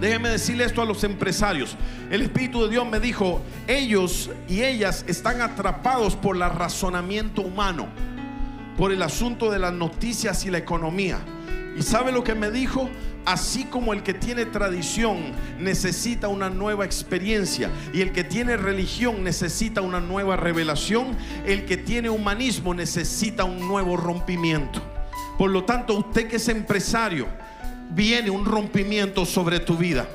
Déjeme 0.00 0.30
decirle 0.30 0.64
esto 0.64 0.80
a 0.80 0.86
los 0.86 1.04
empresarios. 1.04 1.76
El 2.10 2.22
Espíritu 2.22 2.62
de 2.62 2.70
Dios 2.70 2.88
me 2.88 3.00
dijo, 3.00 3.42
ellos 3.66 4.30
y 4.48 4.62
ellas 4.62 5.04
están 5.06 5.42
atrapados 5.42 6.16
por 6.16 6.36
el 6.36 6.42
razonamiento 6.42 7.42
humano, 7.42 7.86
por 8.78 8.92
el 8.92 9.02
asunto 9.02 9.50
de 9.50 9.58
las 9.58 9.74
noticias 9.74 10.46
y 10.46 10.50
la 10.50 10.56
economía. 10.56 11.18
¿Y 11.76 11.82
sabe 11.82 12.12
lo 12.12 12.24
que 12.24 12.34
me 12.34 12.50
dijo? 12.50 12.88
Así 13.26 13.64
como 13.64 13.92
el 13.92 14.02
que 14.02 14.14
tiene 14.14 14.46
tradición 14.46 15.18
necesita 15.58 16.28
una 16.28 16.48
nueva 16.48 16.86
experiencia 16.86 17.70
y 17.92 18.00
el 18.00 18.12
que 18.12 18.24
tiene 18.24 18.56
religión 18.56 19.22
necesita 19.22 19.82
una 19.82 20.00
nueva 20.00 20.36
revelación, 20.36 21.14
el 21.44 21.66
que 21.66 21.76
tiene 21.76 22.08
humanismo 22.08 22.72
necesita 22.72 23.44
un 23.44 23.68
nuevo 23.68 23.98
rompimiento. 23.98 24.80
Por 25.36 25.50
lo 25.50 25.64
tanto, 25.64 25.94
usted 25.94 26.28
que 26.28 26.36
es 26.36 26.48
empresario, 26.48 27.28
viene 27.90 28.30
un 28.30 28.44
rompimiento 28.44 29.24
sobre 29.24 29.60
tu 29.60 29.76
vida. 29.76 30.06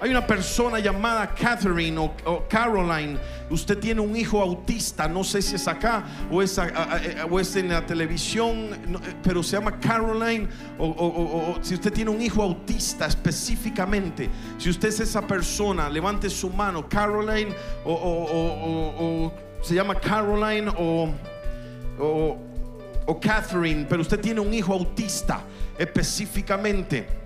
Hay 0.00 0.10
una 0.10 0.26
persona 0.26 0.80
llamada 0.80 1.34
Catherine 1.34 1.96
o, 1.98 2.46
Caroline. 2.46 3.18
Usted 3.48 3.78
tiene 3.78 4.02
un 4.02 4.14
hijo 4.14 4.38
autista. 4.38 5.08
No 5.08 5.24
sé 5.24 5.40
si 5.40 5.54
es 5.54 5.66
acá 5.66 6.04
o 6.30 6.42
es, 6.42 6.58
es 6.58 7.56
en 7.56 7.70
la 7.70 7.86
televisión, 7.86 8.74
eh, 8.74 9.14
pero 9.22 9.42
se 9.42 9.56
llama 9.56 9.80
Caroline. 9.80 10.46
O, 10.78 11.54
si 11.62 11.72
usted 11.72 11.90
tiene 11.90 12.10
un 12.10 12.20
hijo 12.20 12.42
autista 12.42 13.06
específicamente, 13.06 14.28
si 14.58 14.68
usted 14.68 14.88
es 14.88 15.00
esa 15.00 15.26
persona, 15.26 15.88
levante 15.88 16.28
su 16.28 16.50
mano. 16.50 16.86
Caroline 16.86 17.54
o, 17.86 19.32
se 19.62 19.74
llama 19.74 19.94
Caroline 19.94 20.70
o 20.76 21.14
Catherine, 23.22 23.86
pero 23.88 24.02
usted 24.02 24.20
tiene 24.20 24.40
un 24.40 24.52
hijo 24.52 24.74
autista 24.74 25.40
específicamente. 25.78 27.23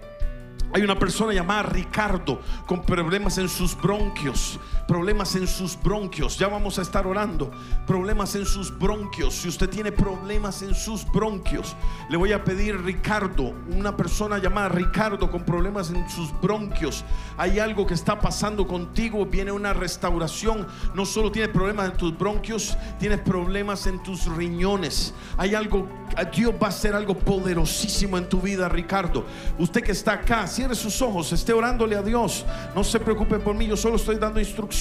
Hay 0.73 0.83
una 0.83 0.99
persona 0.99 1.33
llamada 1.33 1.63
Ricardo 1.63 2.41
con 2.67 2.83
problemas 2.83 3.39
en 3.39 3.49
sus 3.49 3.75
bronquios, 3.81 4.61
problemas 4.89 5.37
en 5.37 5.47
sus 5.47 5.81
bronquios. 5.81 6.39
Ya 6.39 6.49
vamos 6.49 6.79
a 6.79 6.83
estar 6.83 7.07
orando. 7.07 7.53
Problemas 7.87 8.35
en 8.35 8.47
sus 8.47 8.77
bronquios. 8.77 9.35
Si 9.35 9.47
usted 9.47 9.69
tiene 9.69 9.93
problemas 9.93 10.63
en 10.63 10.75
sus 10.75 11.05
bronquios, 11.13 11.77
le 12.09 12.17
voy 12.17 12.33
a 12.33 12.43
pedir 12.43 12.83
Ricardo, 12.83 13.55
una 13.69 13.95
persona 13.95 14.39
llamada 14.39 14.71
Ricardo 14.71 15.31
con 15.31 15.45
problemas 15.45 15.91
en 15.91 16.09
sus 16.09 16.33
bronquios. 16.41 17.05
Hay 17.37 17.59
algo 17.59 17.87
que 17.87 17.93
está 17.93 18.19
pasando 18.19 18.67
contigo, 18.67 19.27
viene 19.27 19.53
una 19.53 19.75
restauración. 19.75 20.67
No 20.95 21.05
solo 21.05 21.31
tienes 21.31 21.51
problemas 21.51 21.91
en 21.91 21.97
tus 21.99 22.17
bronquios, 22.17 22.77
tienes 22.99 23.21
problemas 23.21 23.87
en 23.87 24.03
tus 24.03 24.25
riñones. 24.25 25.13
Hay 25.37 25.55
algo, 25.55 25.87
Dios 26.35 26.55
va 26.61 26.69
a 26.69 26.71
hacer 26.71 26.95
algo 26.95 27.15
poderosísimo 27.15 28.17
en 28.17 28.27
tu 28.27 28.41
vida, 28.41 28.71
Ricardo. 28.71 29.27
Usted 29.59 29.83
que 29.83 29.93
está 29.93 30.15
acá, 30.15 30.47
cierre 30.47 30.75
sus 30.75 31.03
ojos, 31.03 31.31
esté 31.31 31.53
orándole 31.53 31.95
a 31.95 32.03
Dios. 32.03 32.47
No 32.75 32.83
se 32.83 32.99
preocupe 32.99 33.39
por 33.39 33.55
mí, 33.55 33.67
yo 33.67 33.77
solo 33.77 33.97
estoy 33.97 34.17
dando 34.17 34.41
instrucciones. 34.41 34.78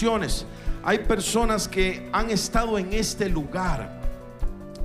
Hay 0.83 0.99
personas 0.99 1.67
que 1.67 2.07
han 2.11 2.29
estado 2.29 2.77
en 2.77 2.93
este 2.93 3.27
lugar 3.29 3.97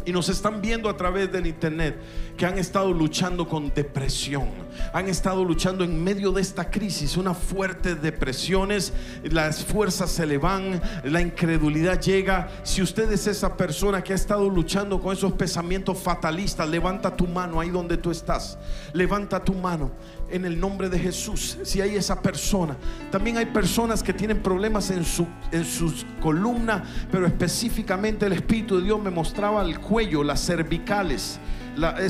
y 0.07 0.13
nos 0.13 0.31
están 0.31 0.63
viendo 0.63 0.89
a 0.89 0.97
través 0.97 1.31
del 1.31 1.47
internet 1.47 2.01
que 2.37 2.47
han 2.47 2.59
estado 2.59 2.93
luchando 2.93 3.47
con 3.47 3.73
depresión, 3.75 4.49
han 4.93 5.09
estado 5.09 5.45
luchando 5.45 5.85
en 5.85 6.03
medio 6.03 6.33
de 6.33 6.41
esta 6.41 6.71
crisis, 6.71 7.19
una 7.19 7.35
fuerte 7.35 7.95
depresiones, 7.95 8.95
las 9.23 9.65
fuerzas 9.65 10.11
se 10.11 10.27
le 10.27 10.39
van, 10.39 10.81
la 11.05 11.21
incredulidad 11.21 12.01
llega. 12.01 12.49
Si 12.63 12.81
usted 12.81 13.13
es 13.13 13.27
esa 13.27 13.57
persona 13.57 14.03
que 14.03 14.15
ha 14.15 14.17
estado 14.17 14.49
luchando 14.49 14.99
con 14.99 15.13
esos 15.13 15.35
pensamientos 15.35 15.99
fatalistas, 15.99 16.69
levanta 16.69 17.15
tu 17.15 17.27
mano 17.27 17.61
ahí 17.61 17.69
donde 17.69 17.99
tú 17.99 18.11
estás, 18.11 18.59
levanta 18.95 19.45
tu 19.45 19.53
mano 19.53 19.91
en 20.33 20.45
el 20.45 20.59
nombre 20.59 20.89
de 20.89 20.99
Jesús. 20.99 21.59
Si 21.63 21.81
hay 21.81 21.95
esa 21.95 22.21
persona, 22.21 22.77
también 23.11 23.37
hay 23.37 23.47
personas 23.47 24.03
que 24.03 24.13
tienen 24.13 24.43
problemas 24.43 24.91
en 24.91 25.05
su 25.05 25.27
en 25.53 25.65
sus 25.65 26.07
columna, 26.21 26.83
pero 27.11 27.27
específicamente 27.27 28.27
el 28.27 28.33
Espíritu 28.33 28.79
de 28.79 28.85
Dios 28.85 29.01
me 29.01 29.11
mostraba 29.11 29.63
el 29.63 29.79
cuello, 29.79 30.25
las 30.25 30.45
cervicales. 30.45 31.39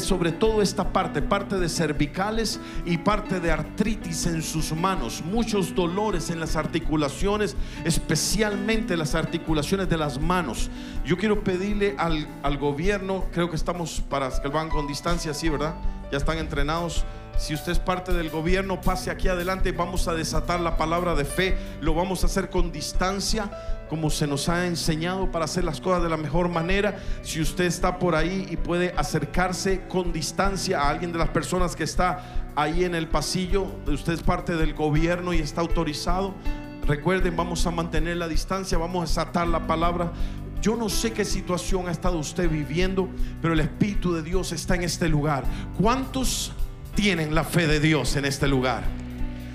sobre 0.00 0.32
todo 0.32 0.60
esta 0.60 0.92
parte, 0.92 1.22
parte 1.22 1.56
de 1.56 1.68
cervicales 1.68 2.58
y 2.84 2.98
parte 2.98 3.38
de 3.38 3.52
artritis 3.52 4.26
en 4.26 4.42
sus 4.42 4.72
manos, 4.72 5.22
muchos 5.24 5.72
dolores 5.72 6.30
en 6.30 6.40
las 6.40 6.56
articulaciones, 6.56 7.54
especialmente 7.84 8.96
las 8.96 9.14
articulaciones 9.14 9.88
de 9.88 9.96
las 9.96 10.20
manos. 10.20 10.68
Yo 11.04 11.16
quiero 11.16 11.44
pedirle 11.44 11.94
al, 11.96 12.26
al 12.42 12.58
gobierno, 12.58 13.26
creo 13.32 13.50
que 13.50 13.56
estamos 13.56 14.02
para 14.10 14.30
que 14.42 14.48
van 14.48 14.68
con 14.68 14.88
distancia, 14.88 15.32
sí, 15.32 15.48
¿verdad? 15.48 15.74
Ya 16.10 16.18
están 16.18 16.38
entrenados 16.38 17.04
si 17.42 17.54
usted 17.54 17.72
es 17.72 17.80
parte 17.80 18.12
del 18.12 18.30
gobierno, 18.30 18.80
pase 18.80 19.10
aquí 19.10 19.26
adelante. 19.26 19.72
Vamos 19.72 20.06
a 20.06 20.14
desatar 20.14 20.60
la 20.60 20.76
palabra 20.76 21.16
de 21.16 21.24
fe. 21.24 21.58
Lo 21.80 21.92
vamos 21.92 22.22
a 22.22 22.26
hacer 22.26 22.50
con 22.50 22.70
distancia, 22.70 23.50
como 23.90 24.10
se 24.10 24.28
nos 24.28 24.48
ha 24.48 24.64
enseñado 24.68 25.28
para 25.32 25.46
hacer 25.46 25.64
las 25.64 25.80
cosas 25.80 26.04
de 26.04 26.08
la 26.08 26.16
mejor 26.16 26.48
manera. 26.48 27.00
Si 27.22 27.40
usted 27.40 27.64
está 27.64 27.98
por 27.98 28.14
ahí 28.14 28.46
y 28.48 28.56
puede 28.56 28.94
acercarse 28.96 29.88
con 29.88 30.12
distancia 30.12 30.82
a 30.82 30.88
alguien 30.88 31.10
de 31.10 31.18
las 31.18 31.30
personas 31.30 31.74
que 31.74 31.82
está 31.82 32.52
ahí 32.54 32.84
en 32.84 32.94
el 32.94 33.08
pasillo, 33.08 33.66
usted 33.88 34.12
es 34.12 34.22
parte 34.22 34.54
del 34.54 34.72
gobierno 34.74 35.32
y 35.32 35.40
está 35.40 35.62
autorizado. 35.62 36.34
Recuerden, 36.86 37.36
vamos 37.36 37.66
a 37.66 37.72
mantener 37.72 38.18
la 38.18 38.28
distancia, 38.28 38.78
vamos 38.78 39.02
a 39.02 39.06
desatar 39.08 39.48
la 39.48 39.66
palabra. 39.66 40.12
Yo 40.60 40.76
no 40.76 40.88
sé 40.88 41.12
qué 41.12 41.24
situación 41.24 41.88
ha 41.88 41.90
estado 41.90 42.18
usted 42.18 42.48
viviendo, 42.48 43.08
pero 43.40 43.52
el 43.52 43.58
Espíritu 43.58 44.12
de 44.12 44.22
Dios 44.22 44.52
está 44.52 44.76
en 44.76 44.84
este 44.84 45.08
lugar. 45.08 45.42
¿Cuántos 45.76 46.52
tienen 46.94 47.34
la 47.34 47.44
fe 47.44 47.66
de 47.66 47.80
Dios 47.80 48.16
en 48.16 48.24
este 48.24 48.48
lugar. 48.48 48.84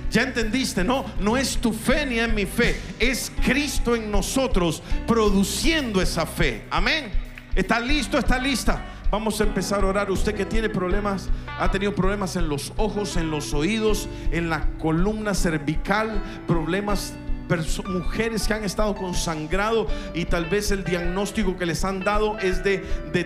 Ya 0.10 0.24
entendiste, 0.24 0.84
no, 0.84 1.06
no 1.20 1.36
es 1.36 1.58
tu 1.58 1.74
fe 1.74 2.06
ni 2.06 2.20
es 2.20 2.34
mi 2.34 2.46
fe, 2.46 2.80
es 2.98 3.32
Cristo 3.44 3.96
en 3.96 4.10
nosotros 4.10 4.82
produciendo 5.06 6.02
esa 6.02 6.26
fe. 6.26 6.66
Amén. 6.70 7.12
¿Está 7.56 7.80
listo? 7.80 8.18
¿Está 8.18 8.40
lista? 8.40 8.86
Vamos 9.12 9.40
a 9.40 9.44
empezar 9.44 9.84
a 9.84 9.88
orar. 9.88 10.12
Usted 10.12 10.36
que 10.36 10.46
tiene 10.46 10.70
problemas, 10.70 11.30
ha 11.60 11.72
tenido 11.72 11.94
problemas 11.96 12.36
en 12.36 12.50
los 12.50 12.74
ojos, 12.78 13.18
en 13.18 13.32
los 13.32 13.54
oídos, 13.54 14.08
en 14.32 14.50
la 14.50 14.68
columna 14.80 15.34
cervical, 15.34 16.22
problemas 16.48 17.14
mujeres 17.86 18.48
que 18.48 18.54
han 18.54 18.64
estado 18.64 18.95
con 18.95 19.14
sangrado 19.14 19.88
y 20.14 20.26
tal 20.26 20.45
vez 20.45 20.72
el 20.72 20.84
diagnóstico 20.84 21.58
que 21.58 21.66
les 21.66 21.84
han 21.86 22.04
dado 22.04 22.38
es 22.39 22.64
de, 22.64 22.78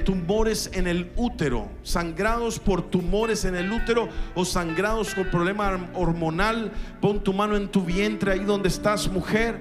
tumores 0.05 0.69
en 0.73 0.87
el 0.87 1.11
útero, 1.15 1.69
sangrados 1.83 2.59
por 2.59 2.83
tumores 2.83 3.45
en 3.45 3.55
el 3.55 3.71
útero 3.71 4.09
o 4.35 4.45
sangrados 4.45 5.13
con 5.13 5.25
problema 5.25 5.89
hormonal. 5.93 6.71
Pon 6.99 7.23
tu 7.23 7.33
mano 7.33 7.55
en 7.55 7.67
tu 7.67 7.83
vientre 7.83 8.33
ahí 8.33 8.39
donde 8.39 8.69
estás, 8.69 9.07
mujer. 9.11 9.59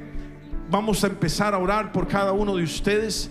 Vamos 0.70 1.02
a 1.02 1.08
empezar 1.08 1.54
a 1.54 1.58
orar 1.58 1.90
por 1.92 2.06
cada 2.06 2.32
uno 2.32 2.56
de 2.56 2.62
ustedes. 2.62 3.30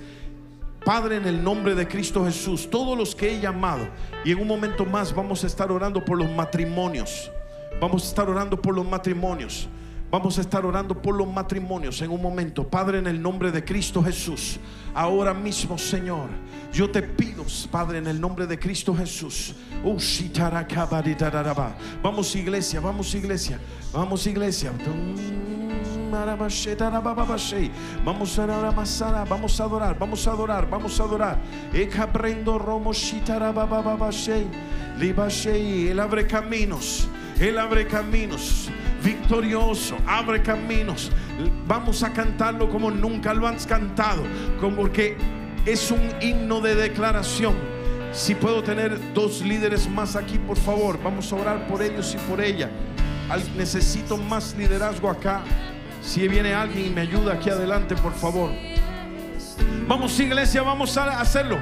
Padre, 0.83 1.17
en 1.17 1.25
el 1.25 1.43
nombre 1.43 1.75
de 1.75 1.87
Cristo 1.87 2.25
Jesús, 2.25 2.69
todos 2.69 2.97
los 2.97 3.13
que 3.13 3.35
he 3.35 3.39
llamado, 3.41 3.87
y 4.23 4.31
en 4.31 4.39
un 4.39 4.47
momento 4.47 4.85
más 4.85 5.13
vamos 5.13 5.43
a 5.43 5.47
estar 5.47 5.71
orando 5.71 6.03
por 6.03 6.17
los 6.17 6.31
matrimonios. 6.31 7.31
Vamos 7.79 8.03
a 8.03 8.07
estar 8.07 8.29
orando 8.29 8.61
por 8.61 8.75
los 8.75 8.85
matrimonios. 8.87 9.69
Vamos 10.11 10.39
a 10.39 10.41
estar 10.41 10.65
orando 10.65 10.99
por 10.99 11.15
los 11.15 11.27
matrimonios 11.27 12.01
en 12.01 12.09
un 12.09 12.19
momento. 12.19 12.67
Padre, 12.67 12.97
en 12.97 13.05
el 13.05 13.21
nombre 13.21 13.51
de 13.51 13.63
Cristo 13.63 14.03
Jesús, 14.03 14.59
ahora 14.95 15.35
mismo, 15.35 15.77
Señor, 15.77 16.29
yo 16.73 16.89
te 16.89 17.03
pido, 17.03 17.45
Padre, 17.69 17.99
en 17.99 18.07
el 18.07 18.19
nombre 18.19 18.47
de 18.47 18.57
Cristo 18.57 18.95
Jesús. 18.95 19.53
Vamos 22.01 22.35
iglesia, 22.35 22.79
vamos 22.79 23.13
iglesia, 23.13 23.59
vamos 23.93 24.25
iglesia. 24.25 24.71
Vamos 28.03 28.39
a 28.39 28.47
vamos 29.25 29.59
a 29.59 29.63
adorar, 29.63 29.99
vamos 29.99 30.27
a 30.27 30.31
adorar, 30.31 30.69
vamos 30.69 30.99
a 30.99 31.03
adorar. 31.03 31.39
Él 31.71 31.87
abre 35.99 36.25
caminos, 36.25 37.07
Él 37.39 37.59
abre 37.59 37.85
caminos 37.85 38.71
victorioso, 39.03 39.97
abre 40.05 40.41
caminos. 40.41 41.11
Vamos 41.67 42.03
a 42.03 42.11
cantarlo 42.11 42.69
como 42.69 42.91
nunca 42.91 43.33
lo 43.33 43.47
han 43.47 43.57
cantado, 43.59 44.23
como 44.59 44.91
que 44.91 45.17
es 45.65 45.91
un 45.91 46.09
himno 46.21 46.61
de 46.61 46.75
declaración. 46.75 47.55
Si 48.11 48.33
puedo 48.33 48.63
tener 48.63 49.13
dos 49.13 49.41
líderes 49.41 49.87
más 49.89 50.15
aquí, 50.15 50.39
por 50.39 50.57
favor, 50.57 50.99
vamos 51.03 51.31
a 51.31 51.35
orar 51.35 51.67
por 51.67 51.81
ellos 51.81 52.15
y 52.15 52.29
por 52.29 52.41
ella. 52.41 52.69
Necesito 53.55 54.17
más 54.17 54.55
liderazgo 54.57 55.09
acá. 55.09 55.41
Si 56.01 56.27
viene 56.27 56.53
alguien 56.53 56.87
y 56.87 56.89
me 56.89 57.01
ayuda 57.01 57.33
aquí 57.33 57.49
adelante, 57.49 57.95
por 57.95 58.13
favor. 58.13 58.51
Vamos, 59.87 60.19
iglesia, 60.19 60.61
vamos 60.63 60.97
a 60.97 61.19
hacerlo. 61.19 61.57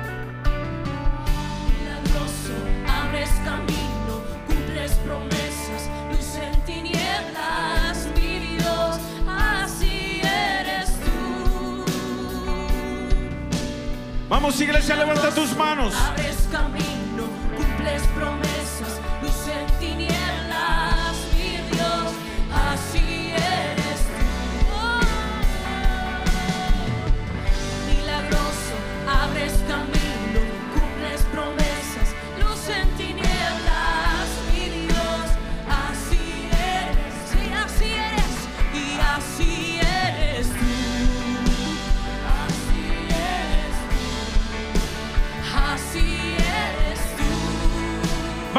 Vamos 14.40 14.62
iglesia, 14.62 14.96
levanta 14.96 15.32
tus 15.32 15.58
manos. 15.58 15.96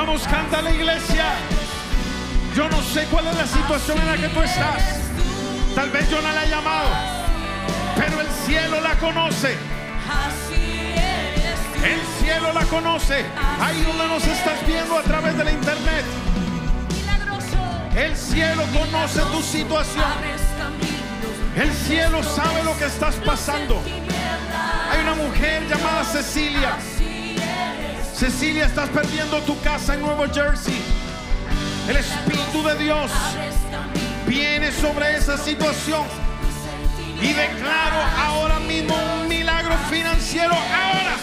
Vamos, 0.09 0.27
canta 0.27 0.63
la 0.63 0.71
iglesia. 0.71 1.35
Yo 2.57 2.67
no 2.71 2.81
sé 2.83 3.05
cuál 3.11 3.27
es 3.27 3.37
la 3.37 3.47
situación 3.47 3.99
en 3.99 4.07
la 4.07 4.17
que 4.17 4.29
tú 4.29 4.41
estás. 4.41 4.83
Tal 5.75 5.91
vez 5.91 6.09
yo 6.09 6.23
no 6.23 6.33
la 6.33 6.45
he 6.47 6.49
llamado, 6.49 6.89
pero 7.95 8.23
el 8.23 8.27
cielo 8.47 8.81
la 8.81 8.95
conoce. 8.95 9.55
El 11.85 12.01
cielo 12.25 12.55
la 12.55 12.65
conoce. 12.65 13.27
Ahí 13.61 13.83
donde 13.83 14.09
nos 14.09 14.27
estás 14.27 14.67
viendo 14.67 14.97
a 14.97 15.03
través 15.03 15.37
de 15.37 15.45
la 15.45 15.53
internet. 15.53 16.05
El 17.95 18.17
cielo 18.17 18.63
conoce 18.73 19.21
tu 19.21 19.43
situación. 19.43 20.07
El 21.55 21.71
cielo 21.71 22.23
sabe 22.23 22.65
lo 22.65 22.75
que 22.79 22.87
estás 22.87 23.15
pasando. 23.17 23.83
Hay 24.91 25.03
una 25.03 25.15
mujer 25.17 25.69
llamada 25.69 26.03
Cecilia. 26.03 26.79
Cecilia, 28.19 28.67
estás 28.67 28.89
perdiendo 28.89 29.41
tu 29.43 29.57
casa 29.61 29.95
en 29.95 30.01
Nueva 30.01 30.27
Jersey. 30.29 30.75
El 31.89 31.99
Espíritu 31.99 32.65
de 32.65 32.77
Dios 32.77 33.13
viene 34.27 34.73
sobre 34.73 35.17
esa 35.17 35.39
situación 35.39 36.05
y 37.23 37.33
declaro 37.33 38.03
ahora 38.19 38.59
mismo 38.59 38.97
un 39.23 39.29
milagro 39.29 39.77
financiero. 39.89 40.53
Ahora 40.53 41.17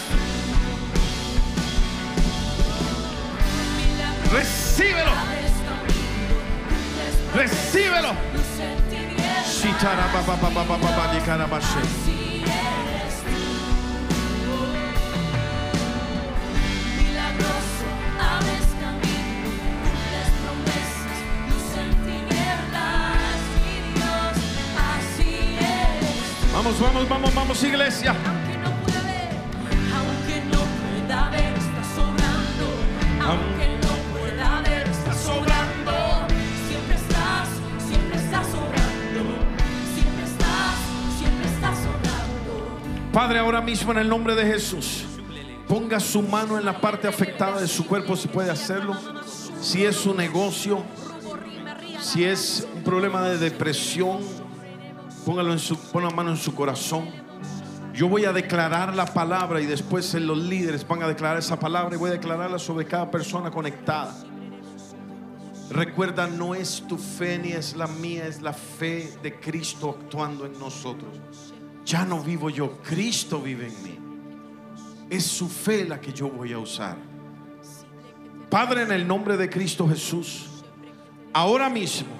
recíbelo, 4.31 5.11
recíbelo. 7.35 8.13
Vamos, 26.65 26.79
vamos, 26.79 27.07
vamos, 27.07 27.35
vamos, 27.35 27.63
iglesia. 27.63 28.15
Aunque 28.25 28.57
no 28.57 28.71
pueda 28.81 29.03
ver, 29.03 29.29
aunque 29.93 30.41
no 30.49 30.59
Aunque 33.23 33.67
no 33.83 34.17
pueda 34.17 34.61
ver, 34.61 34.87
estás 34.87 35.17
sobrando. 35.17 36.27
Siempre 36.67 36.95
estás, 36.95 37.49
siempre 37.87 38.17
estás 38.17 38.47
sobrando. 38.47 39.21
Siempre 39.93 40.23
estás, 40.25 40.75
siempre 41.19 41.49
estás 41.53 41.77
sobrando. 41.77 43.11
Padre, 43.13 43.37
ahora 43.37 43.61
mismo 43.61 43.91
en 43.91 43.99
el 43.99 44.09
nombre 44.09 44.33
de 44.33 44.47
Jesús, 44.47 45.05
ponga 45.67 45.99
su 45.99 46.23
mano 46.23 46.57
en 46.57 46.65
la 46.65 46.81
parte 46.81 47.07
afectada 47.07 47.61
de 47.61 47.67
su 47.67 47.85
cuerpo 47.85 48.15
si 48.15 48.27
puede 48.27 48.49
hacerlo. 48.49 48.97
Si 49.61 49.85
es 49.85 49.97
su 49.97 50.15
negocio, 50.15 50.83
si 52.01 52.23
es 52.23 52.67
un 52.73 52.81
problema 52.81 53.21
de 53.21 53.37
depresión, 53.37 54.44
póngalo 55.25 55.51
en 55.51 55.59
su, 55.59 55.75
pon 55.77 56.03
la 56.03 56.11
mano 56.11 56.29
en 56.29 56.37
su 56.37 56.53
corazón. 56.53 57.09
Yo 57.93 58.07
voy 58.07 58.25
a 58.25 58.33
declarar 58.33 58.93
la 58.93 59.05
palabra 59.05 59.59
y 59.59 59.65
después 59.65 60.13
los 60.13 60.37
líderes 60.37 60.87
van 60.87 61.01
a 61.01 61.07
declarar 61.07 61.37
esa 61.37 61.57
palabra 61.57 61.95
y 61.95 61.97
voy 61.97 62.09
a 62.09 62.13
declararla 62.13 62.59
sobre 62.59 62.85
cada 62.85 63.09
persona 63.09 63.49
conectada. 63.49 64.13
Recuerda, 65.69 66.27
no 66.27 66.53
es 66.53 66.83
tu 66.87 66.97
fe 66.97 67.39
ni 67.39 67.53
es 67.53 67.75
la 67.75 67.87
mía, 67.87 68.27
es 68.27 68.41
la 68.41 68.53
fe 68.53 69.17
de 69.23 69.39
Cristo 69.39 69.97
actuando 69.99 70.45
en 70.45 70.59
nosotros. 70.59 71.17
Ya 71.85 72.05
no 72.05 72.21
vivo 72.21 72.49
yo, 72.49 72.77
Cristo 72.83 73.41
vive 73.41 73.67
en 73.67 73.83
mí. 73.83 73.99
Es 75.09 75.23
su 75.23 75.47
fe 75.47 75.85
la 75.85 75.99
que 75.99 76.13
yo 76.13 76.29
voy 76.29 76.53
a 76.53 76.59
usar. 76.59 76.97
Padre, 78.49 78.83
en 78.83 78.91
el 78.91 79.07
nombre 79.07 79.37
de 79.37 79.49
Cristo 79.49 79.87
Jesús, 79.87 80.63
ahora 81.33 81.69
mismo 81.69 82.13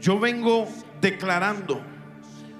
yo 0.00 0.18
vengo 0.18 0.66
declarando 1.00 1.80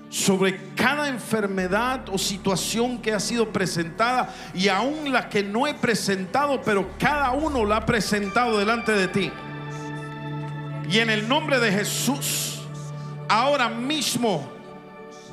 sobre 0.09 0.59
cada 0.75 1.09
enfermedad 1.09 2.09
o 2.09 2.19
situación 2.19 3.01
que 3.01 3.13
ha 3.13 3.21
sido 3.21 3.53
presentada 3.53 4.35
y 4.53 4.69
aún 4.69 5.13
la 5.13 5.29
que 5.29 5.43
no 5.43 5.69
he 5.69 5.75
presentado, 5.75 6.61
pero 6.63 6.91
cada 6.99 7.31
uno 7.31 7.65
la 7.65 7.77
ha 7.77 7.87
presentado 7.87 8.59
delante 8.59 8.93
de 8.93 9.09
ti. 9.09 9.33
Y 10.91 10.99
en 10.99 11.11
el 11.11 11.29
nombre 11.29 11.61
de 11.61 11.71
Jesús, 11.71 12.61
ahora 13.29 13.69
mismo 13.69 14.51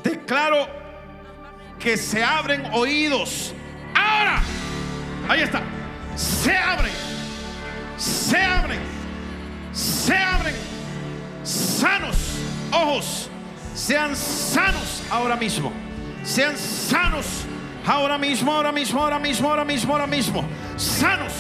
declaro 0.04 0.68
que 1.80 1.98
se 1.98 2.24
abren 2.24 2.64
oídos. 2.74 3.54
Ahora, 3.96 4.42
ahí 5.28 5.42
está. 5.42 5.64
Se 6.16 6.56
abren, 6.56 6.94
se 7.98 8.38
abren, 8.38 8.80
se 9.72 10.16
abren. 10.16 10.56
Sanos, 11.44 12.18
ojos, 12.72 13.30
sean 13.76 14.16
sanos 14.16 15.04
ahora 15.10 15.36
mismo. 15.36 15.72
Sean 16.24 16.58
sanos 16.58 17.26
ahora 17.86 18.18
mismo, 18.18 18.52
ahora 18.52 18.72
mismo, 18.72 19.02
ahora 19.02 19.20
mismo, 19.20 19.50
ahora 19.50 19.66
mismo, 19.66 19.94
ahora 19.94 20.08
mismo. 20.08 20.44
Sanos. 20.78 21.34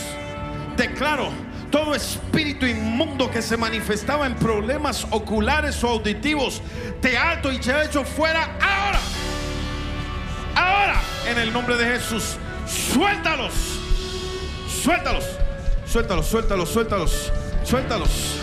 Declaro 0.76 1.30
todo 1.72 1.94
espíritu 1.96 2.66
inmundo 2.66 3.30
que 3.30 3.42
se 3.42 3.58
manifestaba 3.58 4.26
en 4.26 4.36
problemas 4.36 5.06
oculares 5.12 5.84
o 5.84 5.90
auditivos, 5.90 6.62
te 7.02 7.18
alto 7.18 7.52
y 7.52 7.60
te 7.60 7.84
echo 7.84 8.04
fuera 8.04 8.58
ahora. 8.62 9.00
Ahora, 10.56 11.02
en 11.28 11.38
el 11.38 11.52
nombre 11.52 11.78
de 11.78 11.86
Jesús, 11.86 12.38
suéltalos. 12.66 13.54
Suéltalos. 14.84 15.26
Suéltalos, 15.86 16.28
suéltalos, 16.28 16.70
suéltalos, 16.70 17.32
suéltalos. 17.64 18.40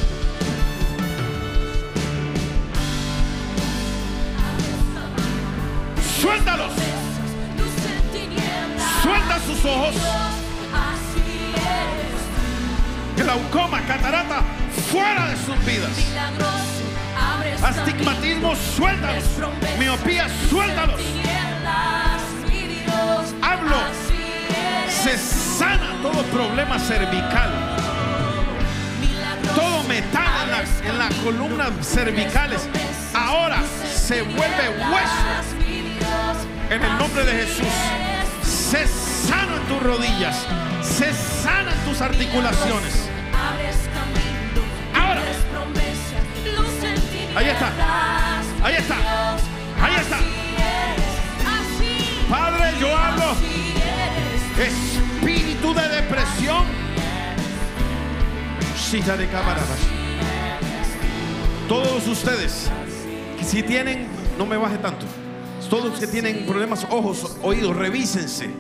Suéltalos. 6.25 6.73
Suelta 9.03 9.39
sus 9.41 9.65
ojos. 9.67 9.95
Glaucoma, 13.15 13.83
catarata, 13.83 14.41
fuera 14.91 15.29
de 15.29 15.37
sus 15.37 15.65
vidas. 15.67 15.91
Astigmatismo, 17.63 18.55
suéltalos. 18.57 19.25
Miopía, 19.79 20.27
suéltalos. 20.49 20.99
Hablo. 23.43 23.77
Se 24.89 25.19
sana 25.19 25.93
todo 26.01 26.23
problema 26.23 26.79
cervical. 26.79 27.51
Todo 29.55 29.83
metal 29.83 30.25
en 30.45 30.51
la, 30.51 30.91
en 30.91 30.99
la 30.99 31.23
columna 31.23 31.67
cervicales. 31.83 32.67
Ahora 33.13 33.59
se 33.95 34.23
vuelve 34.23 34.71
hueso. 34.91 35.64
En 36.75 36.83
el 36.83 36.99
nombre 36.99 37.25
de 37.25 37.33
Jesús. 37.33 37.69
Sé 38.43 38.85
sano 38.89 39.59
en 39.59 39.63
tus 39.69 39.81
rodillas. 39.81 40.45
Sé 40.83 41.13
sana 41.13 41.71
en 41.71 41.85
tus 41.85 42.01
articulaciones. 42.01 43.09
Ahora. 44.93 45.23
Ahí 47.37 47.49
está. 47.49 47.73
Ahí 48.65 48.75
está. 48.75 48.97
Ahí 49.81 49.95
está. 50.01 50.19
Padre, 52.29 52.73
yo 52.81 52.97
hablo. 52.97 53.37
Espíritu 54.59 55.75
de 55.75 55.89
depresión. 55.89 56.65
Silla 58.77 59.17
de 59.17 59.29
camaradas. 59.29 59.79
Todos 61.69 62.09
ustedes 62.09 62.69
si 63.45 63.63
tienen, 63.63 64.09
no 64.37 64.45
me 64.45 64.57
baje 64.57 64.79
tanto. 64.79 65.07
Todos 65.69 65.99
que 65.99 66.07
tienen 66.07 66.47
problemas, 66.47 66.87
ojos, 66.91 67.37
oídos, 67.43 67.77
revísense. 67.77 68.51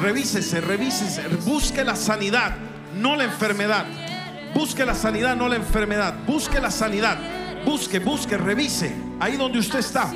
Revísense, 0.00 0.60
revísense. 0.60 1.28
Busque 1.44 1.84
la 1.84 1.96
sanidad, 1.96 2.56
no 2.94 3.16
la 3.16 3.24
enfermedad. 3.24 3.86
Busque 4.54 4.84
la 4.84 4.94
sanidad, 4.94 5.36
no 5.36 5.48
la 5.48 5.56
enfermedad. 5.56 6.14
Busque 6.26 6.60
la 6.60 6.70
sanidad. 6.70 7.18
Busque, 7.64 7.98
busque, 7.98 8.36
revise. 8.36 8.94
Ahí 9.20 9.36
donde 9.36 9.58
usted 9.58 9.78
está. 9.78 10.12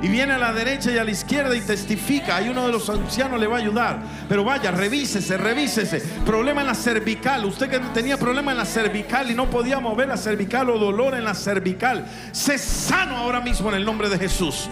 Y 0.00 0.08
viene 0.08 0.34
a 0.34 0.38
la 0.38 0.52
derecha 0.52 0.92
y 0.92 0.98
a 0.98 1.04
la 1.04 1.10
izquierda 1.10 1.56
y 1.56 1.60
testifica. 1.60 2.36
Hay 2.36 2.48
uno 2.48 2.66
de 2.66 2.72
los 2.72 2.88
ancianos 2.88 3.40
le 3.40 3.48
va 3.48 3.56
a 3.56 3.60
ayudar. 3.60 3.98
Pero 4.28 4.44
vaya, 4.44 4.70
revísese, 4.70 5.36
revísese. 5.36 6.00
Problema 6.24 6.60
en 6.60 6.68
la 6.68 6.74
cervical. 6.74 7.44
Usted 7.44 7.68
que 7.68 7.80
tenía 7.92 8.16
problema 8.16 8.52
en 8.52 8.58
la 8.58 8.64
cervical 8.64 9.30
y 9.30 9.34
no 9.34 9.50
podía 9.50 9.80
mover 9.80 10.08
la 10.08 10.16
cervical 10.16 10.70
o 10.70 10.78
dolor 10.78 11.14
en 11.14 11.24
la 11.24 11.34
cervical. 11.34 12.06
Sé 12.30 12.58
sano 12.58 13.16
ahora 13.16 13.40
mismo 13.40 13.70
en 13.70 13.74
el 13.74 13.84
nombre 13.84 14.08
de 14.08 14.18
Jesús. 14.18 14.68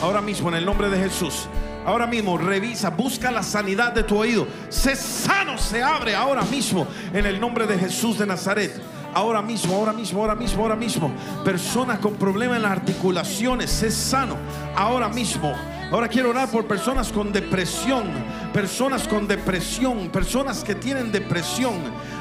Ahora 0.00 0.20
mismo 0.20 0.48
en 0.48 0.54
el 0.54 0.64
nombre 0.64 0.88
de 0.88 0.98
Jesús. 0.98 1.48
Ahora 1.84 2.06
mismo 2.06 2.36
revisa, 2.36 2.90
busca 2.90 3.30
la 3.30 3.42
sanidad 3.42 3.92
de 3.92 4.04
tu 4.04 4.18
oído. 4.18 4.46
Sé 4.68 4.94
sano, 4.94 5.58
se 5.58 5.82
abre 5.82 6.14
ahora 6.14 6.42
mismo 6.42 6.86
en 7.12 7.26
el 7.26 7.40
nombre 7.40 7.66
de 7.66 7.78
Jesús 7.78 8.18
de 8.18 8.26
Nazaret. 8.26 8.80
Ahora 9.18 9.42
mismo, 9.42 9.74
ahora 9.74 9.92
mismo, 9.92 10.20
ahora 10.20 10.36
mismo, 10.36 10.62
ahora 10.62 10.76
mismo. 10.76 11.12
Personas 11.44 11.98
con 11.98 12.14
problemas 12.14 12.58
en 12.58 12.62
las 12.62 12.70
articulaciones, 12.70 13.68
sé 13.68 13.90
sano. 13.90 14.36
Ahora 14.76 15.08
mismo. 15.08 15.52
Ahora 15.90 16.06
quiero 16.06 16.30
orar 16.30 16.48
por 16.52 16.68
personas 16.68 17.10
con 17.10 17.32
depresión, 17.32 18.04
personas 18.52 19.08
con 19.08 19.26
depresión, 19.26 20.08
personas 20.10 20.62
que 20.62 20.76
tienen 20.76 21.10
depresión. 21.10 21.74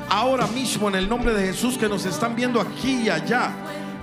Ahora 0.09 0.47
mismo 0.47 0.89
en 0.89 0.95
el 0.95 1.07
nombre 1.07 1.35
de 1.35 1.45
Jesús 1.45 1.77
que 1.77 1.87
nos 1.87 2.03
están 2.03 2.35
viendo 2.35 2.59
aquí 2.59 3.03
y 3.03 3.09
allá. 3.11 3.51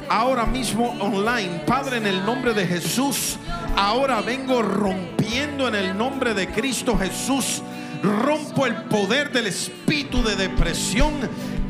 Ahora 0.08 0.46
mismo 0.46 0.94
online, 1.00 1.64
Padre, 1.66 1.96
en 1.96 2.06
el 2.06 2.24
nombre 2.24 2.54
de 2.54 2.64
Jesús, 2.64 3.38
ahora 3.74 4.20
vengo 4.20 4.62
rompiendo 4.62 5.66
en 5.66 5.74
el 5.74 5.98
nombre 5.98 6.32
de 6.32 6.46
Cristo 6.46 6.96
Jesús. 6.96 7.60
Rompo 8.04 8.66
el 8.66 8.84
poder 8.84 9.32
del 9.32 9.48
espíritu 9.48 10.22
de 10.22 10.36
depresión 10.36 11.12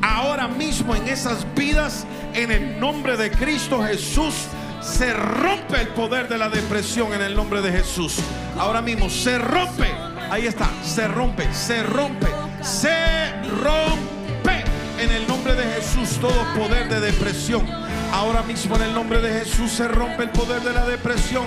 ahora 0.04 0.48
mismo 0.48 0.94
en 0.94 1.08
esas 1.08 1.46
vidas, 1.54 2.06
en 2.34 2.50
el 2.50 2.78
nombre 2.78 3.16
de 3.16 3.30
Cristo 3.30 3.82
Jesús. 3.82 4.34
Se 4.82 5.14
rompe 5.14 5.80
el 5.80 5.88
poder 5.88 6.28
de 6.28 6.36
la 6.36 6.50
depresión 6.50 7.14
en 7.14 7.22
el 7.22 7.34
nombre 7.34 7.62
de 7.62 7.72
Jesús. 7.72 8.18
Ahora 8.58 8.82
mismo 8.82 9.08
se 9.08 9.38
rompe. 9.38 9.90
Ahí 10.30 10.46
está, 10.46 10.68
se 10.84 11.08
rompe, 11.08 11.48
se 11.54 11.82
rompe, 11.82 12.26
se 12.62 13.32
rompe 13.62 14.64
en 14.98 15.10
el 15.10 15.26
nombre 15.26 15.54
de 15.54 15.64
Jesús 15.64 16.18
todo 16.20 16.34
poder 16.54 16.88
de 16.88 17.00
depresión. 17.00 17.66
Ahora 18.12 18.42
mismo 18.42 18.76
en 18.76 18.82
el 18.82 18.94
nombre 18.94 19.20
de 19.20 19.40
Jesús 19.40 19.72
se 19.72 19.88
rompe 19.88 20.24
el 20.24 20.30
poder 20.30 20.62
de 20.62 20.72
la 20.72 20.84
depresión. 20.84 21.46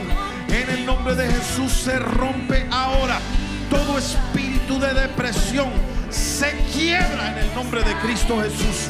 En 0.49 0.69
el 0.69 0.85
nombre 0.85 1.13
de 1.15 1.27
Jesús 1.27 1.71
se 1.71 1.99
rompe 1.99 2.67
ahora 2.71 3.19
todo 3.69 3.99
espíritu 3.99 4.79
de 4.79 4.93
depresión. 4.93 5.96
Se 6.09 6.51
quiebra 6.73 7.31
en 7.31 7.37
el 7.39 7.55
nombre 7.55 7.83
de 7.83 7.93
Cristo 7.97 8.41
Jesús. 8.41 8.89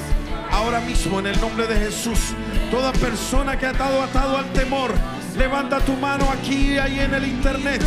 Ahora 0.51 0.79
mismo 0.79 1.19
en 1.19 1.27
el 1.27 1.39
nombre 1.41 1.67
de 1.67 1.75
Jesús. 1.77 2.33
Toda 2.71 2.91
persona 2.93 3.57
que 3.57 3.65
ha 3.65 3.71
estado 3.71 4.01
atado 4.01 4.37
al 4.37 4.45
temor, 4.53 4.91
levanta 5.37 5.79
tu 5.79 5.93
mano 5.93 6.29
aquí 6.31 6.73
y 6.73 6.77
ahí 6.77 6.99
en 6.99 7.13
el 7.13 7.27
internet. 7.27 7.83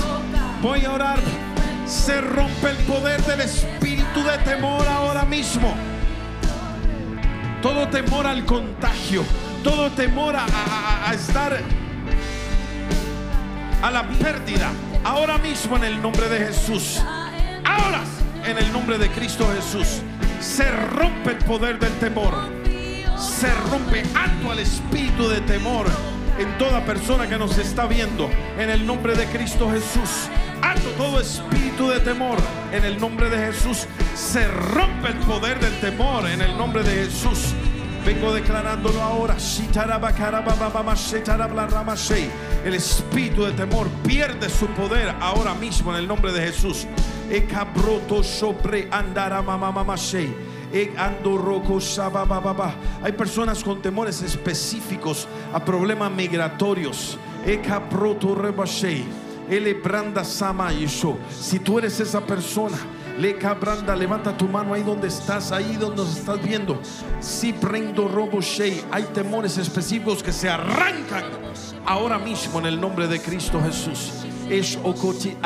Voy 0.62 0.84
a 0.84 0.92
orar. 0.92 1.18
Se 1.86 2.20
rompe 2.20 2.70
el 2.70 2.76
poder 2.78 3.20
del 3.24 3.40
espíritu 3.40 4.22
de 4.22 4.38
temor 4.38 4.86
ahora 4.86 5.24
mismo. 5.24 5.74
Todo 7.62 7.88
temor 7.88 8.26
al 8.26 8.44
contagio, 8.46 9.22
todo 9.62 9.90
temor 9.90 10.34
a, 10.36 10.44
a- 10.44 11.10
a 11.10 11.14
estar 11.14 11.58
a 13.82 13.90
la 13.90 14.02
pérdida. 14.08 14.70
Ahora 15.04 15.36
mismo 15.38 15.76
en 15.76 15.84
el 15.84 16.00
nombre 16.02 16.28
de 16.28 16.46
Jesús. 16.46 17.02
Ahora, 17.64 18.00
en 18.44 18.58
el 18.58 18.72
nombre 18.72 18.98
de 18.98 19.08
Cristo 19.10 19.46
Jesús. 19.54 20.02
Se 20.40 20.70
rompe 20.70 21.32
el 21.32 21.38
poder 21.38 21.78
del 21.78 21.92
temor. 21.94 22.34
Se 23.18 23.52
rompe 23.70 24.02
alto 24.14 24.52
al 24.52 24.58
espíritu 24.58 25.28
de 25.28 25.40
temor 25.42 25.86
en 26.38 26.56
toda 26.58 26.84
persona 26.84 27.28
que 27.28 27.38
nos 27.38 27.58
está 27.58 27.86
viendo. 27.86 28.30
En 28.58 28.70
el 28.70 28.86
nombre 28.86 29.14
de 29.14 29.26
Cristo 29.26 29.70
Jesús. 29.70 30.28
Alto 30.62 30.88
todo 30.96 31.20
espíritu 31.20 31.88
de 31.88 32.00
temor. 32.00 32.38
En 32.72 32.84
el 32.84 32.98
nombre 32.98 33.28
de 33.28 33.52
Jesús. 33.52 33.86
Se 34.14 34.48
rompe 34.48 35.08
el 35.08 35.18
poder 35.18 35.60
del 35.60 35.78
temor. 35.80 36.28
En 36.28 36.40
el 36.40 36.56
nombre 36.56 36.82
de 36.82 37.04
Jesús. 37.04 37.54
Vengo 38.06 38.32
declarándolo 38.32 39.02
ahora. 39.02 39.36
El 42.64 42.74
espíritu 42.74 43.44
de 43.44 43.52
temor 43.52 43.88
pierde 44.06 44.48
su 44.48 44.66
poder 44.68 45.14
ahora 45.20 45.54
mismo 45.54 45.92
en 45.92 45.98
el 45.98 46.08
nombre 46.08 46.32
de 46.32 46.40
Jesús. 46.40 46.86
Sobre. 48.22 48.88
Hay 53.02 53.12
personas 53.12 53.62
con 53.62 53.80
temores 53.80 54.22
específicos 54.22 55.28
a 55.52 55.64
problemas 55.64 56.10
migratorios. 56.10 57.18
Si 61.40 61.58
tú 61.58 61.78
eres 61.78 62.00
esa 62.00 62.20
persona, 62.20 62.76
le 63.18 63.36
cabranda, 63.36 63.96
levanta 63.96 64.36
tu 64.36 64.46
mano 64.48 64.74
ahí 64.74 64.82
donde 64.82 65.08
estás, 65.08 65.52
ahí 65.52 65.76
donde 65.76 65.96
nos 65.96 66.16
estás 66.16 66.42
viendo. 66.42 66.80
Si 67.20 67.52
prendo 67.52 68.08
robo 68.08 68.40
shei, 68.40 68.82
hay 68.90 69.04
temores 69.04 69.58
específicos 69.58 70.22
que 70.22 70.32
se 70.32 70.48
arrancan 70.48 71.24
ahora 71.84 72.18
mismo 72.18 72.58
en 72.60 72.66
el 72.66 72.80
nombre 72.80 73.08
de 73.08 73.20
Cristo 73.20 73.60
Jesús. 73.60 74.24
Es 74.50 74.76
Okoti 74.82 75.36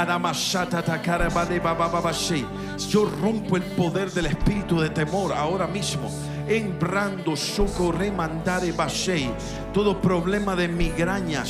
Yo 2.89 3.05
rompo 3.21 3.57
el 3.59 3.63
poder 3.63 4.11
del 4.11 4.27
espíritu 4.27 4.81
de 4.81 4.89
temor 4.89 5.31
ahora 5.35 5.67
mismo. 5.67 6.11
En 6.49 6.79
brando 6.79 7.37
socorre 7.37 8.11
mandare 8.11 8.73
basei 8.73 9.31
todo 9.75 10.01
problema 10.01 10.57
de 10.57 10.69
migraña 10.69 11.45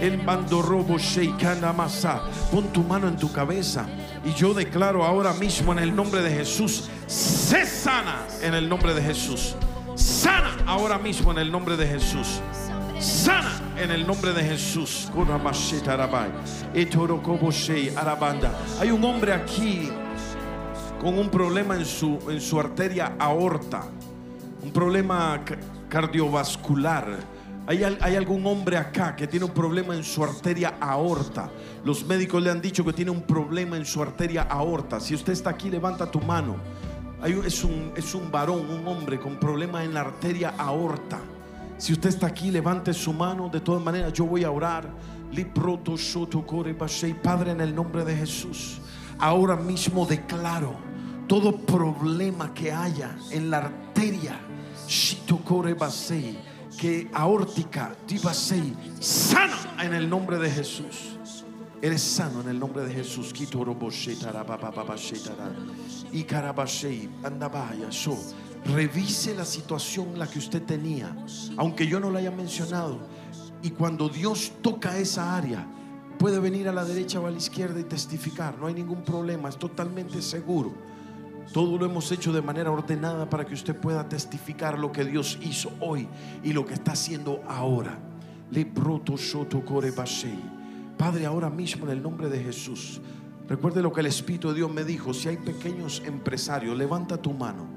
el 0.00 0.22
mando 0.24 0.62
robo 0.62 0.96
masa 1.76 2.22
pon 2.50 2.72
tu 2.72 2.82
mano 2.82 3.08
en 3.08 3.16
tu 3.16 3.30
cabeza. 3.30 3.86
Y 4.24 4.32
yo 4.32 4.54
declaro 4.54 5.04
ahora 5.04 5.34
mismo 5.34 5.72
en 5.72 5.80
el 5.80 5.94
nombre 5.94 6.22
de 6.22 6.30
Jesús 6.30 6.88
se 7.06 7.66
sana 7.66 8.26
en 8.42 8.54
el 8.54 8.70
nombre 8.70 8.94
de 8.94 9.02
Jesús. 9.02 9.54
Sana 9.96 10.56
ahora 10.66 10.98
mismo 10.98 11.30
en 11.30 11.38
el 11.38 11.52
nombre 11.52 11.76
de 11.76 11.86
Jesús. 11.86 12.40
Sana 12.98 13.63
en 13.76 13.90
el 13.90 14.06
nombre 14.06 14.32
de 14.32 14.42
Jesús. 14.44 15.10
Hay 18.80 18.90
un 18.90 19.04
hombre 19.04 19.32
aquí 19.32 19.90
con 21.00 21.18
un 21.18 21.28
problema 21.28 21.76
en 21.76 21.84
su, 21.84 22.18
en 22.28 22.40
su 22.40 22.58
arteria 22.58 23.14
aorta, 23.18 23.82
un 24.62 24.72
problema 24.72 25.40
ca- 25.44 25.58
cardiovascular. 25.88 27.34
Hay, 27.66 27.82
hay 27.82 28.16
algún 28.16 28.46
hombre 28.46 28.76
acá 28.76 29.16
que 29.16 29.26
tiene 29.26 29.46
un 29.46 29.52
problema 29.52 29.94
en 29.94 30.04
su 30.04 30.22
arteria 30.22 30.74
aorta. 30.80 31.50
Los 31.84 32.04
médicos 32.06 32.42
le 32.42 32.50
han 32.50 32.60
dicho 32.60 32.84
que 32.84 32.92
tiene 32.92 33.10
un 33.10 33.22
problema 33.22 33.76
en 33.76 33.86
su 33.86 34.02
arteria 34.02 34.42
aorta. 34.42 35.00
Si 35.00 35.14
usted 35.14 35.32
está 35.32 35.50
aquí, 35.50 35.70
levanta 35.70 36.10
tu 36.10 36.20
mano. 36.20 36.56
Hay 37.22 37.32
es, 37.46 37.64
un, 37.64 37.92
es 37.96 38.14
un 38.14 38.30
varón, 38.30 38.68
un 38.68 38.86
hombre 38.86 39.18
con 39.18 39.36
problema 39.36 39.82
en 39.82 39.94
la 39.94 40.00
arteria 40.02 40.54
aorta. 40.58 41.20
Si 41.78 41.92
usted 41.92 42.10
está 42.10 42.26
aquí, 42.28 42.50
levante 42.50 42.92
su 42.92 43.12
mano. 43.12 43.48
De 43.48 43.60
todas 43.60 43.82
maneras, 43.82 44.12
yo 44.12 44.24
voy 44.24 44.44
a 44.44 44.50
orar. 44.50 44.90
Padre, 47.22 47.50
en 47.50 47.60
el 47.60 47.74
nombre 47.74 48.04
de 48.04 48.16
Jesús, 48.16 48.80
ahora 49.18 49.56
mismo 49.56 50.06
declaro 50.06 50.76
todo 51.26 51.56
problema 51.56 52.52
que 52.54 52.70
haya 52.70 53.16
en 53.30 53.50
la 53.50 53.58
arteria 53.58 54.38
que 56.78 57.10
aórtica 57.12 57.96
sana 59.00 59.76
en 59.82 59.94
el 59.94 60.08
nombre 60.08 60.38
de 60.38 60.50
Jesús. 60.50 61.16
Eres 61.80 62.02
sano 62.02 62.40
en 62.40 62.48
el 62.48 62.58
nombre 62.58 62.84
de 62.84 62.94
Jesús. 62.94 63.32
Andabaya 67.22 67.90
so. 67.90 68.16
Revise 68.64 69.34
la 69.34 69.44
situación 69.44 70.18
la 70.18 70.26
que 70.26 70.38
usted 70.38 70.62
tenía, 70.62 71.14
aunque 71.56 71.86
yo 71.86 72.00
no 72.00 72.10
la 72.10 72.20
haya 72.20 72.30
mencionado. 72.30 72.98
Y 73.62 73.70
cuando 73.70 74.08
Dios 74.08 74.52
toca 74.62 74.98
esa 74.98 75.36
área, 75.36 75.66
puede 76.18 76.38
venir 76.38 76.68
a 76.68 76.72
la 76.72 76.84
derecha 76.84 77.20
o 77.20 77.26
a 77.26 77.30
la 77.30 77.36
izquierda 77.36 77.78
y 77.78 77.84
testificar. 77.84 78.58
No 78.58 78.66
hay 78.66 78.74
ningún 78.74 79.02
problema, 79.02 79.48
es 79.48 79.58
totalmente 79.58 80.22
seguro. 80.22 80.72
Todo 81.52 81.76
lo 81.76 81.84
hemos 81.84 82.10
hecho 82.10 82.32
de 82.32 82.40
manera 82.40 82.70
ordenada 82.70 83.28
para 83.28 83.44
que 83.44 83.54
usted 83.54 83.76
pueda 83.76 84.08
testificar 84.08 84.78
lo 84.78 84.92
que 84.92 85.04
Dios 85.04 85.38
hizo 85.42 85.70
hoy 85.80 86.08
y 86.42 86.52
lo 86.52 86.64
que 86.64 86.74
está 86.74 86.92
haciendo 86.92 87.42
ahora. 87.46 87.98
Bashei. 89.94 90.38
Padre, 90.96 91.26
ahora 91.26 91.50
mismo 91.50 91.84
en 91.86 91.92
el 91.92 92.02
nombre 92.02 92.28
de 92.28 92.42
Jesús, 92.42 93.00
recuerde 93.48 93.82
lo 93.82 93.92
que 93.92 94.00
el 94.00 94.06
Espíritu 94.06 94.48
de 94.48 94.54
Dios 94.54 94.72
me 94.72 94.84
dijo. 94.84 95.12
Si 95.12 95.28
hay 95.28 95.36
pequeños 95.36 96.02
empresarios, 96.06 96.76
levanta 96.76 97.20
tu 97.20 97.32
mano. 97.32 97.68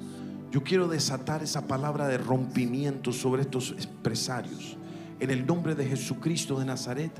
Yo 0.51 0.63
quiero 0.63 0.87
desatar 0.87 1.43
esa 1.43 1.67
palabra 1.67 2.07
de 2.07 2.17
rompimiento 2.17 3.11
sobre 3.11 3.41
estos 3.41 3.75
empresarios. 3.77 4.77
En 5.19 5.29
el 5.29 5.45
nombre 5.45 5.75
de 5.75 5.85
Jesucristo 5.85 6.59
de 6.59 6.65
Nazaret, 6.65 7.11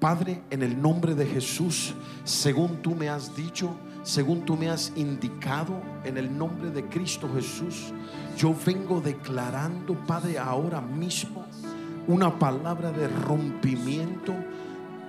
Padre, 0.00 0.42
en 0.50 0.62
el 0.62 0.80
nombre 0.80 1.14
de 1.14 1.26
Jesús, 1.26 1.94
según 2.24 2.82
tú 2.82 2.94
me 2.94 3.08
has 3.08 3.36
dicho, 3.36 3.76
según 4.02 4.44
tú 4.44 4.56
me 4.56 4.68
has 4.68 4.92
indicado, 4.96 5.80
en 6.04 6.18
el 6.18 6.36
nombre 6.36 6.70
de 6.70 6.84
Cristo 6.88 7.30
Jesús, 7.32 7.92
yo 8.36 8.54
vengo 8.66 9.00
declarando, 9.00 9.94
Padre, 10.06 10.38
ahora 10.38 10.80
mismo 10.80 11.44
una 12.08 12.36
palabra 12.36 12.90
de 12.90 13.06
rompimiento. 13.06 14.34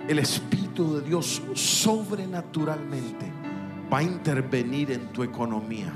El 0.06 0.20
Espíritu 0.20 0.96
de 0.96 1.00
Dios 1.08 1.42
sobrenaturalmente 1.54 3.32
va 3.92 3.98
a 3.98 4.02
intervenir 4.02 4.92
en 4.92 5.08
tu 5.08 5.24
economía. 5.24 5.92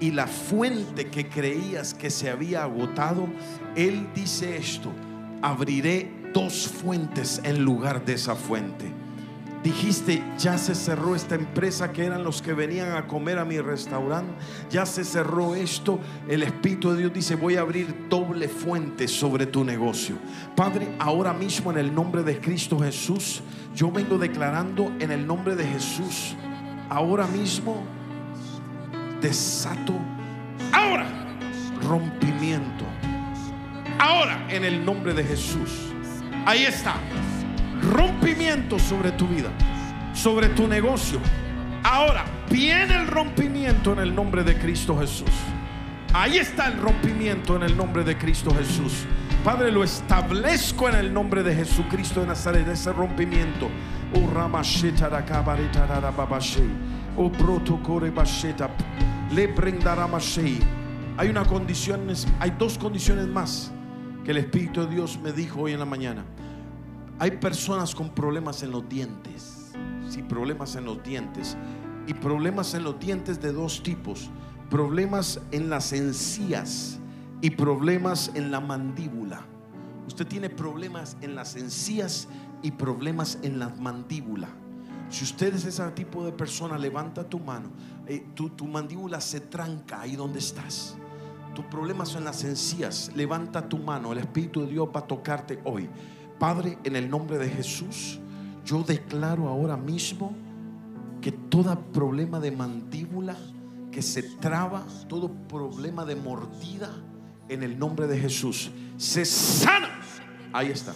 Y 0.00 0.10
la 0.10 0.26
fuente 0.26 1.08
que 1.08 1.28
creías 1.28 1.94
que 1.94 2.10
se 2.10 2.30
había 2.30 2.64
agotado, 2.64 3.26
Él 3.74 4.08
dice 4.14 4.56
esto, 4.56 4.92
abriré 5.42 6.10
dos 6.34 6.68
fuentes 6.68 7.40
en 7.44 7.64
lugar 7.64 8.04
de 8.04 8.14
esa 8.14 8.34
fuente. 8.34 8.92
Dijiste, 9.66 10.22
ya 10.38 10.58
se 10.58 10.76
cerró 10.76 11.16
esta 11.16 11.34
empresa 11.34 11.92
que 11.92 12.04
eran 12.04 12.22
los 12.22 12.40
que 12.40 12.52
venían 12.52 12.92
a 12.92 13.08
comer 13.08 13.38
a 13.38 13.44
mi 13.44 13.58
restaurante. 13.58 14.32
Ya 14.70 14.86
se 14.86 15.02
cerró 15.02 15.56
esto. 15.56 15.98
El 16.28 16.44
Espíritu 16.44 16.92
de 16.92 16.98
Dios 16.98 17.12
dice, 17.12 17.34
voy 17.34 17.56
a 17.56 17.62
abrir 17.62 18.06
doble 18.08 18.48
fuente 18.48 19.08
sobre 19.08 19.46
tu 19.46 19.64
negocio. 19.64 20.16
Padre, 20.54 20.88
ahora 21.00 21.32
mismo 21.32 21.72
en 21.72 21.78
el 21.78 21.92
nombre 21.92 22.22
de 22.22 22.38
Cristo 22.38 22.78
Jesús, 22.78 23.42
yo 23.74 23.90
vengo 23.90 24.18
declarando 24.18 24.92
en 25.00 25.10
el 25.10 25.26
nombre 25.26 25.56
de 25.56 25.64
Jesús, 25.64 26.36
ahora 26.88 27.26
mismo 27.26 27.82
desato, 29.20 29.94
ahora 30.72 31.06
rompimiento. 31.82 32.84
Ahora 33.98 34.46
en 34.48 34.64
el 34.64 34.84
nombre 34.84 35.14
de 35.14 35.24
Jesús. 35.24 35.92
Ahí 36.44 36.64
está 36.64 36.94
rompimiento 37.82 38.78
sobre 38.78 39.12
tu 39.12 39.26
vida, 39.26 39.50
sobre 40.12 40.48
tu 40.50 40.66
negocio. 40.68 41.18
Ahora 41.82 42.24
viene 42.50 42.94
el 42.94 43.06
rompimiento 43.06 43.92
en 43.92 44.00
el 44.00 44.14
nombre 44.14 44.42
de 44.44 44.58
Cristo 44.58 44.98
Jesús. 44.98 45.30
Ahí 46.12 46.38
está 46.38 46.66
el 46.66 46.78
rompimiento 46.78 47.56
en 47.56 47.62
el 47.62 47.76
nombre 47.76 48.04
de 48.04 48.16
Cristo 48.16 48.54
Jesús. 48.54 49.04
Padre, 49.44 49.70
lo 49.70 49.84
establezco 49.84 50.88
en 50.88 50.96
el 50.96 51.12
nombre 51.12 51.42
de 51.42 51.54
Jesucristo 51.54 52.20
de 52.20 52.26
Nazaret, 52.26 52.66
ese 52.66 52.92
rompimiento. 52.92 53.68
Oh, 54.14 54.26
Le. 59.32 59.52
Hay 61.18 61.28
una 61.28 61.44
condición, 61.44 62.06
hay 62.38 62.50
dos 62.58 62.78
condiciones 62.78 63.26
más 63.26 63.72
que 64.24 64.30
el 64.30 64.36
Espíritu 64.38 64.82
de 64.82 64.88
Dios 64.88 65.18
me 65.22 65.32
dijo 65.32 65.62
hoy 65.62 65.72
en 65.72 65.78
la 65.78 65.84
mañana. 65.84 66.24
Hay 67.18 67.32
personas 67.32 67.94
con 67.94 68.10
problemas 68.10 68.62
en 68.62 68.70
los 68.70 68.88
dientes. 68.88 69.72
Sí, 70.08 70.22
problemas 70.22 70.76
en 70.76 70.84
los 70.84 71.02
dientes. 71.02 71.56
Y 72.06 72.14
problemas 72.14 72.74
en 72.74 72.84
los 72.84 73.00
dientes 73.00 73.40
de 73.40 73.52
dos 73.52 73.82
tipos. 73.82 74.30
Problemas 74.70 75.40
en 75.50 75.70
las 75.70 75.92
encías 75.92 76.98
y 77.40 77.50
problemas 77.50 78.30
en 78.34 78.50
la 78.50 78.60
mandíbula. 78.60 79.40
Usted 80.06 80.26
tiene 80.26 80.50
problemas 80.50 81.16
en 81.20 81.34
las 81.34 81.56
encías 81.56 82.28
y 82.62 82.70
problemas 82.70 83.38
en 83.42 83.58
la 83.58 83.70
mandíbula. 83.70 84.48
Si 85.08 85.24
usted 85.24 85.54
es 85.54 85.64
ese 85.64 85.84
tipo 85.92 86.24
de 86.24 86.32
persona, 86.32 86.78
levanta 86.78 87.28
tu 87.28 87.38
mano. 87.38 87.70
Eh, 88.08 88.24
tu, 88.34 88.66
mandíbula 88.66 89.20
se 89.20 89.40
tranca 89.40 90.02
ahí 90.02 90.16
donde 90.16 90.38
estás. 90.38 90.96
Tus 91.54 91.64
problemas 91.66 92.08
son 92.08 92.24
las 92.24 92.44
encías. 92.44 93.10
Levanta 93.14 93.68
tu 93.68 93.78
mano. 93.78 94.12
El 94.12 94.18
Espíritu 94.18 94.62
de 94.62 94.68
Dios 94.68 94.88
va 94.94 95.00
a 95.00 95.06
tocarte 95.06 95.60
hoy. 95.64 95.88
Padre, 96.38 96.78
en 96.84 96.96
el 96.96 97.08
nombre 97.08 97.38
de 97.38 97.48
Jesús, 97.48 98.20
yo 98.64 98.82
declaro 98.82 99.48
ahora 99.48 99.76
mismo 99.76 100.34
que 101.20 101.32
todo 101.32 101.80
problema 101.92 102.38
de 102.40 102.50
mandíbula 102.52 103.36
que 103.90 104.02
se 104.02 104.22
traba, 104.22 104.84
todo 105.08 105.30
problema 105.48 106.04
de 106.04 106.14
mordida, 106.14 106.90
en 107.48 107.62
el 107.62 107.78
nombre 107.78 108.06
de 108.06 108.18
Jesús, 108.18 108.70
se 108.96 109.24
sana. 109.24 109.88
Ahí 110.52 110.68
está. 110.68 110.92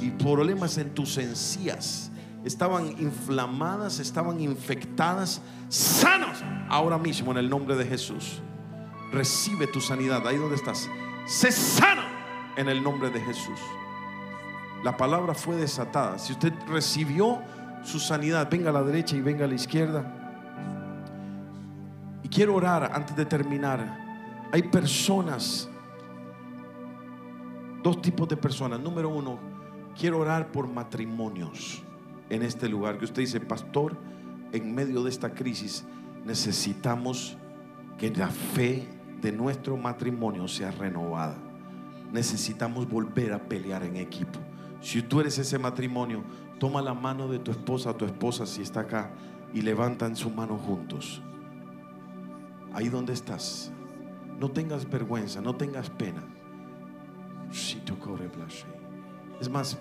Y 0.00 0.10
problemas 0.10 0.78
en 0.78 0.94
tus 0.94 1.18
encías 1.18 2.10
estaban 2.44 2.86
inflamadas, 2.98 3.98
estaban 3.98 4.40
infectadas, 4.40 5.42
sanos 5.70 6.42
ahora 6.68 6.98
mismo 6.98 7.30
en 7.30 7.38
el 7.38 7.48
nombre 7.48 7.76
de 7.76 7.86
Jesús. 7.86 8.42
Recibe 9.12 9.66
tu 9.66 9.80
sanidad 9.80 10.26
ahí 10.26 10.36
donde 10.36 10.56
estás. 10.56 10.90
Se 11.26 11.50
sana 11.50 12.54
en 12.56 12.68
el 12.68 12.82
nombre 12.82 13.08
de 13.10 13.20
Jesús. 13.20 13.58
La 14.82 14.96
palabra 14.96 15.34
fue 15.34 15.56
desatada. 15.56 16.18
Si 16.18 16.32
usted 16.32 16.52
recibió 16.66 17.40
su 17.82 18.00
sanidad, 18.00 18.48
venga 18.50 18.70
a 18.70 18.72
la 18.72 18.82
derecha 18.82 19.16
y 19.16 19.20
venga 19.20 19.44
a 19.44 19.48
la 19.48 19.54
izquierda. 19.54 20.04
Y 22.22 22.28
quiero 22.28 22.54
orar 22.56 22.90
antes 22.92 23.14
de 23.14 23.24
terminar. 23.24 24.48
Hay 24.52 24.64
personas, 24.64 25.68
dos 27.82 28.02
tipos 28.02 28.28
de 28.28 28.36
personas. 28.36 28.80
Número 28.80 29.08
uno, 29.08 29.38
quiero 29.96 30.18
orar 30.18 30.50
por 30.50 30.66
matrimonios 30.66 31.82
en 32.28 32.42
este 32.42 32.68
lugar. 32.68 32.98
Que 32.98 33.04
usted 33.04 33.22
dice, 33.22 33.40
pastor, 33.40 33.96
en 34.52 34.74
medio 34.74 35.02
de 35.02 35.10
esta 35.10 35.32
crisis 35.32 35.84
necesitamos 36.24 37.36
que 37.98 38.10
la 38.10 38.28
fe 38.28 38.88
de 39.20 39.32
nuestro 39.32 39.76
matrimonio 39.76 40.48
sea 40.48 40.70
renovada. 40.70 41.36
Necesitamos 42.12 42.88
volver 42.88 43.32
a 43.32 43.38
pelear 43.38 43.84
en 43.84 43.96
equipo. 43.96 44.40
Si 44.80 45.02
tú 45.02 45.20
eres 45.20 45.38
ese 45.38 45.58
matrimonio, 45.58 46.24
toma 46.58 46.82
la 46.82 46.94
mano 46.94 47.28
de 47.28 47.38
tu 47.38 47.50
esposa, 47.50 47.96
tu 47.96 48.04
esposa 48.04 48.46
si 48.46 48.62
está 48.62 48.80
acá, 48.80 49.10
y 49.52 49.62
levantan 49.62 50.16
su 50.16 50.30
mano 50.30 50.56
juntos. 50.56 51.22
Ahí 52.72 52.88
donde 52.88 53.12
estás. 53.12 53.72
No 54.38 54.50
tengas 54.50 54.88
vergüenza, 54.88 55.40
no 55.40 55.54
tengas 55.54 55.90
pena. 55.90 56.22
Es 59.40 59.48
más, 59.48 59.78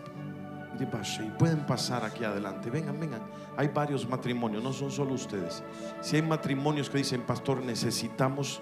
pueden 0.85 1.65
pasar 1.65 2.03
aquí 2.05 2.23
adelante. 2.23 2.69
Vengan, 2.69 2.99
vengan. 2.99 3.21
Hay 3.57 3.67
varios 3.67 4.07
matrimonios, 4.07 4.63
no 4.63 4.73
son 4.73 4.91
solo 4.91 5.13
ustedes. 5.13 5.63
Si 6.01 6.15
hay 6.15 6.21
matrimonios 6.21 6.89
que 6.89 6.99
dicen, 6.99 7.21
pastor, 7.21 7.63
necesitamos 7.63 8.61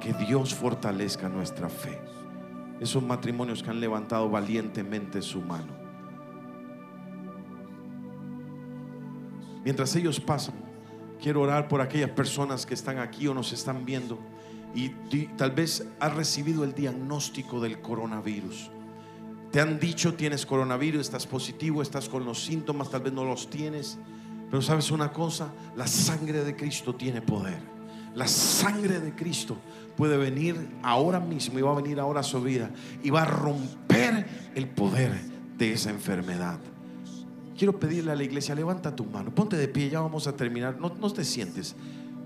que 0.00 0.12
Dios 0.12 0.54
fortalezca 0.54 1.28
nuestra 1.28 1.68
fe. 1.68 2.00
Esos 2.80 3.02
matrimonios 3.02 3.62
que 3.62 3.70
han 3.70 3.80
levantado 3.80 4.28
valientemente 4.30 5.20
su 5.22 5.40
mano. 5.40 5.72
Mientras 9.64 9.94
ellos 9.96 10.20
pasan, 10.20 10.54
quiero 11.20 11.42
orar 11.42 11.68
por 11.68 11.80
aquellas 11.80 12.10
personas 12.10 12.64
que 12.64 12.74
están 12.74 12.98
aquí 12.98 13.26
o 13.26 13.34
nos 13.34 13.52
están 13.52 13.84
viendo 13.84 14.18
y 14.74 14.90
tal 15.36 15.50
vez 15.50 15.86
has 15.98 16.14
recibido 16.14 16.62
el 16.62 16.74
diagnóstico 16.74 17.60
del 17.60 17.80
coronavirus. 17.80 18.70
Te 19.52 19.60
han 19.60 19.78
dicho 19.78 20.14
tienes 20.14 20.44
coronavirus, 20.44 21.00
estás 21.00 21.26
positivo, 21.26 21.80
estás 21.80 22.08
con 22.08 22.24
los 22.24 22.44
síntomas, 22.44 22.90
tal 22.90 23.02
vez 23.02 23.12
no 23.12 23.24
los 23.24 23.48
tienes. 23.48 23.98
Pero 24.50 24.62
sabes 24.62 24.90
una 24.90 25.12
cosa, 25.12 25.52
la 25.76 25.86
sangre 25.86 26.44
de 26.44 26.54
Cristo 26.54 26.94
tiene 26.94 27.22
poder. 27.22 27.58
La 28.14 28.26
sangre 28.26 29.00
de 29.00 29.14
Cristo 29.14 29.56
puede 29.96 30.16
venir 30.16 30.56
ahora 30.82 31.20
mismo 31.20 31.58
y 31.58 31.62
va 31.62 31.72
a 31.72 31.76
venir 31.80 32.00
ahora 32.00 32.20
a 32.20 32.24
su 32.24 32.40
vida 32.42 32.70
y 33.02 33.10
va 33.10 33.22
a 33.22 33.26
romper 33.26 34.26
el 34.54 34.68
poder 34.68 35.12
de 35.56 35.72
esa 35.72 35.90
enfermedad. 35.90 36.58
Quiero 37.56 37.78
pedirle 37.78 38.12
a 38.12 38.14
la 38.14 38.24
iglesia, 38.24 38.54
levanta 38.54 38.94
tu 38.94 39.04
mano, 39.04 39.34
ponte 39.34 39.56
de 39.56 39.68
pie, 39.68 39.90
ya 39.90 40.00
vamos 40.00 40.26
a 40.26 40.36
terminar, 40.36 40.78
no, 40.78 40.94
no 41.00 41.12
te 41.12 41.24
sientes. 41.24 41.74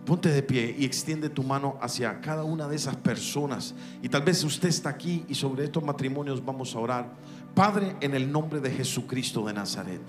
Ponte 0.04 0.30
de 0.30 0.42
pie 0.42 0.74
y 0.76 0.84
extiende 0.84 1.30
tu 1.30 1.44
mano 1.44 1.76
hacia 1.80 2.20
cada 2.20 2.42
una 2.42 2.66
de 2.66 2.74
esas 2.74 2.96
personas. 2.96 3.74
Y 4.02 4.08
tal 4.08 4.22
vez 4.22 4.42
usted 4.42 4.68
está 4.68 4.88
aquí 4.88 5.24
y 5.28 5.34
sobre 5.34 5.64
estos 5.64 5.84
matrimonios 5.84 6.44
vamos 6.44 6.74
a 6.74 6.80
orar. 6.80 7.12
Padre, 7.54 7.94
en 8.00 8.14
el 8.14 8.30
nombre 8.30 8.60
de 8.60 8.70
Jesucristo 8.70 9.44
de 9.44 9.52
Nazaret, 9.52 10.02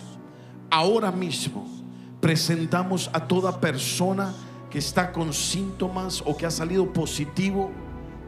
ahora 0.71 1.11
mismo 1.11 1.67
presentamos 2.19 3.09
a 3.13 3.27
toda 3.27 3.59
persona 3.59 4.33
que 4.71 4.79
está 4.79 5.11
con 5.11 5.31
síntomas 5.31 6.23
o 6.25 6.35
que 6.35 6.47
ha 6.47 6.51
salido 6.51 6.91
positivo 6.91 7.69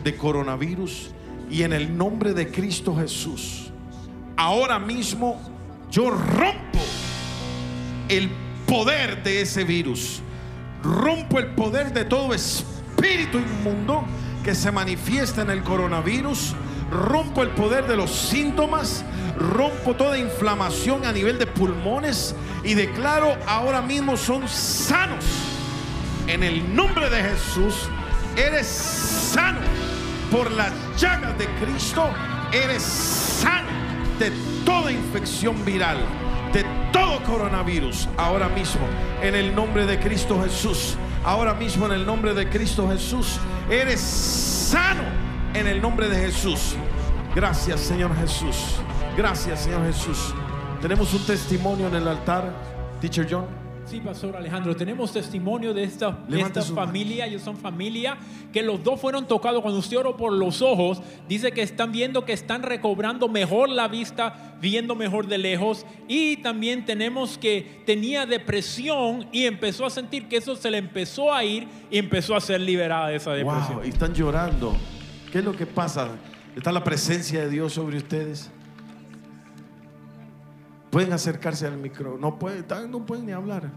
de 0.03 0.15
coronavirus. 0.15 1.09
Y 1.49 1.63
en 1.63 1.73
el 1.73 1.97
nombre 1.97 2.33
de 2.33 2.51
Cristo 2.51 2.95
Jesús, 2.95 3.71
ahora 4.37 4.77
mismo 4.77 5.39
yo 5.89 6.11
rompo 6.11 6.79
el 8.09 8.29
poder 8.67 9.23
de 9.23 9.41
ese 9.41 9.63
virus. 9.63 10.21
Rompo 10.85 11.39
el 11.39 11.47
poder 11.47 11.93
de 11.93 12.05
todo 12.05 12.33
espíritu 12.35 13.39
inmundo 13.39 14.05
que 14.43 14.53
se 14.53 14.71
manifiesta 14.71 15.41
en 15.41 15.49
el 15.49 15.63
coronavirus. 15.63 16.53
Rompo 16.91 17.41
el 17.41 17.49
poder 17.49 17.87
de 17.87 17.97
los 17.97 18.11
síntomas. 18.11 19.03
Rompo 19.37 19.95
toda 19.95 20.19
inflamación 20.19 21.03
a 21.03 21.11
nivel 21.11 21.39
de 21.39 21.47
pulmones. 21.47 22.35
Y 22.63 22.75
declaro 22.75 23.35
ahora 23.47 23.81
mismo 23.81 24.15
son 24.15 24.47
sanos. 24.47 25.25
En 26.27 26.43
el 26.43 26.75
nombre 26.75 27.09
de 27.09 27.23
Jesús, 27.23 27.89
eres 28.37 28.67
sano. 28.67 29.59
Por 30.31 30.51
las 30.51 30.71
llagas 30.97 31.35
de 31.39 31.47
Cristo, 31.63 32.09
eres 32.51 32.83
sano 32.83 33.69
de 34.19 34.31
toda 34.65 34.91
infección 34.91 35.63
viral, 35.65 35.97
de 36.55 36.63
todo 36.93 37.21
coronavirus. 37.23 38.07
Ahora 38.15 38.47
mismo, 38.47 38.81
en 39.21 39.35
el 39.35 39.53
nombre 39.53 39.85
de 39.85 39.99
Cristo 39.99 40.41
Jesús. 40.41 40.95
Ahora 41.23 41.53
mismo, 41.53 41.85
en 41.85 41.91
el 41.91 42.05
nombre 42.05 42.33
de 42.33 42.49
Cristo 42.49 42.87
Jesús, 42.87 43.39
eres 43.69 43.99
sano. 43.99 45.03
En 45.53 45.67
el 45.67 45.81
nombre 45.81 46.07
de 46.07 46.15
Jesús. 46.15 46.75
Gracias, 47.35 47.81
Señor 47.81 48.15
Jesús. 48.15 48.77
Gracias, 49.17 49.63
Señor 49.63 49.85
Jesús. 49.85 50.33
Tenemos 50.81 51.13
un 51.13 51.25
testimonio 51.25 51.87
en 51.87 51.95
el 51.95 52.07
altar, 52.07 52.53
Teacher 53.01 53.27
John. 53.29 53.64
Sí, 53.85 53.99
Pastor 53.99 54.35
Alejandro, 54.35 54.75
tenemos 54.75 55.13
testimonio 55.13 55.71
de 55.71 55.83
esta, 55.83 56.17
de 56.27 56.41
esta 56.41 56.63
familia, 56.63 57.27
ellos 57.27 57.43
son 57.43 57.55
familia, 57.55 58.17
que 58.51 58.63
los 58.63 58.83
dos 58.83 58.99
fueron 58.99 59.27
tocados. 59.27 59.61
Cuando 59.61 59.79
usted 59.79 59.97
oró 59.97 60.17
por 60.17 60.33
los 60.33 60.63
ojos, 60.63 61.03
dice 61.29 61.51
que 61.51 61.61
están 61.61 61.91
viendo 61.91 62.25
que 62.25 62.33
están 62.33 62.63
recobrando 62.63 63.29
mejor 63.29 63.69
la 63.69 63.87
vista, 63.87 64.55
viendo 64.59 64.95
mejor 64.95 65.27
de 65.27 65.37
lejos. 65.37 65.85
Y 66.07 66.37
también 66.37 66.83
tenemos 66.83 67.37
que 67.37 67.83
tenía 67.85 68.25
depresión 68.25 69.27
y 69.31 69.45
empezó 69.45 69.85
a 69.85 69.91
sentir 69.91 70.27
que 70.27 70.37
eso 70.37 70.55
se 70.55 70.71
le 70.71 70.79
empezó 70.79 71.31
a 71.31 71.43
ir 71.43 71.67
y 71.91 71.99
empezó 71.99 72.35
a 72.35 72.41
ser 72.41 72.61
liberada 72.61 73.09
de 73.09 73.17
esa 73.17 73.33
depresión. 73.33 73.75
Wow, 73.75 73.85
y 73.85 73.89
están 73.89 74.15
llorando. 74.15 74.75
¿Qué 75.31 75.39
es 75.39 75.45
lo 75.45 75.55
que 75.55 75.67
pasa? 75.67 76.09
¿Está 76.55 76.71
la 76.71 76.83
presencia 76.83 77.41
de 77.41 77.49
Dios 77.49 77.73
sobre 77.73 77.97
ustedes? 77.97 78.49
Pueden 80.95 81.11
acercarse 81.11 81.67
al 81.67 81.75
micro. 81.75 82.17
No 82.17 82.39
pueden, 82.39 82.65
no 82.89 83.05
pueden 83.05 83.25
ni 83.25 83.33
hablar. 83.33 83.69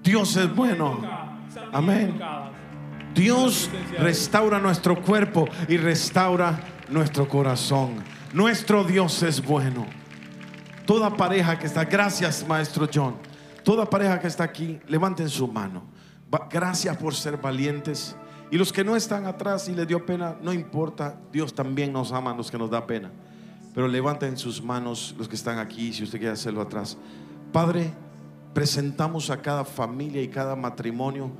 Dios 0.00 0.36
es 0.36 0.54
bueno. 0.54 1.00
Amén. 1.72 2.20
Dios 3.12 3.68
restaura 3.98 4.60
nuestro 4.60 5.02
cuerpo 5.02 5.44
y 5.66 5.76
restaura 5.76 6.56
nuestro 6.88 7.28
corazón. 7.28 7.96
Nuestro 8.32 8.84
Dios 8.84 9.24
es 9.24 9.44
bueno. 9.44 9.86
Toda 10.86 11.16
pareja 11.16 11.58
que 11.58 11.66
está, 11.66 11.84
gracias 11.84 12.46
Maestro 12.46 12.88
John. 12.94 13.16
Toda 13.64 13.90
pareja 13.90 14.20
que 14.20 14.28
está 14.28 14.44
aquí, 14.44 14.78
levanten 14.86 15.28
su 15.28 15.48
mano. 15.48 15.82
Gracias 16.48 16.96
por 16.96 17.12
ser 17.12 17.38
valientes. 17.38 18.14
Y 18.52 18.56
los 18.56 18.72
que 18.72 18.84
no 18.84 18.94
están 18.94 19.26
atrás 19.26 19.68
y 19.68 19.74
les 19.74 19.88
dio 19.88 20.06
pena, 20.06 20.36
no 20.40 20.52
importa. 20.52 21.18
Dios 21.32 21.52
también 21.52 21.92
nos 21.92 22.12
ama 22.12 22.30
a 22.30 22.36
los 22.36 22.52
que 22.52 22.56
nos 22.56 22.70
da 22.70 22.86
pena. 22.86 23.10
Pero 23.76 23.88
levanten 23.88 24.38
sus 24.38 24.62
manos 24.62 25.14
los 25.18 25.28
que 25.28 25.34
están 25.34 25.58
aquí, 25.58 25.92
si 25.92 26.02
usted 26.02 26.18
quiere 26.18 26.32
hacerlo 26.32 26.62
atrás. 26.62 26.96
Padre, 27.52 27.92
presentamos 28.54 29.28
a 29.28 29.42
cada 29.42 29.66
familia 29.66 30.22
y 30.22 30.28
cada 30.28 30.56
matrimonio 30.56 31.30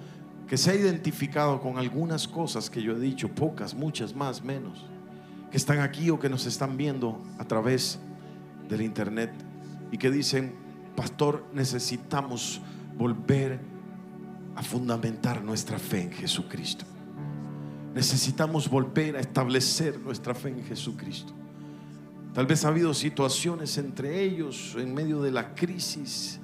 que 0.47 0.59
se 0.59 0.71
ha 0.71 0.75
identificado 0.75 1.63
con 1.63 1.79
algunas 1.79 2.29
cosas 2.29 2.69
que 2.69 2.83
yo 2.83 2.93
he 2.93 3.01
dicho, 3.01 3.31
pocas, 3.31 3.73
muchas 3.75 4.15
más, 4.15 4.45
menos, 4.45 4.85
que 5.51 5.57
están 5.57 5.81
aquí 5.81 6.11
o 6.11 6.19
que 6.19 6.29
nos 6.29 6.45
están 6.45 6.77
viendo 6.77 7.19
a 7.39 7.47
través 7.47 7.99
del 8.69 8.83
internet 8.83 9.33
y 9.91 9.97
que 9.97 10.11
dicen, 10.11 10.55
pastor, 10.95 11.43
necesitamos 11.55 12.61
volver 12.99 13.59
a 14.57 14.63
fundamentar 14.63 15.43
nuestra 15.43 15.79
fe 15.79 16.03
en 16.03 16.13
Jesucristo. 16.13 16.85
Necesitamos 17.95 18.69
volver 18.69 19.17
a 19.17 19.21
establecer 19.21 19.99
nuestra 19.99 20.35
fe 20.35 20.51
en 20.51 20.63
Jesucristo. 20.65 21.33
Tal 22.37 22.45
vez 22.45 22.67
ha 22.67 22.69
habido 22.69 22.93
situaciones 22.93 23.79
entre 23.79 24.23
ellos 24.23 24.77
en 24.79 24.93
medio 24.93 25.23
de 25.23 25.31
la 25.31 25.55
crisis 25.55 26.39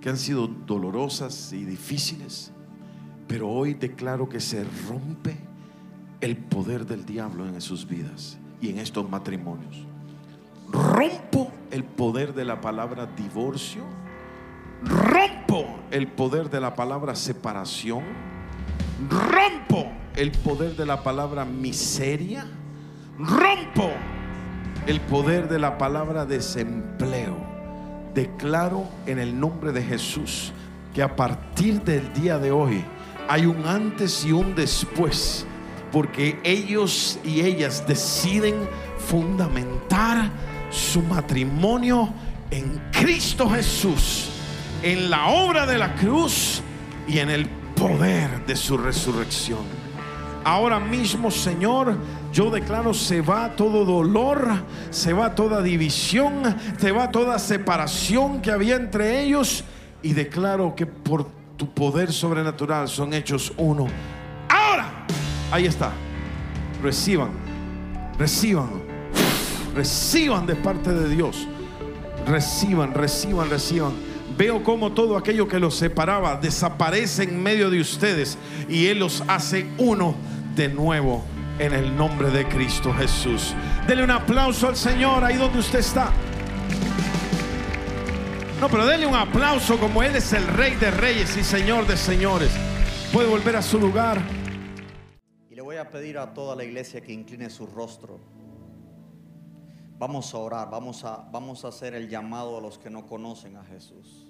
que 0.00 0.08
han 0.08 0.16
sido 0.16 0.46
dolorosas 0.46 1.52
y 1.52 1.64
difíciles, 1.64 2.52
pero 3.26 3.50
hoy 3.50 3.74
declaro 3.74 4.28
que 4.28 4.38
se 4.38 4.62
rompe 4.88 5.36
el 6.20 6.36
poder 6.36 6.86
del 6.86 7.04
diablo 7.04 7.48
en 7.48 7.60
sus 7.60 7.84
vidas 7.84 8.38
y 8.60 8.68
en 8.68 8.78
estos 8.78 9.10
matrimonios. 9.10 9.84
Rompo 10.70 11.50
el 11.72 11.82
poder 11.82 12.32
de 12.32 12.44
la 12.44 12.60
palabra 12.60 13.04
divorcio, 13.04 13.82
Rompo 14.84 15.66
el 15.90 16.06
poder 16.12 16.48
de 16.48 16.60
la 16.60 16.76
palabra 16.76 17.16
separación. 17.16 18.04
Rompo 19.10 19.90
el 20.14 20.30
poder 20.30 20.76
de 20.76 20.86
la 20.86 21.02
palabra 21.02 21.44
miseria. 21.44 22.46
Rompo 23.18 23.90
el 24.86 25.00
poder 25.00 25.48
de 25.48 25.58
la 25.58 25.78
palabra 25.78 26.26
desempleo. 26.26 27.36
Declaro 28.14 28.86
en 29.06 29.18
el 29.18 29.38
nombre 29.38 29.72
de 29.72 29.82
Jesús 29.82 30.52
que 30.94 31.02
a 31.02 31.16
partir 31.16 31.82
del 31.82 32.12
día 32.12 32.38
de 32.38 32.52
hoy 32.52 32.84
hay 33.28 33.46
un 33.46 33.66
antes 33.66 34.24
y 34.24 34.32
un 34.32 34.54
después, 34.54 35.46
porque 35.90 36.38
ellos 36.44 37.18
y 37.24 37.40
ellas 37.40 37.84
deciden 37.86 38.54
fundamentar 38.98 40.30
su 40.70 41.02
matrimonio 41.02 42.12
en 42.50 42.80
Cristo 42.92 43.48
Jesús, 43.48 44.30
en 44.82 45.10
la 45.10 45.28
obra 45.28 45.66
de 45.66 45.78
la 45.78 45.94
cruz 45.94 46.62
y 47.08 47.18
en 47.18 47.30
el 47.30 47.48
poder 47.74 48.44
de 48.46 48.54
su 48.54 48.76
resurrección. 48.76 49.83
Ahora 50.44 50.78
mismo, 50.78 51.30
Señor, 51.30 51.96
yo 52.30 52.50
declaro 52.50 52.92
se 52.92 53.22
va 53.22 53.56
todo 53.56 53.86
dolor, 53.86 54.46
se 54.90 55.14
va 55.14 55.34
toda 55.34 55.62
división, 55.62 56.42
se 56.76 56.92
va 56.92 57.10
toda 57.10 57.38
separación 57.38 58.42
que 58.42 58.50
había 58.50 58.76
entre 58.76 59.22
ellos 59.22 59.64
y 60.02 60.12
declaro 60.12 60.74
que 60.74 60.84
por 60.84 61.26
tu 61.56 61.72
poder 61.72 62.12
sobrenatural 62.12 62.88
son 62.88 63.14
hechos 63.14 63.54
uno. 63.56 63.86
Ahora, 64.50 65.06
ahí 65.50 65.64
está. 65.64 65.92
Reciban, 66.82 67.30
reciban, 68.18 68.68
reciban 69.74 70.44
de 70.44 70.56
parte 70.56 70.92
de 70.92 71.08
Dios. 71.08 71.48
Reciban, 72.26 72.92
reciban, 72.92 73.48
reciban. 73.48 73.92
Veo 74.36 74.64
como 74.64 74.92
todo 74.92 75.16
aquello 75.16 75.46
que 75.46 75.60
los 75.60 75.76
separaba 75.76 76.36
desaparece 76.36 77.22
en 77.22 77.40
medio 77.40 77.70
de 77.70 77.80
ustedes 77.80 78.36
y 78.68 78.86
Él 78.86 78.98
los 78.98 79.22
hace 79.28 79.66
uno 79.78 80.16
de 80.56 80.68
nuevo 80.68 81.24
en 81.60 81.72
el 81.72 81.96
nombre 81.96 82.30
de 82.30 82.48
Cristo 82.48 82.92
Jesús. 82.92 83.54
Dele 83.86 84.02
un 84.02 84.10
aplauso 84.10 84.66
al 84.66 84.76
Señor 84.76 85.22
ahí 85.22 85.36
donde 85.36 85.60
usted 85.60 85.78
está. 85.78 86.10
No, 88.60 88.68
pero 88.68 88.86
dele 88.86 89.06
un 89.06 89.14
aplauso 89.14 89.78
como 89.78 90.02
Él 90.02 90.16
es 90.16 90.32
el 90.32 90.46
Rey 90.48 90.74
de 90.76 90.90
Reyes 90.90 91.36
y 91.36 91.44
Señor 91.44 91.86
de 91.86 91.96
Señores. 91.96 92.50
Puede 93.12 93.28
volver 93.28 93.54
a 93.54 93.62
su 93.62 93.78
lugar. 93.78 94.20
Y 95.48 95.54
le 95.54 95.62
voy 95.62 95.76
a 95.76 95.88
pedir 95.88 96.18
a 96.18 96.34
toda 96.34 96.56
la 96.56 96.64
iglesia 96.64 97.00
que 97.00 97.12
incline 97.12 97.50
su 97.50 97.66
rostro. 97.66 98.18
Vamos 99.96 100.34
a 100.34 100.38
orar, 100.38 100.70
vamos 100.70 101.04
a, 101.04 101.28
vamos 101.30 101.64
a 101.64 101.68
hacer 101.68 101.94
el 101.94 102.08
llamado 102.08 102.58
a 102.58 102.60
los 102.60 102.78
que 102.78 102.90
no 102.90 103.06
conocen 103.06 103.56
a 103.56 103.64
Jesús. 103.64 104.23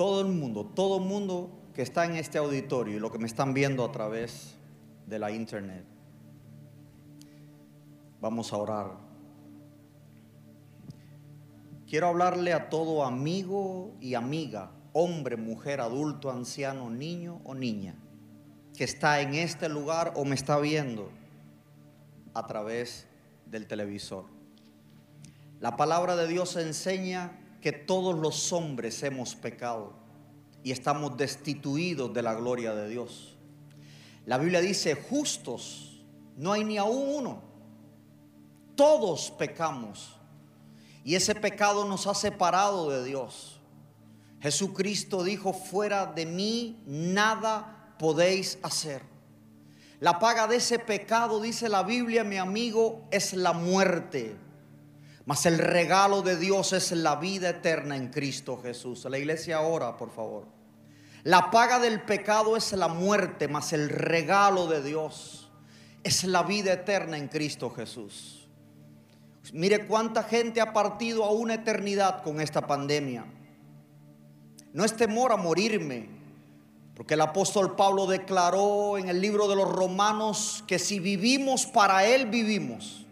Todo 0.00 0.22
el 0.22 0.28
mundo, 0.28 0.64
todo 0.64 0.96
el 0.96 1.04
mundo 1.04 1.50
que 1.74 1.82
está 1.82 2.06
en 2.06 2.16
este 2.16 2.38
auditorio 2.38 2.96
y 2.96 3.00
lo 3.00 3.12
que 3.12 3.18
me 3.18 3.26
están 3.26 3.52
viendo 3.52 3.84
a 3.84 3.92
través 3.92 4.54
de 5.06 5.18
la 5.18 5.30
internet. 5.30 5.84
Vamos 8.18 8.50
a 8.50 8.56
orar. 8.56 8.92
Quiero 11.86 12.06
hablarle 12.06 12.54
a 12.54 12.70
todo 12.70 13.04
amigo 13.04 13.92
y 14.00 14.14
amiga, 14.14 14.70
hombre, 14.94 15.36
mujer, 15.36 15.82
adulto, 15.82 16.30
anciano, 16.30 16.88
niño 16.88 17.42
o 17.44 17.54
niña, 17.54 17.94
que 18.74 18.84
está 18.84 19.20
en 19.20 19.34
este 19.34 19.68
lugar 19.68 20.14
o 20.16 20.24
me 20.24 20.34
está 20.34 20.58
viendo 20.58 21.10
a 22.32 22.46
través 22.46 23.06
del 23.44 23.66
televisor. 23.66 24.24
La 25.60 25.76
palabra 25.76 26.16
de 26.16 26.26
Dios 26.26 26.56
enseña 26.56 27.39
que 27.60 27.72
todos 27.72 28.18
los 28.18 28.52
hombres 28.52 29.02
hemos 29.02 29.34
pecado 29.34 29.92
y 30.62 30.72
estamos 30.72 31.16
destituidos 31.16 32.12
de 32.12 32.22
la 32.22 32.34
gloria 32.34 32.74
de 32.74 32.88
Dios. 32.88 33.36
La 34.26 34.38
Biblia 34.38 34.60
dice, 34.60 34.94
justos, 34.94 36.02
no 36.36 36.52
hay 36.52 36.64
ni 36.64 36.78
aún 36.78 37.14
uno. 37.16 37.42
Todos 38.76 39.30
pecamos 39.32 40.16
y 41.04 41.14
ese 41.14 41.34
pecado 41.34 41.84
nos 41.84 42.06
ha 42.06 42.14
separado 42.14 42.90
de 42.90 43.04
Dios. 43.04 43.60
Jesucristo 44.40 45.22
dijo, 45.22 45.52
fuera 45.52 46.06
de 46.06 46.26
mí 46.26 46.82
nada 46.86 47.94
podéis 47.98 48.58
hacer. 48.62 49.02
La 50.00 50.18
paga 50.18 50.46
de 50.46 50.56
ese 50.56 50.78
pecado, 50.78 51.40
dice 51.40 51.68
la 51.68 51.82
Biblia, 51.82 52.24
mi 52.24 52.38
amigo, 52.38 53.06
es 53.10 53.34
la 53.34 53.52
muerte. 53.52 54.34
Mas 55.30 55.46
el 55.46 55.58
regalo 55.58 56.22
de 56.22 56.36
Dios 56.36 56.72
es 56.72 56.90
la 56.90 57.14
vida 57.14 57.50
eterna 57.50 57.96
en 57.96 58.08
Cristo 58.08 58.58
Jesús. 58.60 59.04
La 59.08 59.16
iglesia 59.16 59.60
ora, 59.60 59.96
por 59.96 60.10
favor. 60.10 60.48
La 61.22 61.52
paga 61.52 61.78
del 61.78 62.02
pecado 62.02 62.56
es 62.56 62.72
la 62.72 62.88
muerte, 62.88 63.46
mas 63.46 63.72
el 63.72 63.90
regalo 63.90 64.66
de 64.66 64.82
Dios 64.82 65.48
es 66.02 66.24
la 66.24 66.42
vida 66.42 66.72
eterna 66.72 67.16
en 67.16 67.28
Cristo 67.28 67.70
Jesús. 67.70 68.48
Mire 69.52 69.86
cuánta 69.86 70.24
gente 70.24 70.60
ha 70.60 70.72
partido 70.72 71.24
a 71.24 71.30
una 71.30 71.54
eternidad 71.54 72.24
con 72.24 72.40
esta 72.40 72.66
pandemia. 72.66 73.24
No 74.72 74.84
es 74.84 74.96
temor 74.96 75.30
a 75.30 75.36
morirme, 75.36 76.08
porque 76.96 77.14
el 77.14 77.20
apóstol 77.20 77.76
Pablo 77.76 78.06
declaró 78.06 78.98
en 78.98 79.08
el 79.08 79.20
libro 79.20 79.46
de 79.46 79.54
los 79.54 79.70
Romanos 79.70 80.64
que 80.66 80.80
si 80.80 80.98
vivimos 80.98 81.66
para 81.66 82.04
Él 82.04 82.26
vivimos. 82.26 83.06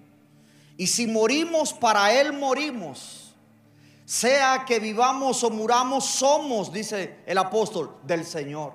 Y 0.79 0.87
si 0.87 1.09
morimos 1.09 1.75
para 1.75 2.13
Él 2.19 2.33
morimos. 2.33 3.35
Sea 4.07 4.65
que 4.65 4.79
vivamos 4.79 5.45
o 5.45 5.51
muramos, 5.51 6.07
somos, 6.07 6.73
dice 6.73 7.17
el 7.27 7.37
apóstol, 7.37 7.99
del 8.05 8.25
Señor. 8.25 8.73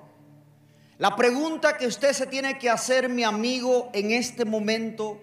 La 0.99 1.16
pregunta 1.16 1.78
que 1.78 1.88
usted 1.88 2.12
se 2.14 2.28
tiene 2.28 2.60
que 2.60 2.70
hacer, 2.70 3.10
mi 3.10 3.24
amigo, 3.24 3.89
en 3.93 4.12
este 4.12 4.45
momento, 4.45 5.20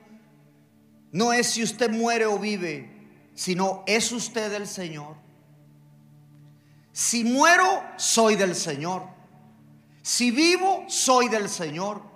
no 1.12 1.32
es 1.34 1.48
si 1.48 1.62
usted 1.62 1.90
muere 1.90 2.24
o 2.24 2.38
vive, 2.38 2.90
sino 3.34 3.84
es 3.86 4.10
usted 4.10 4.50
del 4.50 4.66
Señor. 4.66 5.16
Si 6.92 7.24
muero, 7.24 7.84
soy 7.96 8.36
del 8.36 8.56
Señor. 8.56 9.04
Si 10.02 10.30
vivo, 10.30 10.84
soy 10.88 11.28
del 11.28 11.50
Señor. 11.50 12.09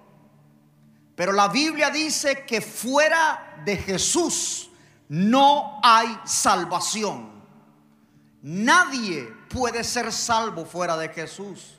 Pero 1.16 1.32
la 1.32 1.48
Biblia 1.48 1.90
dice 1.90 2.44
que 2.44 2.60
fuera 2.60 3.60
de 3.64 3.76
Jesús 3.76 4.70
no 5.08 5.80
hay 5.82 6.18
salvación. 6.24 7.32
Nadie 8.42 9.32
puede 9.48 9.84
ser 9.84 10.12
salvo 10.12 10.66
fuera 10.66 10.96
de 10.96 11.08
Jesús. 11.08 11.78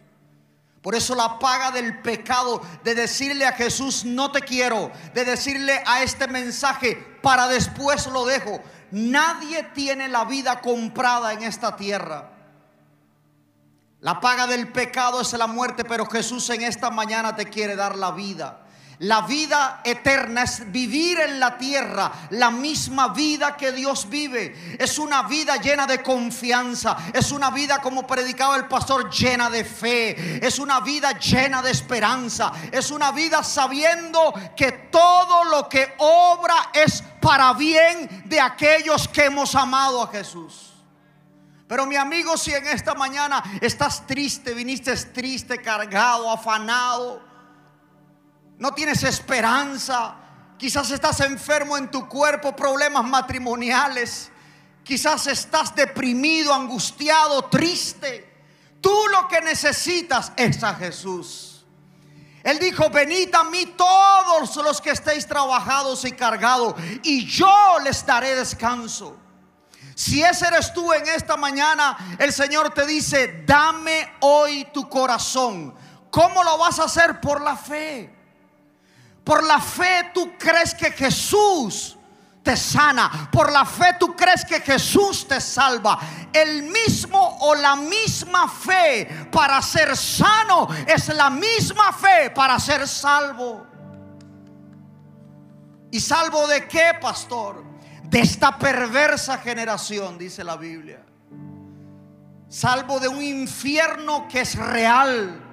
Por 0.82 0.96
eso 0.96 1.16
la 1.16 1.40
paga 1.40 1.72
del 1.72 2.02
pecado 2.02 2.62
de 2.84 2.96
decirle 2.96 3.46
a 3.46 3.54
Jesús 3.54 4.06
no 4.06 4.32
te 4.32 4.42
quiero, 4.42 4.92
de 5.14 5.26
decirle 5.26 5.82
a 5.86 6.04
este 6.04 6.28
mensaje 6.28 6.96
para 7.22 7.48
después 7.48 8.06
lo 8.08 8.24
dejo. 8.24 8.62
Nadie 8.92 9.64
tiene 9.74 10.08
la 10.08 10.26
vida 10.26 10.62
comprada 10.62 11.34
en 11.34 11.44
esta 11.44 11.76
tierra. 11.76 12.32
La 14.00 14.20
paga 14.20 14.46
del 14.46 14.72
pecado 14.72 15.22
es 15.22 15.34
la 15.34 15.48
muerte, 15.48 15.84
pero 15.84 16.06
Jesús 16.06 16.48
en 16.52 16.62
esta 16.62 16.92
mañana 16.92 17.36
te 17.36 17.46
quiere 17.46 17.76
dar 17.76 17.98
la 17.98 18.12
vida. 18.12 18.65
La 19.00 19.22
vida 19.22 19.82
eterna 19.84 20.44
es 20.44 20.72
vivir 20.72 21.20
en 21.20 21.40
la 21.40 21.58
tierra 21.58 22.12
la 22.30 22.50
misma 22.50 23.10
vida 23.10 23.58
que 23.58 23.72
Dios 23.74 24.08
vive. 24.10 24.78
Es 24.80 24.98
una 24.98 25.24
vida 25.24 25.58
llena 25.58 25.86
de 25.86 26.02
confianza. 26.02 26.98
Es 27.14 27.32
una 27.32 27.52
vida 27.52 27.80
como 27.80 28.08
predicaba 28.08 28.56
el 28.56 28.68
pastor 28.68 29.10
llena 29.10 29.50
de 29.50 29.66
fe. 29.66 30.46
Es 30.46 30.60
una 30.60 30.80
vida 30.80 31.12
llena 31.20 31.62
de 31.62 31.72
esperanza. 31.72 32.54
Es 32.72 32.90
una 32.90 33.12
vida 33.12 33.44
sabiendo 33.44 34.34
que 34.56 34.72
todo 34.72 35.44
lo 35.46 35.68
que 35.68 35.94
obra 35.98 36.72
es 36.74 37.04
para 37.20 37.54
bien 37.54 38.24
de 38.26 38.40
aquellos 38.40 39.08
que 39.10 39.26
hemos 39.26 39.56
amado 39.56 40.02
a 40.02 40.08
Jesús. 40.08 40.72
Pero 41.68 41.88
mi 41.88 41.96
amigo, 41.96 42.38
si 42.38 42.54
en 42.54 42.68
esta 42.68 42.94
mañana 42.94 43.44
estás 43.60 44.06
triste, 44.06 44.54
viniste 44.54 44.96
triste, 44.96 45.58
cargado, 45.58 46.30
afanado, 46.30 47.25
no 48.58 48.74
tienes 48.74 49.04
esperanza, 49.04 50.16
quizás 50.58 50.92
estás 50.92 51.20
enfermo 51.22 51.78
en 51.78 51.92
tu 51.92 52.08
cuerpo, 52.08 52.56
problemas 52.56 53.04
matrimoniales, 53.04 54.32
quizás 54.84 55.28
estás 55.28 55.76
deprimido, 55.76 56.54
angustiado, 56.54 57.46
triste. 57.46 58.34
Tú 58.82 58.94
lo 59.12 59.28
que 59.28 59.42
necesitas 59.42 60.32
es 60.36 60.64
a 60.64 60.76
Jesús. 60.76 61.66
Él 62.44 62.60
dijo, 62.60 62.90
venid 62.92 63.34
a 63.34 63.44
mí 63.44 63.66
todos 63.76 64.56
los 64.58 64.80
que 64.80 64.92
estéis 64.92 65.26
trabajados 65.26 66.06
y 66.06 66.12
cargados, 66.12 66.76
y 67.02 67.26
yo 67.26 67.80
les 67.84 68.06
daré 68.06 68.36
descanso. 68.36 69.18
Si 69.96 70.22
ese 70.22 70.48
eres 70.48 70.72
tú 70.74 70.94
en 70.94 71.08
esta 71.08 71.38
mañana, 71.38 72.18
el 72.20 72.32
Señor 72.32 72.72
te 72.74 72.86
dice, 72.86 73.44
dame 73.48 74.14
hoy 74.20 74.68
tu 74.74 74.88
corazón. 74.88 75.74
¿Cómo 76.12 76.44
lo 76.44 76.58
vas 76.58 76.80
a 76.80 76.84
hacer? 76.84 77.20
Por 77.20 77.42
la 77.42 77.56
fe. 77.56 78.14
Por 79.26 79.44
la 79.44 79.60
fe 79.60 80.12
tú 80.14 80.34
crees 80.38 80.76
que 80.76 80.92
Jesús 80.92 81.98
te 82.44 82.56
sana. 82.56 83.28
Por 83.32 83.52
la 83.52 83.66
fe 83.66 83.96
tú 84.00 84.16
crees 84.16 84.46
que 84.46 84.62
Jesús 84.62 85.28
te 85.28 85.42
salva. 85.42 86.00
El 86.32 86.64
mismo 86.64 87.38
o 87.42 87.56
la 87.56 87.76
misma 87.76 88.48
fe 88.48 89.28
para 89.32 89.60
ser 89.64 89.98
sano 89.98 90.68
es 90.86 91.08
la 91.10 91.32
misma 91.32 91.92
fe 91.92 92.30
para 92.30 92.60
ser 92.60 92.88
salvo. 92.88 93.66
¿Y 95.92 96.00
salvo 96.00 96.48
de 96.48 96.68
qué, 96.68 96.92
pastor? 97.02 97.64
De 98.04 98.20
esta 98.20 98.60
perversa 98.60 99.40
generación, 99.40 100.20
dice 100.20 100.44
la 100.44 100.56
Biblia. 100.56 101.04
Salvo 102.48 103.00
de 103.00 103.08
un 103.08 103.24
infierno 103.24 104.28
que 104.28 104.42
es 104.42 104.56
real. 104.56 105.45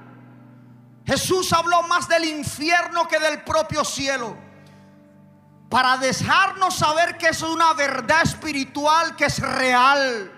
Jesús 1.04 1.52
habló 1.52 1.82
más 1.84 2.08
del 2.08 2.24
infierno 2.24 3.08
que 3.08 3.18
del 3.18 3.42
propio 3.42 3.84
cielo. 3.84 4.36
Para 5.68 5.96
dejarnos 5.96 6.74
saber 6.76 7.16
que 7.16 7.28
es 7.28 7.42
una 7.42 7.72
verdad 7.72 8.22
espiritual 8.22 9.16
que 9.16 9.24
es 9.24 9.38
real. 9.38 10.30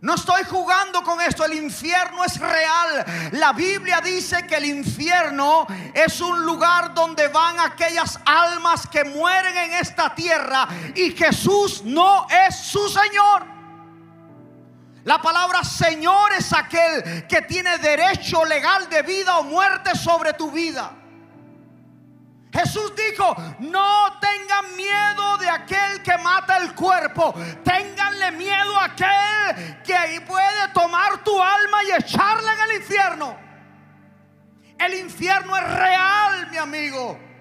No 0.00 0.14
estoy 0.14 0.42
jugando 0.50 1.04
con 1.04 1.20
esto, 1.20 1.44
el 1.44 1.54
infierno 1.54 2.24
es 2.24 2.38
real. 2.40 3.30
La 3.32 3.52
Biblia 3.52 4.00
dice 4.00 4.46
que 4.48 4.56
el 4.56 4.64
infierno 4.64 5.66
es 5.94 6.20
un 6.20 6.44
lugar 6.44 6.92
donde 6.92 7.28
van 7.28 7.60
aquellas 7.60 8.18
almas 8.24 8.86
que 8.88 9.04
mueren 9.04 9.56
en 9.56 9.74
esta 9.74 10.12
tierra 10.12 10.66
y 10.96 11.12
Jesús 11.12 11.82
no 11.84 12.26
es 12.28 12.56
su 12.56 12.88
Señor. 12.88 13.51
La 15.04 15.20
palabra 15.20 15.64
Señor 15.64 16.32
es 16.32 16.52
aquel 16.52 17.26
que 17.26 17.42
tiene 17.42 17.78
derecho 17.78 18.44
legal 18.44 18.88
de 18.88 19.02
vida 19.02 19.38
o 19.38 19.42
muerte 19.42 19.96
sobre 19.96 20.32
tu 20.34 20.50
vida. 20.50 20.92
Jesús 22.52 22.92
dijo, 22.94 23.34
no 23.60 24.18
tengan 24.20 24.76
miedo 24.76 25.38
de 25.38 25.48
aquel 25.48 26.02
que 26.02 26.16
mata 26.18 26.58
el 26.58 26.74
cuerpo, 26.74 27.34
ténganle 27.64 28.32
miedo 28.32 28.78
a 28.78 28.84
aquel 28.84 29.82
que 29.82 30.20
puede 30.20 30.68
tomar 30.74 31.24
tu 31.24 31.42
alma 31.42 31.82
y 31.84 31.92
echarla 31.92 32.52
en 32.52 32.60
el 32.60 32.76
infierno. 32.76 33.36
El 34.78 34.94
infierno 34.94 35.56
es 35.56 35.74
real, 35.74 36.50
mi 36.50 36.58
amigo. 36.58 37.31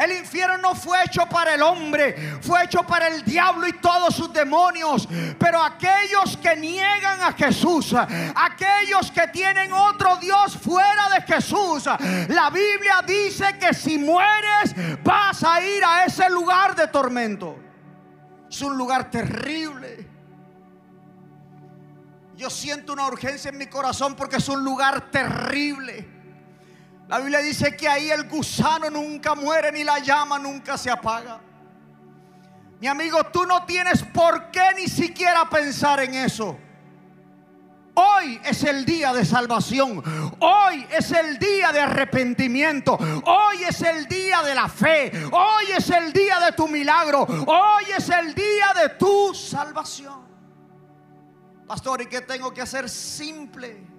El 0.00 0.12
infierno 0.12 0.56
no 0.56 0.74
fue 0.74 1.04
hecho 1.04 1.26
para 1.26 1.54
el 1.54 1.62
hombre, 1.62 2.38
fue 2.40 2.64
hecho 2.64 2.82
para 2.84 3.08
el 3.08 3.22
diablo 3.22 3.68
y 3.68 3.74
todos 3.74 4.14
sus 4.14 4.32
demonios. 4.32 5.06
Pero 5.38 5.62
aquellos 5.62 6.38
que 6.38 6.56
niegan 6.56 7.20
a 7.20 7.34
Jesús, 7.34 7.94
aquellos 7.94 9.10
que 9.10 9.28
tienen 9.28 9.70
otro 9.74 10.16
Dios 10.16 10.56
fuera 10.56 11.10
de 11.10 11.20
Jesús, 11.20 11.84
la 12.28 12.48
Biblia 12.48 13.02
dice 13.06 13.58
que 13.58 13.74
si 13.74 13.98
mueres 13.98 14.74
vas 15.04 15.44
a 15.44 15.60
ir 15.60 15.84
a 15.84 16.06
ese 16.06 16.30
lugar 16.30 16.74
de 16.74 16.88
tormento. 16.88 17.58
Es 18.48 18.62
un 18.62 18.78
lugar 18.78 19.10
terrible. 19.10 20.08
Yo 22.36 22.48
siento 22.48 22.94
una 22.94 23.06
urgencia 23.06 23.50
en 23.50 23.58
mi 23.58 23.66
corazón 23.66 24.16
porque 24.16 24.36
es 24.36 24.48
un 24.48 24.64
lugar 24.64 25.10
terrible. 25.10 26.19
La 27.10 27.18
Biblia 27.18 27.40
dice 27.40 27.76
que 27.76 27.88
ahí 27.88 28.08
el 28.08 28.28
gusano 28.28 28.88
nunca 28.88 29.34
muere 29.34 29.72
ni 29.72 29.82
la 29.82 29.98
llama 29.98 30.38
nunca 30.38 30.78
se 30.78 30.92
apaga. 30.92 31.40
Mi 32.80 32.86
amigo, 32.86 33.24
tú 33.32 33.44
no 33.46 33.66
tienes 33.66 34.04
por 34.04 34.52
qué 34.52 34.62
ni 34.76 34.86
siquiera 34.86 35.50
pensar 35.50 35.98
en 35.98 36.14
eso. 36.14 36.56
Hoy 37.94 38.40
es 38.44 38.62
el 38.62 38.84
día 38.84 39.12
de 39.12 39.24
salvación. 39.24 40.04
Hoy 40.38 40.86
es 40.88 41.10
el 41.10 41.36
día 41.40 41.72
de 41.72 41.80
arrepentimiento. 41.80 42.96
Hoy 43.24 43.64
es 43.68 43.82
el 43.82 44.06
día 44.06 44.42
de 44.42 44.54
la 44.54 44.68
fe. 44.68 45.10
Hoy 45.32 45.64
es 45.76 45.90
el 45.90 46.12
día 46.12 46.38
de 46.38 46.52
tu 46.52 46.68
milagro. 46.68 47.22
Hoy 47.24 47.86
es 47.98 48.08
el 48.08 48.32
día 48.36 48.72
de 48.80 48.90
tu 48.90 49.34
salvación. 49.34 50.20
Pastor, 51.66 52.02
¿y 52.02 52.06
qué 52.06 52.20
tengo 52.20 52.54
que 52.54 52.62
hacer? 52.62 52.88
Simple. 52.88 53.89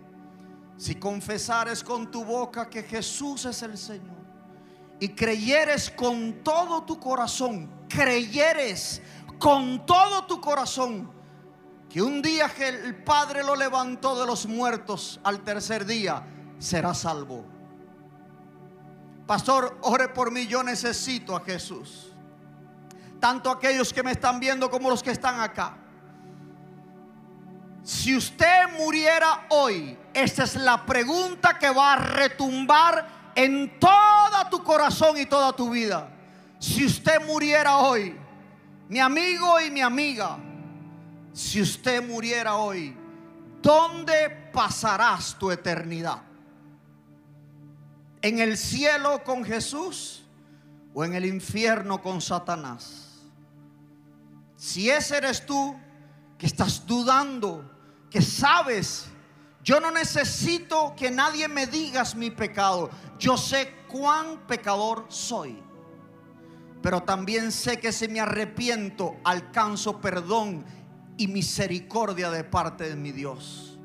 Si 0.82 0.96
confesares 0.96 1.84
con 1.84 2.10
tu 2.10 2.26
boca 2.26 2.68
que 2.68 2.82
Jesús 2.82 3.46
es 3.46 3.62
el 3.62 3.78
Señor 3.78 4.18
y 5.00 5.10
creyeres 5.10 5.92
con 5.92 6.44
todo 6.44 6.82
tu 6.82 7.00
corazón, 7.00 7.70
creyeres 7.88 9.00
con 9.38 9.86
todo 9.86 10.26
tu 10.26 10.42
corazón 10.42 11.08
que 11.88 12.02
un 12.02 12.20
día 12.20 12.50
que 12.50 12.68
el 12.68 12.96
Padre 13.04 13.44
lo 13.44 13.56
levantó 13.56 14.20
de 14.20 14.26
los 14.26 14.48
muertos 14.48 15.20
al 15.24 15.42
tercer 15.44 15.86
día, 15.86 16.26
será 16.58 16.96
salvo. 16.96 17.46
Pastor, 19.28 19.78
ore 19.82 20.08
por 20.08 20.32
mí, 20.32 20.48
yo 20.48 20.64
necesito 20.64 21.36
a 21.36 21.42
Jesús. 21.42 22.12
Tanto 23.20 23.52
aquellos 23.52 23.94
que 23.94 24.02
me 24.02 24.14
están 24.14 24.40
viendo 24.40 24.72
como 24.72 24.90
los 24.90 25.04
que 25.04 25.12
están 25.12 25.42
acá. 25.42 25.78
Si 27.84 28.16
usted 28.16 28.78
muriera 28.78 29.48
hoy, 29.50 29.98
esta 30.14 30.44
es 30.44 30.56
la 30.56 30.86
pregunta 30.86 31.58
que 31.58 31.70
va 31.70 31.94
a 31.94 31.96
retumbar 31.96 33.32
en 33.36 33.80
todo 33.80 34.50
tu 34.50 34.64
corazón 34.64 35.18
y 35.18 35.26
toda 35.26 35.54
tu 35.54 35.72
vida. 35.72 36.10
Si 36.60 36.86
usted 36.86 37.26
muriera 37.26 37.78
hoy, 37.78 38.16
mi 38.88 39.00
amigo 39.00 39.60
y 39.60 39.72
mi 39.72 39.82
amiga, 39.82 40.38
si 41.34 41.62
usted 41.62 42.08
muriera 42.08 42.58
hoy, 42.58 42.96
¿dónde 43.62 44.30
pasarás 44.54 45.36
tu 45.40 45.50
eternidad? 45.50 46.22
¿En 48.22 48.40
el 48.40 48.58
cielo 48.58 49.24
con 49.24 49.44
Jesús 49.44 50.24
o 50.94 51.04
en 51.04 51.16
el 51.16 51.26
infierno 51.26 52.02
con 52.02 52.22
Satanás? 52.22 53.24
Si 54.56 54.92
ese 54.92 55.18
eres 55.18 55.44
tú, 55.44 55.76
que 56.42 56.48
estás 56.48 56.88
dudando, 56.88 57.64
que 58.10 58.20
sabes, 58.20 59.06
yo 59.64 59.80
no 59.80 59.92
necesito 59.92 60.96
que 60.98 61.12
nadie 61.12 61.48
me 61.48 61.68
digas 61.68 62.16
mi 62.16 62.32
pecado. 62.32 62.90
Yo 63.20 63.38
sé 63.38 63.72
cuán 63.88 64.48
pecador 64.48 65.06
soy. 65.08 65.62
Pero 66.82 67.04
también 67.04 67.52
sé 67.52 67.80
que 67.80 67.92
si 67.92 68.08
me 68.08 68.22
arrepiento, 68.22 69.18
alcanzo 69.24 70.02
perdón 70.02 70.66
y 71.16 71.28
misericordia 71.28 72.32
de 72.32 72.44
parte 72.44 72.90
de 72.90 72.96
mi 72.96 73.12
Dios. 73.12 73.78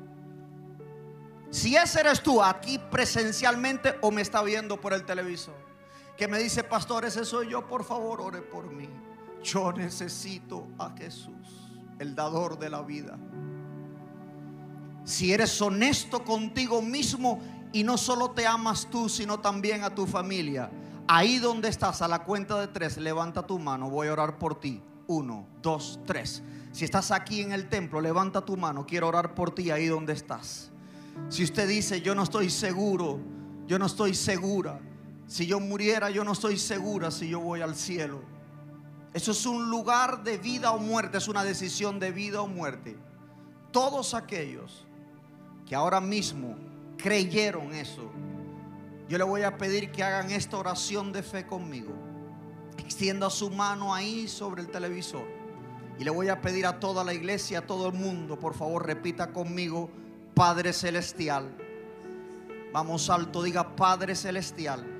Si 1.51 1.75
ese 1.75 1.99
eres 1.99 2.23
tú 2.23 2.41
aquí 2.41 2.79
presencialmente 2.79 3.99
o 4.01 4.09
me 4.09 4.23
está 4.23 4.41
viendo 4.41 4.81
por 4.81 4.93
el 4.93 5.05
televisor, 5.05 5.53
que 6.17 6.27
me 6.27 6.39
dice, 6.39 6.63
pastor, 6.63 7.05
ese 7.05 7.23
soy 7.23 7.49
yo, 7.51 7.67
por 7.67 7.83
favor, 7.83 8.19
ore 8.19 8.41
por 8.41 8.71
mí. 8.71 8.89
Yo 9.43 9.71
necesito 9.73 10.67
a 10.79 10.89
Jesús 10.97 11.36
el 11.99 12.15
dador 12.15 12.59
de 12.59 12.69
la 12.69 12.81
vida. 12.81 13.17
Si 15.03 15.31
eres 15.31 15.61
honesto 15.61 16.23
contigo 16.23 16.81
mismo 16.81 17.39
y 17.71 17.83
no 17.83 17.97
solo 17.97 18.31
te 18.31 18.45
amas 18.45 18.87
tú, 18.89 19.07
sino 19.07 19.39
también 19.39 19.83
a 19.83 19.95
tu 19.95 20.05
familia, 20.05 20.69
ahí 21.07 21.39
donde 21.39 21.69
estás, 21.69 22.01
a 22.01 22.07
la 22.07 22.23
cuenta 22.23 22.59
de 22.59 22.67
tres, 22.67 22.97
levanta 22.97 23.47
tu 23.47 23.57
mano, 23.59 23.89
voy 23.89 24.07
a 24.07 24.13
orar 24.13 24.37
por 24.37 24.59
ti. 24.59 24.81
Uno, 25.07 25.47
dos, 25.61 25.99
tres. 26.05 26.43
Si 26.73 26.83
estás 26.83 27.11
aquí 27.11 27.41
en 27.41 27.53
el 27.53 27.69
templo, 27.69 28.01
levanta 28.01 28.43
tu 28.43 28.57
mano, 28.57 28.85
quiero 28.85 29.07
orar 29.07 29.33
por 29.33 29.51
ti 29.51 29.71
ahí 29.71 29.87
donde 29.87 30.13
estás. 30.13 30.71
Si 31.29 31.43
usted 31.43 31.67
dice, 31.67 32.01
yo 32.01 32.13
no 32.13 32.23
estoy 32.23 32.49
seguro, 32.49 33.19
yo 33.65 33.79
no 33.79 33.85
estoy 33.85 34.13
segura, 34.13 34.79
si 35.25 35.45
yo 35.45 35.59
muriera, 35.59 36.09
yo 36.09 36.23
no 36.23 36.33
estoy 36.33 36.57
segura 36.57 37.11
si 37.11 37.29
yo 37.29 37.39
voy 37.39 37.61
al 37.61 37.75
cielo. 37.75 38.21
Eso 39.17 39.31
es 39.31 39.47
un 39.47 39.71
lugar 39.71 40.23
de 40.23 40.37
vida 40.37 40.69
o 40.69 40.77
muerte, 40.77 41.17
es 41.17 41.27
una 41.27 41.43
decisión 41.43 41.97
de 41.97 42.11
vida 42.11 42.39
o 42.39 42.47
muerte. 42.47 42.95
Todos 43.71 44.13
aquellos 44.13 44.85
que 45.65 45.73
ahora 45.73 45.99
mismo 45.99 46.55
creyeron 46.99 47.73
eso, 47.73 48.11
yo 49.09 49.17
le 49.17 49.23
voy 49.23 49.41
a 49.41 49.57
pedir 49.57 49.91
que 49.91 50.03
hagan 50.03 50.29
esta 50.29 50.57
oración 50.57 51.11
de 51.11 51.23
fe 51.23 51.47
conmigo. 51.47 51.93
Extienda 52.77 53.31
su 53.31 53.49
mano 53.49 53.91
ahí 53.91 54.27
sobre 54.27 54.61
el 54.61 54.69
televisor. 54.69 55.27
Y 55.97 56.03
le 56.03 56.11
voy 56.11 56.29
a 56.29 56.39
pedir 56.39 56.67
a 56.67 56.79
toda 56.79 57.03
la 57.03 57.15
iglesia, 57.15 57.57
a 57.57 57.65
todo 57.65 57.87
el 57.87 57.93
mundo, 57.93 58.37
por 58.37 58.53
favor, 58.53 58.85
repita 58.85 59.33
conmigo, 59.33 59.89
Padre 60.35 60.73
Celestial. 60.73 61.57
Vamos 62.71 63.09
alto, 63.09 63.41
diga 63.41 63.75
Padre 63.75 64.13
Celestial. 64.13 64.96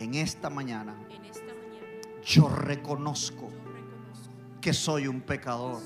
En 0.00 0.14
esta 0.14 0.48
mañana 0.50 0.94
En 1.10 1.24
esta 1.24 1.52
mañana 1.54 1.86
yo 2.22 2.48
reconozco 2.48 3.48
yo 3.48 3.72
reconozco 3.72 4.60
que 4.60 4.72
soy 4.72 5.06
un 5.08 5.20
pecador 5.20 5.82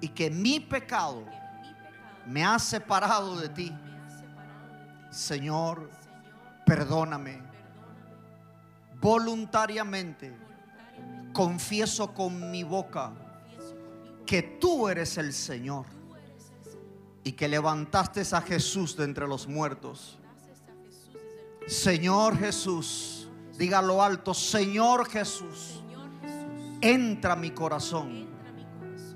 y 0.00 0.08
que 0.08 0.30
mi 0.30 0.60
pecado 0.60 1.24
que 1.24 1.30
mi 1.30 1.74
pecado 1.74 2.24
me 2.26 2.44
ha 2.44 2.58
separado 2.58 3.36
de 3.38 3.48
ti. 3.48 3.70
me 3.70 3.98
ha 3.98 4.08
separado 4.10 4.76
de 4.76 4.88
ti. 5.08 5.08
Señor, 5.10 5.90
Señor, 5.90 6.64
perdóname. 6.66 7.32
perdóname 7.32 9.00
Voluntariamente 9.00 10.30
voluntariamente. 10.30 11.32
confieso 11.32 12.12
con 12.14 12.50
mi 12.50 12.62
boca 12.64 13.12
Confieso 13.14 13.76
que 14.26 14.42
tú 14.42 14.88
eres 14.88 15.16
el 15.18 15.32
Señor. 15.32 15.86
y 17.24 17.32
que 17.32 17.48
levantaste 17.48 18.22
a 18.32 18.40
Jesús 18.40 18.96
de 18.96 19.04
entre 19.04 19.26
los 19.28 19.46
muertos. 19.46 20.18
Señor 21.70 22.36
Jesús, 22.36 23.20
Dígalo 23.60 24.02
alto, 24.02 24.32
Señor 24.32 25.06
Jesús, 25.06 25.84
entra 26.80 27.34
a 27.34 27.36
mi 27.36 27.50
corazón, 27.50 28.26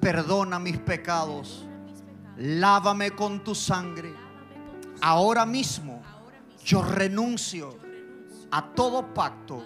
perdona 0.02 0.58
mis 0.58 0.76
pecados, 0.76 1.66
lávame 2.36 3.12
con 3.12 3.42
tu 3.42 3.54
sangre. 3.54 4.14
Ahora 5.00 5.46
mismo 5.46 6.02
yo 6.62 6.82
renuncio 6.82 7.78
a 8.50 8.74
todo 8.74 9.14
pacto, 9.14 9.64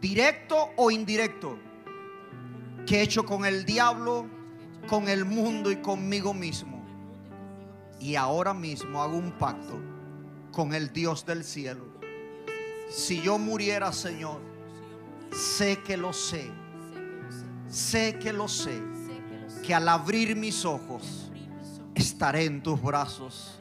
directo 0.00 0.70
o 0.76 0.90
indirecto, 0.90 1.56
que 2.84 2.98
he 2.98 3.02
hecho 3.02 3.24
con 3.24 3.44
el 3.44 3.64
diablo, 3.64 4.26
con 4.88 5.08
el 5.08 5.24
mundo 5.24 5.70
y 5.70 5.76
conmigo 5.76 6.34
mismo. 6.34 6.84
Y 8.00 8.16
ahora 8.16 8.52
mismo 8.52 9.00
hago 9.00 9.16
un 9.16 9.30
pacto 9.38 9.78
con 10.50 10.74
el 10.74 10.92
Dios 10.92 11.24
del 11.24 11.44
cielo. 11.44 11.89
Si 12.90 13.22
yo 13.22 13.38
muriera, 13.38 13.92
Señor, 13.92 14.40
sé 15.32 15.78
que 15.78 15.96
lo 15.96 16.12
sé, 16.12 16.50
sé 17.68 18.18
que 18.18 18.32
lo 18.32 18.48
sé, 18.48 18.82
que 19.64 19.74
al 19.74 19.88
abrir 19.88 20.34
mis 20.34 20.64
ojos 20.64 21.30
estaré 21.94 22.44
en 22.44 22.62
tus 22.62 22.82
brazos. 22.82 23.58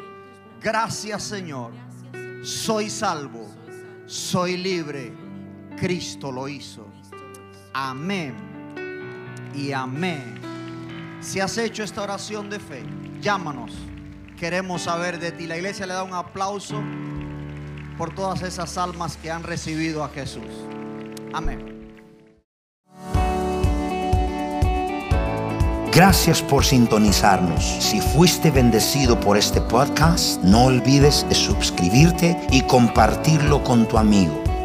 Gracias, 0.61 1.23
Señor. 1.23 1.71
Soy 2.43 2.89
salvo, 2.89 3.47
Soy 4.07 4.57
libre. 4.57 5.13
Cristo 5.77 6.31
lo 6.31 6.47
hizo. 6.47 6.87
Amén 7.73 8.35
y 9.53 9.71
amén. 9.71 10.39
Si 11.21 11.39
has 11.39 11.57
hecho 11.59 11.83
esta 11.83 12.01
oración 12.01 12.49
de 12.49 12.59
fe, 12.59 12.83
llámanos. 13.21 13.71
Queremos 14.37 14.81
saber 14.83 15.19
de 15.19 15.31
ti. 15.31 15.45
La 15.45 15.57
iglesia 15.57 15.85
le 15.85 15.93
da 15.93 16.01
un 16.01 16.13
aplauso 16.13 16.81
por 17.99 18.15
todas 18.15 18.41
esas 18.43 18.77
almas 18.77 19.17
que 19.17 19.29
han 19.29 19.43
recibido 19.43 20.05
a 20.05 20.09
Jesús. 20.09 20.45
Amén. 21.33 21.91
Gracias 25.91 26.41
por 26.41 26.63
sintonizarnos. 26.63 27.61
Si 27.61 27.99
fuiste 27.99 28.51
bendecido 28.51 29.19
por 29.19 29.35
este 29.35 29.59
podcast, 29.59 30.41
no 30.43 30.65
olvides 30.65 31.27
de 31.27 31.35
suscribirte 31.35 32.39
y 32.51 32.61
compartirlo 32.61 33.61
con 33.65 33.85
tu 33.85 33.97
amigo. 33.97 34.48